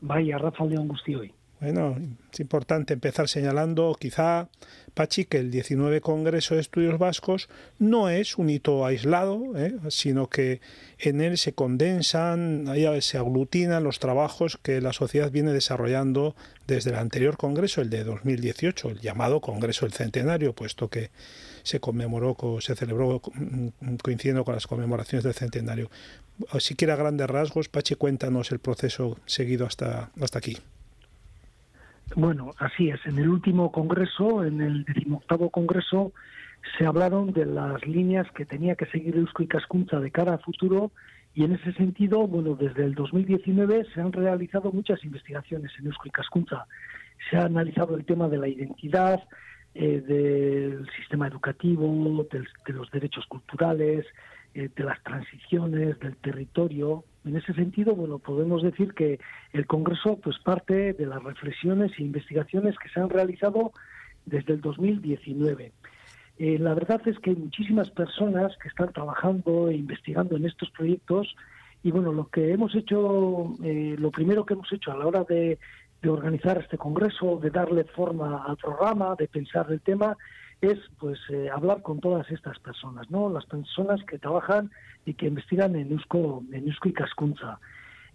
Vaya, 0.01 0.35
Arracha 0.35 0.65
León 0.65 0.91
hoy. 1.19 1.33
Bueno, 1.59 1.97
es 2.31 2.39
importante 2.39 2.93
empezar 2.93 3.27
señalando, 3.27 3.95
quizá, 3.99 4.47
Pachi, 4.93 5.25
que 5.25 5.39
el 5.39 5.49
19 5.49 6.01
Congreso 6.01 6.53
de 6.53 6.61
Estudios 6.61 6.99
Vascos 6.99 7.49
no 7.79 8.09
es 8.09 8.37
un 8.37 8.51
hito 8.51 8.85
aislado, 8.85 9.57
¿eh? 9.57 9.73
sino 9.89 10.29
que 10.29 10.61
en 10.99 11.19
él 11.19 11.39
se 11.39 11.53
condensan, 11.53 12.67
se 13.01 13.17
aglutinan 13.17 13.83
los 13.83 13.97
trabajos 13.97 14.59
que 14.61 14.81
la 14.81 14.93
sociedad 14.93 15.31
viene 15.31 15.51
desarrollando 15.51 16.35
desde 16.67 16.91
el 16.91 16.97
anterior 16.97 17.37
Congreso, 17.37 17.81
el 17.81 17.89
de 17.89 18.03
2018, 18.03 18.89
el 18.89 18.99
llamado 18.99 19.41
Congreso 19.41 19.87
del 19.87 19.93
Centenario, 19.93 20.53
puesto 20.53 20.89
que 20.89 21.09
se 21.67 21.79
conmemoró, 21.79 22.35
se 22.61 22.75
celebró 22.75 23.21
mm, 23.33 23.95
coincidiendo 24.01 24.43
con 24.45 24.55
las 24.55 24.67
conmemoraciones 24.67 25.23
del 25.23 25.33
centenario. 25.33 25.89
Siquiera 26.59 26.93
a 26.93 26.97
grandes 26.97 27.27
rasgos, 27.27 27.67
Pachi, 27.67 27.95
cuéntanos 27.95 28.51
el 28.51 28.59
proceso 28.59 29.17
seguido 29.25 29.65
hasta, 29.65 30.11
hasta 30.21 30.39
aquí. 30.39 30.57
Bueno, 32.15 32.53
así 32.57 32.89
es. 32.89 33.05
En 33.05 33.17
el 33.19 33.27
último 33.27 33.71
congreso, 33.71 34.45
en 34.45 34.61
el 34.61 34.85
decimoctavo 34.85 35.49
congreso, 35.49 36.13
se 36.77 36.85
hablaron 36.85 37.33
de 37.33 37.45
las 37.45 37.85
líneas 37.85 38.27
que 38.31 38.45
tenía 38.45 38.75
que 38.75 38.85
seguir 38.85 39.15
Eusko 39.15 39.43
y 39.43 39.47
Cascuncha 39.47 39.99
de 39.99 40.11
cara 40.11 40.35
a 40.35 40.37
futuro 40.37 40.91
y 41.33 41.43
en 41.43 41.53
ese 41.53 41.73
sentido, 41.73 42.27
bueno, 42.27 42.55
desde 42.55 42.83
el 42.83 42.95
2019 42.95 43.85
se 43.93 44.01
han 44.01 44.11
realizado 44.11 44.71
muchas 44.71 45.03
investigaciones 45.03 45.71
en 45.77 45.87
Eusko 45.87 46.07
y 46.07 46.11
Cascuncha. 46.11 46.65
Se 47.29 47.37
ha 47.37 47.43
analizado 47.43 47.95
el 47.95 48.05
tema 48.05 48.27
de 48.27 48.37
la 48.37 48.47
identidad, 48.47 49.21
eh, 49.79 50.01
del 50.01 50.89
sistema 50.97 51.27
educativo, 51.27 52.25
de 52.31 52.73
los 52.73 52.89
derechos 52.89 53.27
culturales, 53.27 54.07
eh, 54.55 54.69
de 54.75 54.83
las 54.83 55.03
transiciones, 55.03 55.99
del 55.99 56.15
territorio. 56.15 57.03
En 57.23 57.35
ese 57.35 57.53
sentido, 57.53 57.93
bueno, 57.93 58.17
podemos 58.17 58.63
decir 58.63 58.95
que 58.95 59.19
el 59.53 59.67
Congreso 59.67 60.17
pues 60.17 60.39
parte 60.39 60.93
de 60.93 61.05
las 61.05 61.23
reflexiones 61.23 61.91
e 61.95 62.01
investigaciones 62.01 62.75
que 62.79 62.89
se 62.89 62.99
han 62.99 63.11
realizado 63.11 63.71
desde 64.25 64.53
el 64.53 64.61
2019. 64.61 65.73
Eh, 66.39 66.57
la 66.57 66.73
verdad 66.73 67.07
es 67.07 67.19
que 67.19 67.29
hay 67.29 67.35
muchísimas 67.35 67.91
personas 67.91 68.57
que 68.57 68.69
están 68.69 68.91
trabajando 68.91 69.69
e 69.69 69.75
investigando 69.75 70.37
en 70.37 70.47
estos 70.47 70.71
proyectos 70.71 71.35
y 71.83 71.91
bueno, 71.91 72.11
lo 72.11 72.29
que 72.29 72.51
hemos 72.51 72.73
hecho, 72.73 73.55
lo 73.61 74.11
primero 74.11 74.43
que 74.43 74.55
hemos 74.55 74.73
hecho 74.73 74.91
a 74.91 74.97
la 74.97 75.05
hora 75.05 75.23
de 75.23 75.59
de 76.01 76.09
organizar 76.09 76.57
este 76.57 76.77
congreso, 76.77 77.39
de 77.41 77.49
darle 77.49 77.83
forma 77.85 78.43
al 78.43 78.57
programa, 78.57 79.15
de 79.17 79.27
pensar 79.27 79.71
el 79.71 79.81
tema, 79.81 80.15
es 80.61 80.79
pues 80.99 81.19
eh, 81.29 81.49
hablar 81.53 81.81
con 81.81 81.99
todas 81.99 82.29
estas 82.31 82.57
personas, 82.59 83.09
¿no? 83.11 83.29
Las 83.29 83.45
personas 83.45 84.03
que 84.05 84.17
trabajan 84.17 84.71
y 85.05 85.13
que 85.13 85.27
investigan 85.27 85.75
en 85.75 85.91
Eusko, 85.91 86.43
en 86.51 86.67
Eusko 86.67 86.89
y 86.89 86.93
Cascunza. 86.93 87.59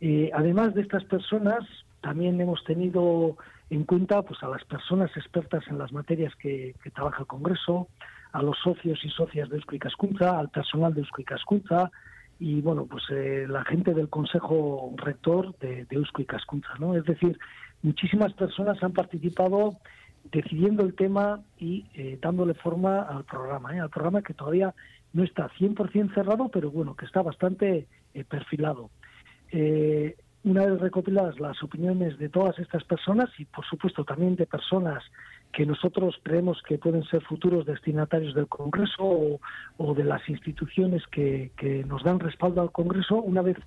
Eh, 0.00 0.30
además 0.34 0.74
de 0.74 0.82
estas 0.82 1.04
personas, 1.04 1.64
también 2.00 2.40
hemos 2.40 2.64
tenido 2.64 3.36
en 3.70 3.84
cuenta 3.84 4.22
pues 4.22 4.42
a 4.42 4.48
las 4.48 4.64
personas 4.64 5.10
expertas 5.16 5.62
en 5.68 5.78
las 5.78 5.92
materias 5.92 6.34
que, 6.36 6.74
trabaja 6.94 7.20
el 7.20 7.26
Congreso, 7.26 7.88
a 8.32 8.42
los 8.42 8.58
socios 8.58 8.98
y 9.04 9.10
socias 9.10 9.48
de 9.48 9.56
Eusko 9.56 9.78
Cascunza, 9.78 10.38
al 10.38 10.50
personal 10.50 10.92
de 10.94 11.00
Eusko 11.00 11.22
Cascunza 11.24 11.90
y 12.40 12.60
bueno, 12.60 12.86
pues 12.86 13.04
eh, 13.10 13.46
la 13.48 13.64
gente 13.64 13.94
del 13.94 14.08
Consejo 14.08 14.92
Rector 14.96 15.56
de, 15.58 15.84
de 15.84 15.96
Eusko 15.96 16.24
Cascunza, 16.26 16.74
¿no? 16.80 16.96
Es 16.96 17.04
decir, 17.04 17.38
muchísimas 17.82 18.32
personas 18.32 18.82
han 18.82 18.92
participado 18.92 19.78
decidiendo 20.30 20.84
el 20.84 20.94
tema 20.94 21.40
y 21.58 21.86
eh, 21.94 22.18
dándole 22.20 22.54
forma 22.54 23.02
al 23.02 23.24
programa, 23.24 23.76
¿eh? 23.76 23.80
al 23.80 23.90
programa 23.90 24.22
que 24.22 24.34
todavía 24.34 24.74
no 25.12 25.24
está 25.24 25.50
100% 25.58 26.14
cerrado, 26.14 26.48
pero 26.48 26.70
bueno, 26.70 26.94
que 26.96 27.04
está 27.04 27.22
bastante 27.22 27.86
eh, 28.14 28.24
perfilado. 28.24 28.90
una 30.44 30.66
vez 30.66 30.80
recopiladas 30.80 31.38
las 31.38 31.62
opiniones 31.62 32.18
de 32.18 32.28
todas 32.28 32.58
estas 32.58 32.82
personas 32.84 33.28
y, 33.38 33.44
por 33.44 33.64
supuesto, 33.64 34.04
también 34.04 34.34
de 34.36 34.46
personas 34.46 35.04
que 35.52 35.66
nosotros 35.66 36.18
creemos 36.22 36.62
que 36.66 36.78
pueden 36.78 37.04
ser 37.04 37.22
futuros 37.22 37.66
destinatarios 37.66 38.34
del 38.34 38.48
Congreso 38.48 39.38
o, 39.76 39.94
de 39.94 40.04
las 40.04 40.26
instituciones 40.28 41.06
que, 41.08 41.52
que, 41.56 41.84
nos 41.84 42.02
dan 42.02 42.18
respaldo 42.18 42.62
al 42.62 42.72
Congreso, 42.72 43.16
una 43.16 43.42
vez 43.42 43.58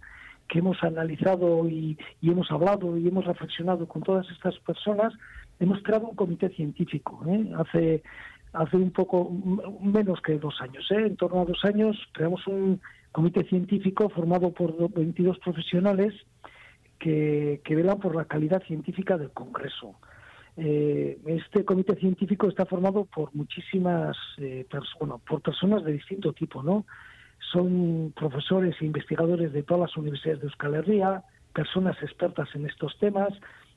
que 0.48 0.60
hemos 0.60 0.82
analizado 0.84 1.68
y, 1.68 1.98
hemos 2.22 2.52
hablado 2.52 2.98
y 2.98 3.08
hemos 3.08 3.26
reflexionado 3.26 3.88
con 3.88 4.04
todas 4.04 4.30
estas 4.32 4.58
personas, 4.60 5.14
hemos 5.60 5.82
creado 5.84 6.08
un 6.08 6.16
comité 6.16 6.50
científico. 6.50 7.22
¿eh? 7.28 7.52
Hace 7.58 8.04
hace 8.56 8.78
un 8.78 8.92
poco 8.92 9.32
menos 9.82 10.22
que 10.22 10.38
dos 10.38 10.56
años, 10.62 10.90
¿eh? 10.92 11.06
en 11.08 11.16
torno 11.18 11.42
a 11.42 11.46
dos 11.46 11.64
años, 11.66 11.98
creamos 12.14 12.46
un 12.48 12.82
comité 13.12 13.44
científico 13.44 14.10
formado 14.10 14.52
por 14.52 14.92
22 14.94 15.40
profesionales 15.40 16.14
que, 17.00 17.62
velan 17.68 18.00
por 18.00 18.16
la 18.16 18.26
calidad 18.26 18.64
científica 18.64 19.18
del 19.18 19.32
Congreso. 19.32 19.96
Eh, 20.58 21.20
este 21.26 21.66
comité 21.66 21.96
científico 21.96 22.48
está 22.48 22.66
formado 22.66 23.06
por 23.06 23.36
muchísimas, 23.36 24.18
eh, 24.38 24.66
bueno, 25.00 25.20
por 25.28 25.42
personas 25.42 25.84
de 25.84 25.94
distinto 25.94 26.32
tipo, 26.34 26.64
¿no? 26.64 26.86
Son 27.52 28.14
profesores 28.16 28.76
e 28.82 28.86
investigadores 28.86 29.54
de 29.54 29.64
todas 29.64 29.90
las 29.90 29.98
universidades 29.98 30.42
de 30.42 30.48
Euskal 30.48 30.76
Herria, 30.76 31.24
personas 31.54 31.96
expertas 32.02 32.50
en 32.56 32.66
estos 32.66 32.98
temas, 33.00 33.30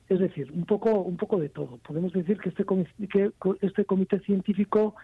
es 0.09 0.19
decir, 0.19 0.51
un 0.51 0.65
poco, 0.65 0.91
un 1.01 1.17
poco 1.17 1.39
de 1.39 1.49
todo. 1.49 1.77
Podemos 1.77 2.11
decir 2.13 2.39
que 2.39 2.49
este, 2.49 2.65
que 3.07 3.31
este 3.61 3.85
comité 3.85 4.19
científico, 4.19 4.95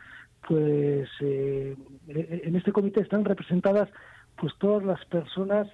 pues 0.47 1.07
eh, 1.21 1.75
en 2.07 2.55
este 2.55 2.71
comité 2.71 3.01
están 3.01 3.23
representadas 3.23 3.89
pues 4.35 4.53
todas 4.59 4.83
las 4.83 5.03
personas 5.05 5.67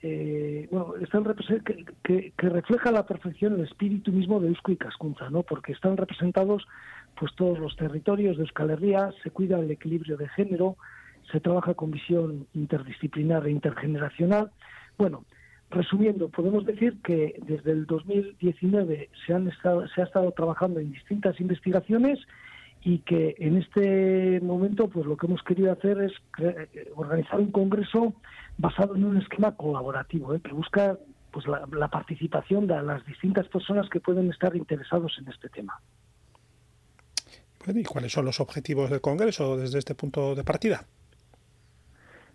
eh, 0.00 0.68
bueno, 0.70 0.94
están 1.00 1.24
que, 1.64 1.84
que, 2.04 2.32
que, 2.36 2.48
refleja 2.48 2.92
la 2.92 3.04
perfección 3.04 3.54
el 3.54 3.64
espíritu 3.64 4.12
mismo 4.12 4.38
de 4.38 4.48
Eusko 4.48 4.70
y 4.70 4.76
Cascunza, 4.76 5.28
¿no? 5.28 5.42
Porque 5.42 5.72
están 5.72 5.96
representados 5.96 6.66
pues 7.18 7.34
todos 7.34 7.58
los 7.58 7.76
territorios 7.76 8.36
de 8.36 8.44
Euskal 8.44 8.70
Herria, 8.70 9.10
se 9.24 9.30
cuida 9.30 9.58
el 9.58 9.70
equilibrio 9.72 10.16
de 10.16 10.28
género, 10.28 10.76
se 11.30 11.40
trabaja 11.40 11.74
con 11.74 11.90
visión 11.90 12.46
interdisciplinar 12.54 13.46
e 13.46 13.50
intergeneracional. 13.50 14.50
Bueno, 14.96 15.24
resumiendo, 15.70 16.28
podemos 16.28 16.64
decir 16.64 17.00
que 17.02 17.38
desde 17.46 17.72
el 17.72 17.86
2019 17.86 19.10
se, 19.26 19.34
han 19.34 19.48
estado, 19.48 19.86
se 19.88 20.00
ha 20.00 20.04
estado 20.04 20.32
trabajando 20.32 20.80
en 20.80 20.92
distintas 20.92 21.38
investigaciones 21.40 22.18
y 22.82 23.00
que 23.00 23.34
en 23.38 23.56
este 23.56 24.40
momento 24.40 24.88
pues 24.88 25.04
lo 25.04 25.16
que 25.16 25.26
hemos 25.26 25.42
querido 25.42 25.72
hacer 25.72 26.00
es 26.00 26.12
organizar 26.94 27.40
un 27.40 27.50
congreso 27.50 28.14
basado 28.56 28.94
en 28.94 29.04
un 29.04 29.16
esquema 29.18 29.56
colaborativo 29.56 30.34
¿eh? 30.34 30.40
que 30.40 30.52
busca 30.52 30.98
pues 31.32 31.46
la, 31.46 31.68
la, 31.72 31.88
participación 31.88 32.66
de 32.66 32.82
las 32.82 33.04
distintas 33.04 33.46
personas 33.48 33.88
que 33.90 34.00
pueden 34.00 34.30
estar 34.30 34.56
interesados 34.56 35.18
en 35.18 35.28
este 35.28 35.48
tema. 35.48 35.78
¿Y 37.66 37.84
cuáles 37.84 38.12
son 38.12 38.24
los 38.24 38.40
objetivos 38.40 38.88
del 38.88 39.02
congreso 39.02 39.56
desde 39.58 39.78
este 39.78 39.94
punto 39.94 40.34
de 40.34 40.44
partida? 40.44 40.86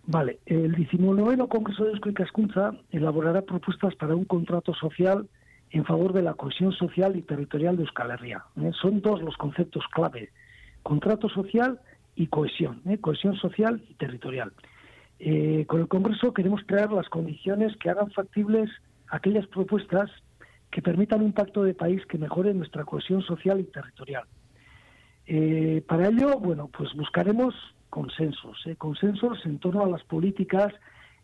Vale, 0.06 0.40
el 0.44 0.74
19 0.74 1.48
Congreso 1.48 1.84
de 1.84 1.92
Eusko 1.92 2.10
y 2.10 2.96
elaborará 2.96 3.40
propuestas 3.42 3.94
para 3.94 4.14
un 4.14 4.26
contrato 4.26 4.74
social 4.74 5.26
en 5.70 5.84
favor 5.84 6.12
de 6.12 6.22
la 6.22 6.34
cohesión 6.34 6.72
social 6.72 7.16
y 7.16 7.22
territorial 7.22 7.76
de 7.76 7.84
Euskal 7.84 8.10
Herria. 8.10 8.44
¿eh? 8.60 8.70
Son 8.80 9.00
dos 9.00 9.22
los 9.22 9.36
conceptos 9.36 9.82
clave, 9.92 10.30
contrato 10.82 11.28
social 11.30 11.80
y 12.16 12.26
cohesión, 12.26 12.82
¿eh? 12.86 12.98
cohesión 12.98 13.34
social 13.36 13.82
y 13.88 13.94
territorial. 13.94 14.52
Eh, 15.20 15.64
con 15.66 15.80
el 15.80 15.88
Congreso 15.88 16.34
queremos 16.34 16.60
crear 16.66 16.92
las 16.92 17.08
condiciones 17.08 17.74
que 17.78 17.88
hagan 17.88 18.10
factibles 18.10 18.70
aquellas 19.08 19.46
propuestas 19.46 20.10
que 20.70 20.82
permitan 20.82 21.22
un 21.22 21.32
pacto 21.32 21.62
de 21.62 21.72
país 21.72 22.04
que 22.06 22.18
mejore 22.18 22.52
nuestra 22.52 22.84
cohesión 22.84 23.22
social 23.22 23.58
y 23.58 23.64
territorial. 23.64 24.24
para 25.86 26.08
ello, 26.08 26.38
bueno, 26.38 26.68
pues 26.68 26.92
buscaremos 26.94 27.54
consensos, 27.94 28.60
¿eh? 28.66 28.74
consensos 28.74 29.38
en 29.46 29.60
torno 29.60 29.84
a 29.84 29.88
las 29.88 30.02
políticas 30.02 30.74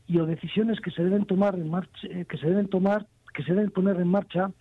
y 0.06 0.20
o 0.20 0.24
decisiones 0.24 0.80
que 0.80 0.92
se 0.92 1.02
deben 1.02 1.24
tomar 1.26 1.56
en 1.56 1.68
marcha, 1.68 2.06
eh, 2.06 2.26
que 2.28 2.38
se 2.38 2.46
deben 2.46 2.68
tomar, 2.68 3.08
que 3.34 3.42
se 3.42 3.54
deben 3.54 3.72
poner 3.72 3.96
en 3.96 4.06
marcha 4.06 4.52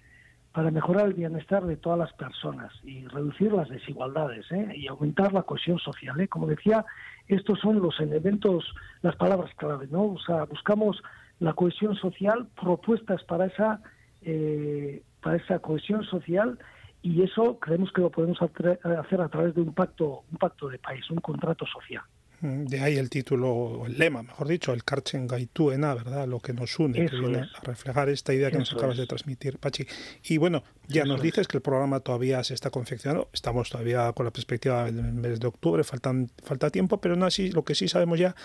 para 0.51 0.72
mejorar 0.72 1.05
el 1.05 1.14
bienestar 1.14 1.64
de 1.68 1.78
todas 1.78 1.99
las 1.99 2.12
personas 2.14 2.74
y 2.84 3.05
reducir 3.05 3.53
las 3.53 3.70
desigualdades 3.70 4.51
¿eh? 4.51 4.74
y 4.76 4.88
aumentar 4.88 5.34
la 5.34 5.43
cohesión 5.43 5.78
social. 5.78 6.20
¿eh? 6.20 6.28
Como 6.28 6.47
decía, 6.47 6.84
estos 7.28 7.60
son 7.60 7.80
los 7.80 7.99
elementos, 7.99 8.66
las 9.03 9.16
palabras 9.16 9.53
clave, 9.55 9.86
¿no? 9.91 10.05
O 10.05 10.20
sea, 10.20 10.45
buscamos 10.45 10.99
la 11.38 11.53
cohesión 11.53 11.95
social, 11.95 12.47
propuestas 12.60 13.24
para 13.26 13.45
esa 13.45 13.82
eh, 14.24 15.03
para 15.22 15.38
esa 15.38 15.60
cohesión 15.60 16.03
social 16.05 16.57
y 17.02 17.22
eso 17.24 17.60
creemos 17.60 17.91
que 17.91 18.02
lo 18.02 18.10
podemos 18.10 18.41
hacer 18.41 18.80
a 19.22 19.30
través 19.30 19.56
de 19.56 19.62
un 19.62 19.74
pacto, 19.74 20.24
un 20.32 20.38
pacto 20.38 20.70
de 20.70 20.80
país, 20.80 21.10
un 21.10 21.20
contrato 21.20 21.66
social. 21.66 22.04
Mm, 22.41 22.66
de 22.66 22.80
ahí 22.80 22.97
el 22.97 23.10
título, 23.10 23.84
el 23.86 23.97
lema, 23.97 24.24
mejor 24.24 24.47
dicho, 24.47 24.72
el 24.72 24.84
Karchen 24.84 25.28
Gaituena, 25.28 25.93
¿verdad? 25.93 26.28
Lo 26.28 26.39
que 26.39 26.54
nos 26.54 26.80
une, 26.80 27.06
que 27.06 27.20
viene 27.20 27.39
a 27.39 27.62
reflejar 27.64 28.08
esta 28.10 28.34
idea 28.34 28.50
que 28.50 28.58
nos 28.58 28.72
acabas 28.74 28.97
de 28.97 29.06
transmitir, 29.08 29.58
Pachi. 29.58 29.86
Y 30.24 30.38
bueno, 30.38 30.64
ya 30.88 31.04
nos 31.04 31.22
dices 31.22 31.47
que 31.47 31.58
el 31.58 31.62
programa 31.62 32.00
todavía 32.00 32.43
se 32.43 32.54
está 32.54 32.70
confeccionando, 32.70 33.30
estamos 33.34 33.70
todavía 33.70 34.14
con 34.14 34.26
la 34.26 34.32
perspectiva 34.32 34.86
del 34.86 35.14
mes 35.14 35.39
de 35.39 35.47
octubre, 35.47 35.84
faltan, 35.84 36.30
falta 36.43 36.70
tiempo, 36.70 37.02
pero 37.02 37.16
no 37.18 37.26
así, 37.26 37.52
lo 37.52 37.64
que 37.64 37.76
sí 37.76 37.89
sabemos 37.89 38.20
ya 38.20 38.36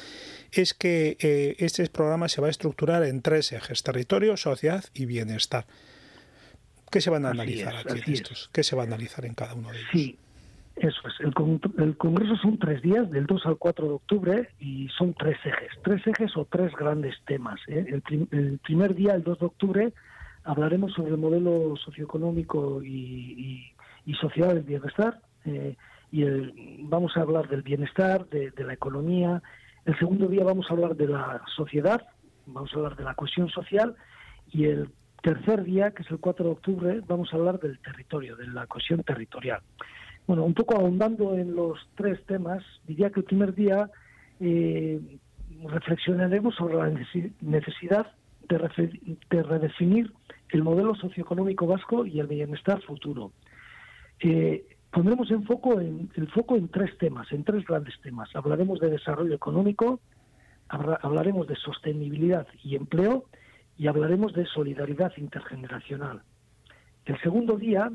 es 0.51 0.75
que 0.75 1.17
eh, 1.21 1.55
este 1.59 1.89
programa 1.89 2.29
se 2.29 2.41
va 2.41 2.49
a 2.49 2.51
estructurar 2.51 3.05
en 3.05 3.23
tres 3.23 3.53
ejes, 3.53 3.83
territorio, 3.85 4.37
sociedad 4.37 4.85
y 4.93 5.07
bienestar. 5.07 5.67
¿Qué 6.95 7.01
se 7.01 7.11
van 7.11 7.27
a 7.27 7.31
analizar 7.31 7.75
aquí 7.75 8.13
estos? 8.13 8.49
¿Qué 8.53 8.63
se 8.63 8.77
va 8.77 8.85
a 8.85 8.87
analizar 8.87 9.25
en 9.25 9.35
cada 9.35 9.55
uno 9.55 9.73
de 9.73 9.79
ellos? 9.79 9.91
Sí, 9.91 10.17
eso 10.77 11.01
es. 11.09 11.15
El, 11.19 11.97
Congreso 11.97 12.37
son 12.37 12.57
tres 12.57 12.83
días, 12.83 13.11
del 13.11 13.27
2 13.27 13.47
al 13.47 13.57
4 13.57 13.85
de 13.85 13.93
octubre, 13.95 14.49
y 14.61 14.87
son 14.97 15.13
tres 15.13 15.37
ejes. 15.45 15.73
Tres 15.83 16.07
ejes 16.07 16.37
o 16.37 16.45
tres 16.45 16.71
grandes 16.77 17.17
temas. 17.27 17.59
¿eh? 17.67 17.85
El, 17.89 18.61
primer 18.61 18.95
día, 18.95 19.15
el 19.15 19.25
2 19.25 19.41
de 19.41 19.47
octubre, 19.47 19.93
hablaremos 20.45 20.93
sobre 20.93 21.11
el 21.11 21.19
modelo 21.19 21.75
socioeconómico 21.85 22.81
y, 22.85 23.75
y, 24.07 24.15
social 24.15 24.55
del 24.55 24.63
bienestar. 24.63 25.21
Eh, 25.47 25.75
y 26.13 26.25
vamos 26.85 27.17
a 27.17 27.23
hablar 27.23 27.49
del 27.49 27.63
bienestar, 27.63 28.29
de, 28.29 28.53
de 28.53 28.63
la 28.63 28.75
economía. 28.75 29.43
El 29.85 29.99
segundo 29.99 30.29
día 30.29 30.45
vamos 30.45 30.67
a 30.71 30.75
hablar 30.75 30.95
de 30.95 31.09
la 31.09 31.43
sociedad, 31.57 32.07
vamos 32.47 32.73
a 32.73 32.77
hablar 32.77 32.95
de 32.95 33.03
la 33.03 33.15
cohesión 33.15 33.49
social. 33.49 33.97
Y 34.53 34.67
el 34.67 34.91
tercer 35.25 35.65
día, 35.65 35.91
que 35.93 36.03
es 36.03 36.11
el 36.11 36.19
4 36.19 36.45
de 36.45 36.51
octubre, 36.53 37.01
vamos 37.09 37.33
a 37.33 37.37
hablar 37.37 37.59
del 37.59 37.79
territorio, 37.79 38.37
de 38.37 38.47
la 38.47 38.67
cohesión 38.67 39.03
territorial. 39.03 39.61
Bueno, 40.27 40.45
un 40.45 40.53
poco 40.53 40.77
ahondando 40.77 41.35
en 41.35 41.57
los 41.57 41.79
tres 41.97 42.23
temas, 42.27 42.63
diría 42.87 43.09
que 43.09 43.21
el 43.21 43.25
primer 43.25 43.55
día 43.55 43.91
eh, 44.39 45.01
reflexionaremos 45.65 46.55
sobre 46.55 46.75
la 46.75 46.91
necesidad 47.41 48.07
de, 48.49 49.43
redefinir 49.43 50.13
el 50.51 50.63
modelo 50.63 50.95
socioeconómico 50.95 51.67
vasco 51.67 52.05
y 52.05 52.21
el 52.21 52.27
bienestar 52.27 52.83
futuro. 52.83 53.33
Eh, 54.21 54.67
pondremos 54.91 55.31
en 55.31 55.47
en, 55.81 56.11
el 56.17 56.29
foco 56.29 56.57
en 56.57 56.69
tres 56.69 56.99
temas, 56.99 57.33
en 57.33 57.45
tres 57.45 57.65
grandes 57.65 57.99
temas. 58.03 58.29
Hablaremos 58.35 58.79
de 58.79 58.91
desarrollo 58.91 59.35
económico, 59.35 60.01
hablaremos 60.69 61.49
de 61.49 61.57
sostenibilidad 61.57 62.47
y 62.63 62.77
empleo 62.77 63.25
y 63.77 63.87
hablaremos 63.87 64.33
de 64.35 64.47
solidaridad 64.47 65.13
intergeneracional. 65.17 66.23
El 67.05 67.21
segundo 67.21 67.57
día 67.57 67.91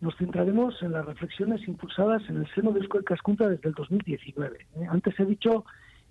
nos 0.00 0.16
centraremos 0.16 0.82
en 0.82 0.92
las 0.92 1.06
reflexiones 1.06 1.66
impulsadas 1.68 2.22
en 2.28 2.38
el 2.38 2.54
seno 2.54 2.72
de 2.72 2.80
Euskal 2.80 3.04
Cascunta 3.04 3.48
desde 3.48 3.68
el 3.68 3.74
2019. 3.74 4.58
¿eh? 4.76 4.86
Antes 4.88 5.18
he 5.20 5.24
dicho 5.24 5.64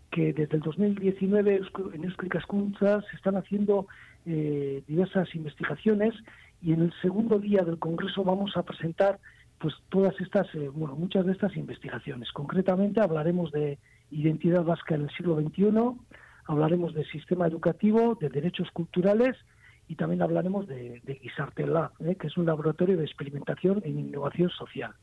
que 0.10 0.34
desde 0.34 0.58
el 0.58 0.62
2019 0.62 1.62
en 1.94 2.04
Euskal 2.04 2.30
Cascunta 2.30 3.02
se 3.02 3.16
están 3.16 3.36
haciendo 3.36 3.88
eh, 4.26 4.84
diversas 4.88 5.34
investigaciones 5.36 6.14
y 6.62 6.74
en 6.74 6.82
el 6.84 6.94
segundo 7.02 7.40
día 7.40 7.64
del 7.64 7.80
Congreso 7.80 8.24
vamos 8.24 8.56
a 8.56 8.64
presentar 8.64 9.20
pues 9.60 9.76
todas 9.90 10.20
estas, 10.20 10.48
eh, 10.56 10.70
bueno, 10.70 10.96
muchas 10.96 11.26
de 11.26 11.34
estas 11.34 11.56
investigaciones. 11.56 12.32
Concretamente 12.32 13.00
hablaremos 13.00 13.52
de 13.52 13.78
identidad 14.10 14.64
vasca 14.64 14.96
en 14.96 15.02
el 15.02 15.10
siglo 15.12 15.40
XXI, 15.40 15.70
hablaremos 16.46 16.94
de 16.94 17.06
sistema 17.06 17.48
educativo, 17.48 18.18
de 18.20 18.30
derechos 18.30 18.70
culturales 18.72 19.38
y 19.88 19.96
también 19.96 20.22
hablaremos 20.22 20.68
de, 20.68 21.02
de 21.04 21.68
Lab, 21.68 21.92
¿eh? 22.00 22.16
que 22.16 22.28
es 22.28 22.38
un 22.38 22.46
laboratorio 22.46 22.98
de 22.98 23.04
experimentación 23.04 23.82
en 23.84 24.00
innovación 24.00 24.50
social. 24.50 24.94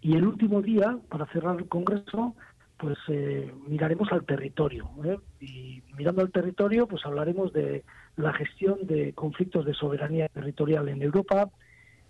Y 0.00 0.16
el 0.16 0.26
último 0.26 0.62
día, 0.62 0.98
para 1.08 1.26
cerrar 1.26 1.56
el 1.58 1.68
Congreso, 1.68 2.36
pues 2.78 2.98
eh, 3.08 3.52
miraremos 3.66 4.12
al 4.12 4.24
territorio. 4.24 4.88
¿eh? 5.04 5.18
Y 5.40 5.82
mirando 5.96 6.22
al 6.22 6.30
territorio, 6.30 6.86
pues 6.86 7.04
hablaremos 7.04 7.52
de 7.52 7.84
la 8.16 8.32
gestión 8.32 8.86
de 8.86 9.12
conflictos 9.14 9.64
de 9.64 9.74
soberanía 9.74 10.28
territorial 10.28 10.88
en 10.88 11.02
Europa, 11.02 11.50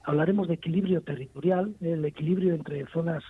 hablaremos 0.04 0.48
de 0.48 0.54
equilibrio 0.54 1.00
territorial, 1.02 1.74
el 1.80 2.04
equilibrio 2.04 2.54
entre 2.54 2.86
zonas 2.86 3.24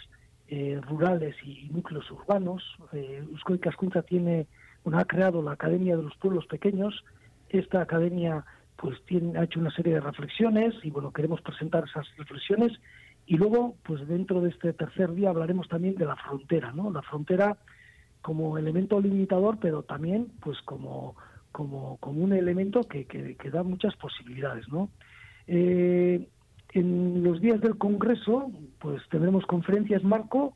rurales 0.87 1.35
y 1.45 1.69
núcleos 1.71 2.11
urbanos. 2.11 2.63
Eh, 2.93 3.25
Euskoi 3.31 3.59
Cascunza 3.59 4.03
tiene, 4.03 4.47
ha 4.95 5.05
creado 5.05 5.43
la 5.43 5.53
Academia 5.53 5.97
de 5.97 6.03
los 6.03 6.17
Pueblos 6.17 6.47
Pequeños. 6.47 7.05
Esta 7.49 7.81
academia 7.81 8.45
pues 8.77 9.03
tiene, 9.07 9.39
ha 9.39 9.45
hecho 9.45 9.61
una 9.61 9.71
serie 9.71 9.95
de 9.95 10.01
reflexiones 10.01 10.75
y 10.83 10.91
bueno, 10.91 11.13
queremos 11.13 11.41
presentar 11.41 11.85
esas 11.89 12.07
reflexiones 12.17 12.73
y 13.27 13.37
luego 13.37 13.77
pues 13.83 14.07
dentro 14.07 14.41
de 14.41 14.51
este 14.51 14.73
tercer 14.73 15.13
día 15.15 15.31
hablaremos 15.31 15.69
también 15.69 15.95
de 15.97 16.05
la 16.05 16.17
frontera, 16.17 16.73
¿no? 16.73 16.91
La 16.91 17.03
frontera 17.03 17.57
como 18.21 18.59
elemento 18.59 19.01
limitador, 19.01 19.59
pero 19.61 19.83
también 19.83 20.29
pues 20.41 20.61
como 20.63 21.17
como, 21.57 21.97
como 22.01 22.23
un 22.23 22.35
elemento 22.35 22.83
que, 22.83 23.07
que, 23.07 23.51
da 23.51 23.63
muchas 23.63 23.97
posibilidades, 23.97 24.69
¿no? 24.69 24.91
Eh, 25.47 26.29
en 26.73 27.25
los 27.25 27.41
días 27.41 27.63
del 27.63 27.79
Congreso, 27.79 28.53
pues 28.79 29.01
tendremos 29.09 29.47
conferencias 29.47 30.05
marco 30.05 30.55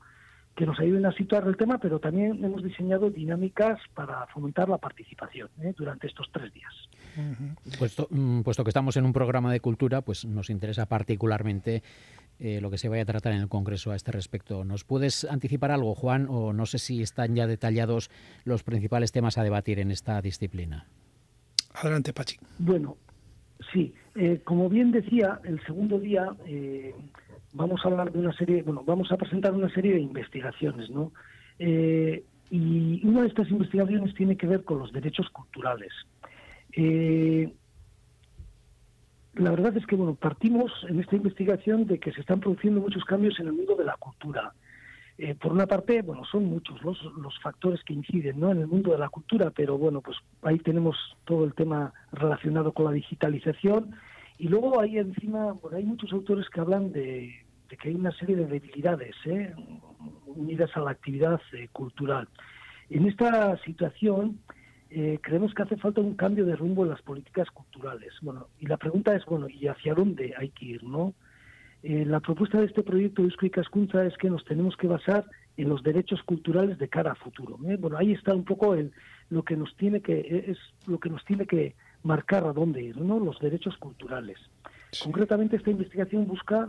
que 0.56 0.66
nos 0.66 0.78
ayuden 0.78 1.06
a 1.06 1.12
situar 1.12 1.46
el 1.46 1.56
tema, 1.56 1.78
pero 1.78 1.98
también 1.98 2.44
hemos 2.44 2.62
diseñado 2.62 3.10
dinámicas 3.10 3.80
para 3.94 4.26
fomentar 4.26 4.68
la 4.68 4.78
participación 4.78 5.48
¿eh? 5.62 5.72
durante 5.76 6.06
estos 6.06 6.28
tres 6.32 6.52
días. 6.52 6.72
puesto, 7.78 8.08
mm, 8.10 8.42
puesto, 8.42 8.64
que 8.64 8.70
estamos 8.70 8.96
en 8.96 9.04
un 9.04 9.12
programa 9.12 9.52
de 9.52 9.60
cultura, 9.60 10.02
pues 10.02 10.24
nos 10.24 10.50
interesa 10.50 10.86
particularmente 10.86 11.82
eh, 12.38 12.60
lo 12.60 12.70
que 12.70 12.78
se 12.78 12.88
vaya 12.88 13.02
a 13.02 13.06
tratar 13.06 13.32
en 13.32 13.40
el 13.40 13.48
Congreso 13.48 13.90
a 13.90 13.96
este 13.96 14.12
respecto. 14.12 14.64
¿Nos 14.64 14.84
puedes 14.84 15.24
anticipar 15.24 15.70
algo, 15.70 15.94
Juan, 15.94 16.26
o 16.28 16.52
no 16.52 16.66
sé 16.66 16.78
si 16.78 17.02
están 17.02 17.34
ya 17.34 17.46
detallados 17.46 18.10
los 18.44 18.62
principales 18.62 19.12
temas 19.12 19.38
a 19.38 19.42
debatir 19.42 19.78
en 19.78 19.90
esta 19.90 20.20
disciplina? 20.20 20.86
Adelante, 21.74 22.12
Pachi. 22.12 22.36
Bueno, 22.58 22.96
sí, 23.72 23.94
eh, 24.16 24.40
como 24.44 24.68
bien 24.68 24.90
decía, 24.90 25.40
el 25.44 25.62
segundo 25.64 25.98
día 25.98 26.34
vamos 27.52 27.80
a 27.84 27.88
hablar 27.88 28.12
de 28.12 28.18
una 28.18 28.32
serie, 28.32 28.62
bueno, 28.62 28.82
vamos 28.84 29.10
a 29.12 29.16
presentar 29.16 29.52
una 29.52 29.68
serie 29.70 29.94
de 29.94 30.00
investigaciones, 30.00 30.90
¿no? 30.90 31.12
Eh, 31.58 32.24
y 32.50 33.06
una 33.06 33.22
de 33.22 33.28
estas 33.28 33.48
investigaciones 33.50 34.14
tiene 34.14 34.36
que 34.36 34.46
ver 34.46 34.64
con 34.64 34.78
los 34.78 34.92
derechos 34.92 35.28
culturales. 35.30 35.92
Eh, 36.72 37.52
la 39.34 39.50
verdad 39.50 39.76
es 39.76 39.86
que, 39.86 39.94
bueno, 39.94 40.14
partimos 40.14 40.72
en 40.88 40.98
esta 41.00 41.16
investigación 41.16 41.86
de 41.86 41.98
que 41.98 42.12
se 42.12 42.20
están 42.20 42.40
produciendo 42.40 42.80
muchos 42.80 43.04
cambios 43.04 43.38
en 43.38 43.46
el 43.46 43.52
mundo 43.52 43.76
de 43.76 43.84
la 43.84 43.96
cultura. 43.96 44.52
Eh, 45.18 45.34
por 45.34 45.52
una 45.52 45.66
parte, 45.66 46.02
bueno, 46.02 46.24
son 46.24 46.46
muchos 46.46 46.82
los, 46.82 46.98
los 47.18 47.38
factores 47.40 47.84
que 47.84 47.92
inciden 47.92 48.40
¿no? 48.40 48.50
en 48.50 48.58
el 48.58 48.66
mundo 48.66 48.92
de 48.92 48.98
la 48.98 49.10
cultura, 49.10 49.50
pero 49.50 49.76
bueno, 49.76 50.00
pues 50.00 50.16
ahí 50.42 50.58
tenemos 50.58 50.96
todo 51.24 51.44
el 51.44 51.54
tema 51.54 51.92
relacionado 52.12 52.72
con 52.72 52.86
la 52.86 52.92
digitalización 52.92 53.94
y 54.40 54.48
luego 54.48 54.80
ahí 54.80 54.96
encima, 54.96 55.52
bueno, 55.52 55.76
hay 55.76 55.84
muchos 55.84 56.10
autores 56.14 56.48
que 56.48 56.60
hablan 56.60 56.92
de, 56.92 57.30
que 57.68 57.90
hay 57.90 57.94
una 57.94 58.10
serie 58.12 58.36
de 58.36 58.46
debilidades 58.46 59.14
¿eh? 59.26 59.52
unidas 60.24 60.70
a 60.74 60.80
la 60.80 60.92
actividad 60.92 61.38
eh, 61.52 61.68
cultural. 61.72 62.26
En 62.88 63.06
esta 63.06 63.58
situación 63.58 64.40
eh, 64.88 65.18
creemos 65.20 65.52
que 65.52 65.62
hace 65.62 65.76
falta 65.76 66.00
un 66.00 66.14
cambio 66.14 66.46
de 66.46 66.56
rumbo 66.56 66.84
en 66.84 66.90
las 66.90 67.02
políticas 67.02 67.50
culturales. 67.50 68.14
Bueno, 68.22 68.48
y 68.58 68.66
la 68.66 68.78
pregunta 68.78 69.14
es, 69.14 69.26
bueno, 69.26 69.46
¿y 69.46 69.66
hacia 69.66 69.92
dónde 69.92 70.32
hay 70.36 70.48
que 70.48 70.64
ir, 70.64 70.84
no? 70.84 71.12
la 71.82 72.20
propuesta 72.20 72.58
de 72.58 72.66
este 72.66 72.82
proyecto 72.82 73.22
de 73.22 73.28
Eusko 73.28 73.50
Cascunza 73.50 74.04
es 74.04 74.14
que 74.18 74.28
nos 74.28 74.44
tenemos 74.44 74.76
que 74.76 74.86
basar 74.86 75.24
en 75.56 75.70
los 75.70 75.82
derechos 75.82 76.22
culturales 76.24 76.78
de 76.78 76.88
cara 76.88 77.12
a 77.12 77.14
futuro. 77.14 77.56
Bueno, 77.58 77.96
ahí 77.96 78.12
está 78.12 78.34
un 78.34 78.44
poco 78.44 78.74
el, 78.74 78.92
lo 79.30 79.44
que 79.44 79.56
nos 79.56 79.74
tiene 79.76 80.02
que 80.02 80.44
es 80.46 80.58
lo 80.86 81.00
que 81.00 81.08
nos 81.08 81.24
tiene 81.24 81.46
que 81.46 81.74
marcar 82.02 82.44
a 82.44 82.52
dónde 82.52 82.82
ir, 82.82 83.00
¿no? 83.00 83.18
Los 83.18 83.38
derechos 83.38 83.76
culturales. 83.76 84.38
Concretamente, 85.02 85.56
esta 85.56 85.70
investigación 85.70 86.26
busca 86.26 86.68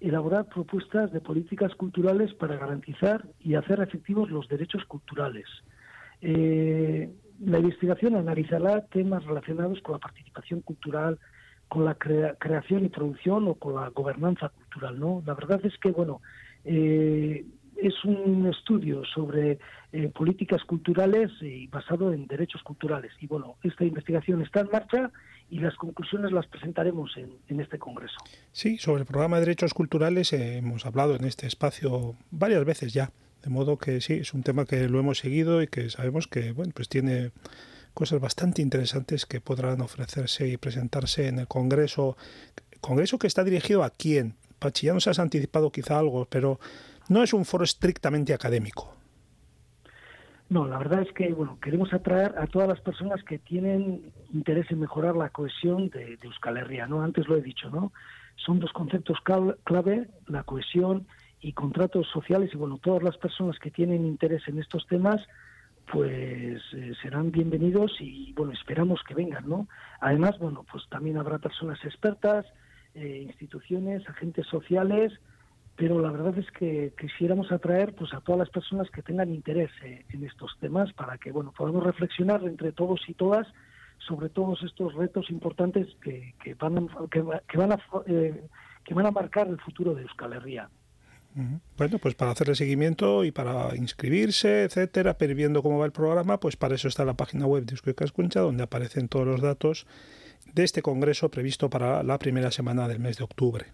elaborar 0.00 0.46
propuestas 0.46 1.12
de 1.12 1.20
políticas 1.20 1.74
culturales 1.74 2.34
para 2.34 2.56
garantizar 2.56 3.24
y 3.40 3.54
hacer 3.54 3.80
efectivos 3.80 4.30
los 4.30 4.48
derechos 4.48 4.84
culturales. 4.84 5.46
Eh, 6.20 7.10
la 7.40 7.58
investigación 7.58 8.16
analizará 8.16 8.86
temas 8.86 9.24
relacionados 9.24 9.80
con 9.82 9.94
la 9.94 9.98
participación 9.98 10.60
cultural, 10.60 11.18
con 11.68 11.84
la 11.84 11.94
creación 11.94 12.84
y 12.84 12.88
producción 12.88 13.48
o 13.48 13.54
con 13.54 13.74
la 13.74 13.88
gobernanza 13.88 14.50
cultural. 14.50 14.98
¿no? 14.98 15.22
La 15.26 15.34
verdad 15.34 15.60
es 15.64 15.76
que, 15.78 15.90
bueno, 15.90 16.20
eh, 16.64 17.44
es 17.80 18.04
un 18.04 18.46
estudio 18.46 19.04
sobre 19.04 19.58
eh, 19.92 20.08
políticas 20.08 20.62
culturales 20.64 21.30
y 21.40 21.66
basado 21.66 22.12
en 22.12 22.26
derechos 22.26 22.62
culturales. 22.62 23.12
Y 23.20 23.26
bueno, 23.26 23.56
esta 23.62 23.84
investigación 23.84 24.42
está 24.42 24.60
en 24.60 24.68
marcha 24.70 25.10
y 25.50 25.58
las 25.58 25.76
conclusiones 25.76 26.32
las 26.32 26.46
presentaremos 26.46 27.16
en, 27.16 27.60
este 27.60 27.78
congreso. 27.78 28.16
Sí, 28.52 28.78
sobre 28.78 29.02
el 29.02 29.06
programa 29.06 29.36
de 29.36 29.46
derechos 29.46 29.74
culturales 29.74 30.32
hemos 30.32 30.86
hablado 30.86 31.14
en 31.16 31.24
este 31.24 31.46
espacio 31.46 32.16
varias 32.30 32.64
veces 32.64 32.92
ya. 32.92 33.12
De 33.42 33.50
modo 33.50 33.78
que 33.78 34.00
sí, 34.00 34.14
es 34.14 34.34
un 34.34 34.42
tema 34.42 34.64
que 34.64 34.88
lo 34.88 34.98
hemos 34.98 35.18
seguido 35.18 35.62
y 35.62 35.68
que 35.68 35.88
sabemos 35.88 36.26
que 36.26 36.50
bueno, 36.52 36.72
pues 36.74 36.88
tiene 36.88 37.30
cosas 37.94 38.20
bastante 38.20 38.60
interesantes 38.60 39.24
que 39.24 39.40
podrán 39.40 39.80
ofrecerse 39.80 40.48
y 40.48 40.56
presentarse 40.56 41.28
en 41.28 41.38
el 41.38 41.46
Congreso. 41.46 42.16
Congreso 42.80 43.18
que 43.18 43.26
está 43.26 43.44
dirigido 43.44 43.84
a 43.84 43.90
quién. 43.90 44.34
Pachi, 44.58 44.86
ya 44.86 44.94
nos 44.94 45.06
has 45.06 45.18
anticipado 45.18 45.70
quizá 45.70 45.98
algo, 45.98 46.26
pero 46.28 46.58
no 47.08 47.22
es 47.22 47.32
un 47.32 47.44
foro 47.44 47.64
estrictamente 47.64 48.34
académico. 48.34 48.96
No, 50.48 50.66
la 50.66 50.78
verdad 50.78 51.02
es 51.02 51.12
que 51.12 51.32
bueno, 51.32 51.58
queremos 51.60 51.92
atraer 51.92 52.34
a 52.38 52.46
todas 52.46 52.68
las 52.68 52.80
personas 52.80 53.22
que 53.24 53.38
tienen 53.38 54.12
interés 54.32 54.70
en 54.70 54.80
mejorar 54.80 55.16
la 55.16 55.30
cohesión 55.30 55.88
de, 55.90 56.18
Euskal 56.22 56.56
Herria, 56.56 56.86
¿no? 56.86 57.02
Antes 57.02 57.26
lo 57.26 57.36
he 57.36 57.42
dicho, 57.42 57.68
¿no? 57.68 57.92
Son 58.36 58.60
dos 58.60 58.72
conceptos 58.72 59.18
clave, 59.64 60.08
la 60.26 60.44
cohesión 60.44 61.06
y 61.40 61.52
contratos 61.52 62.06
sociales, 62.12 62.50
y 62.52 62.56
bueno, 62.56 62.78
todas 62.78 63.02
las 63.02 63.16
personas 63.16 63.58
que 63.58 63.70
tienen 63.70 64.06
interés 64.06 64.46
en 64.46 64.58
estos 64.60 64.86
temas, 64.86 65.20
pues 65.90 66.62
eh, 66.74 66.92
serán 67.02 67.32
bienvenidos 67.32 67.92
y 68.00 68.32
bueno, 68.34 68.52
esperamos 68.52 69.00
que 69.06 69.14
vengan, 69.14 69.48
¿no? 69.48 69.68
Además, 70.00 70.38
bueno, 70.38 70.64
pues 70.70 70.84
también 70.88 71.16
habrá 71.16 71.38
personas 71.38 71.78
expertas, 71.84 72.46
eh, 72.94 73.22
instituciones, 73.26 74.08
agentes 74.08 74.46
sociales, 74.46 75.12
pero 75.76 76.00
la 76.00 76.10
verdad 76.10 76.36
es 76.38 76.50
que 76.52 76.92
quisiéramos 76.98 77.52
atraer 77.52 77.94
pues 77.94 78.12
a 78.14 78.20
todas 78.20 78.38
las 78.38 78.50
personas 78.50 78.90
que 78.90 79.02
tengan 79.02 79.32
interés 79.32 79.70
eh, 79.84 80.04
en 80.10 80.24
estos 80.24 80.56
temas 80.58 80.92
para 80.94 81.18
que 81.18 81.30
bueno 81.30 81.52
podamos 81.56 81.84
reflexionar 81.84 82.42
entre 82.44 82.72
todos 82.72 83.00
y 83.08 83.14
todas 83.14 83.46
sobre 83.98 84.28
todos 84.28 84.62
estos 84.62 84.94
retos 84.94 85.30
importantes 85.30 85.86
que, 86.02 86.34
que 86.42 86.54
van 86.54 86.78
a, 86.78 87.08
que, 87.10 87.20
van 87.58 87.72
a 87.72 87.78
eh, 88.06 88.46
que 88.84 88.94
van 88.94 89.06
a 89.06 89.10
marcar 89.10 89.48
el 89.48 89.60
futuro 89.60 89.94
de 89.94 90.02
Euskal 90.02 90.32
Herria. 90.32 90.68
Bueno, 91.76 91.98
pues 91.98 92.14
para 92.14 92.30
hacerle 92.30 92.54
seguimiento 92.54 93.22
y 93.22 93.30
para 93.30 93.76
inscribirse, 93.76 94.62
etcétera, 94.64 95.18
pero 95.18 95.34
viendo 95.34 95.62
cómo 95.62 95.78
va 95.78 95.84
el 95.84 95.92
programa, 95.92 96.40
pues 96.40 96.56
para 96.56 96.76
eso 96.76 96.88
está 96.88 97.04
la 97.04 97.12
página 97.12 97.44
web 97.44 97.66
de 97.66 97.72
Euskal 97.72 97.94
Cascuncha, 97.94 98.40
donde 98.40 98.62
aparecen 98.62 99.08
todos 99.08 99.26
los 99.26 99.42
datos 99.42 99.86
de 100.54 100.64
este 100.64 100.80
congreso 100.80 101.30
previsto 101.30 101.68
para 101.68 102.02
la 102.02 102.18
primera 102.18 102.50
semana 102.50 102.88
del 102.88 103.00
mes 103.00 103.18
de 103.18 103.24
octubre. 103.24 103.66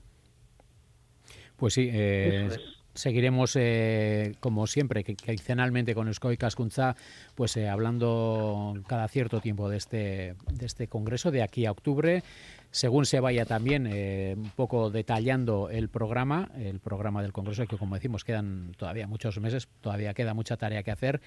Pues 1.63 1.75
sí, 1.75 1.89
eh, 1.93 2.49
seguiremos 2.93 3.55
eh, 3.55 4.35
como 4.41 4.67
siempre, 4.67 5.05
quincenalmente 5.05 5.95
con 5.95 6.09
Euskoy 6.09 6.37
Cascunza, 6.37 6.97
pues 7.37 7.57
eh, 7.57 7.69
hablando 7.69 8.75
cada 8.89 9.07
cierto 9.07 9.41
tiempo 9.41 9.69
de 9.69 9.77
este, 9.77 10.35
de 10.51 10.67
este 10.67 10.89
congreso 10.89 11.31
de 11.31 11.45
aquí 11.45 11.65
a 11.65 11.71
octubre 11.71 12.25
según 12.73 13.05
se 13.05 13.21
vaya 13.21 13.45
también 13.45 13.87
eh, 13.87 14.35
un 14.37 14.51
poco 14.51 14.91
detallando 14.91 15.69
el 15.69 15.91
programa, 15.91 16.51
el 16.57 16.81
programa 16.81 17.23
del 17.23 17.33
Congreso, 17.33 17.67
que 17.67 17.77
como 17.77 17.95
decimos 17.95 18.25
quedan 18.25 18.73
todavía 18.79 19.07
muchos 19.07 19.39
meses, 19.39 19.69
todavía 19.83 20.15
queda 20.15 20.33
mucha 20.33 20.57
tarea 20.57 20.83
que 20.83 20.91
hacer. 20.91 21.21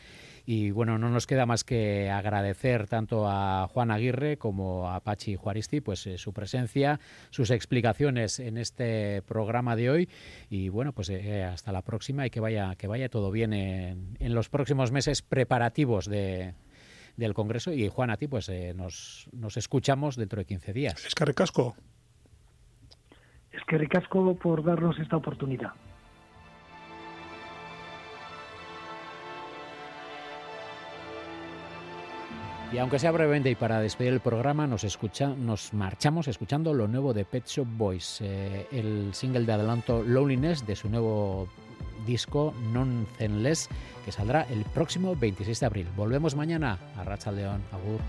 Y 0.48 0.72
bueno, 0.72 0.98
no 0.98 1.10
nos 1.10 1.28
queda 1.28 1.46
más 1.46 1.64
que 1.64 2.10
agradecer 2.10 2.88
tanto 2.88 3.28
a 3.30 3.68
Juan 3.72 3.92
Aguirre 3.92 4.38
como 4.38 4.90
a 4.90 5.00
Pachi 5.02 5.36
Juaristi 5.36 5.82
pues 5.82 6.08
eh, 6.08 6.18
su 6.18 6.34
presencia, 6.34 7.00
sus 7.30 7.52
explicaciones 7.52 8.40
en 8.40 8.58
este 8.58 9.22
programa 9.22 9.76
de 9.76 9.92
hoy. 9.92 10.10
Y 10.50 10.70
bueno, 10.70 10.94
pues 10.94 11.10
eh, 11.10 11.44
hasta 11.44 11.72
la 11.72 11.84
próxima 11.84 12.26
y 12.26 12.32
que 12.32 12.40
vaya 12.40 12.76
que 12.76 12.88
vaya 12.88 13.08
todo 13.08 13.30
bien 13.30 13.54
en, 13.54 14.18
en 14.20 14.34
los 14.34 14.50
próximos 14.50 14.92
meses 14.92 15.22
preparativos 15.22 16.08
de, 16.08 16.56
del 17.18 17.34
Congreso. 17.34 17.72
Y 17.72 17.88
Juan, 17.90 18.10
a 18.10 18.18
ti, 18.18 18.28
pues 18.28 18.50
eh, 18.50 18.74
nos, 18.76 19.28
nos 19.32 19.58
escuchamos 19.58 20.16
dentro 20.16 20.40
de 20.40 20.46
15 20.46 20.74
días. 20.74 21.06
Es 21.06 21.16
que 21.16 21.26
ricasco. 21.26 21.76
Es 23.52 23.64
que 23.66 23.78
ricasco 23.78 24.36
por 24.36 24.64
darnos 24.64 25.00
esta 25.00 25.18
oportunidad. 25.18 25.74
Y 32.76 32.78
aunque 32.78 33.00
sea 33.00 33.12
brevemente 33.12 33.50
y 33.50 33.56
para 33.56 33.80
despedir 33.80 34.12
el 34.12 34.20
programa, 34.20 34.68
nos, 34.68 34.84
escucha, 34.84 35.28
nos 35.30 35.74
marchamos 35.74 36.28
escuchando 36.28 36.74
lo 36.74 36.90
nuevo 36.90 37.14
de 37.14 37.24
Pet 37.24 37.46
Shop 37.48 37.66
Boys, 37.66 38.20
eh, 38.22 38.68
el 38.72 39.14
single 39.14 39.46
de 39.46 39.54
adelanto 39.54 40.04
Loneliness 40.04 40.66
de 40.66 40.76
su 40.76 40.90
nuevo 40.90 41.48
disco 42.06 42.54
Nonsenseless, 42.72 43.70
que 44.04 44.12
saldrá 44.12 44.44
el 44.50 44.64
próximo 44.66 45.16
26 45.16 45.60
de 45.60 45.66
abril. 45.66 45.88
Volvemos 45.96 46.36
mañana 46.36 46.80
a 46.98 47.04
Racha 47.04 47.32
León. 47.32 47.62
Agur. 47.72 48.00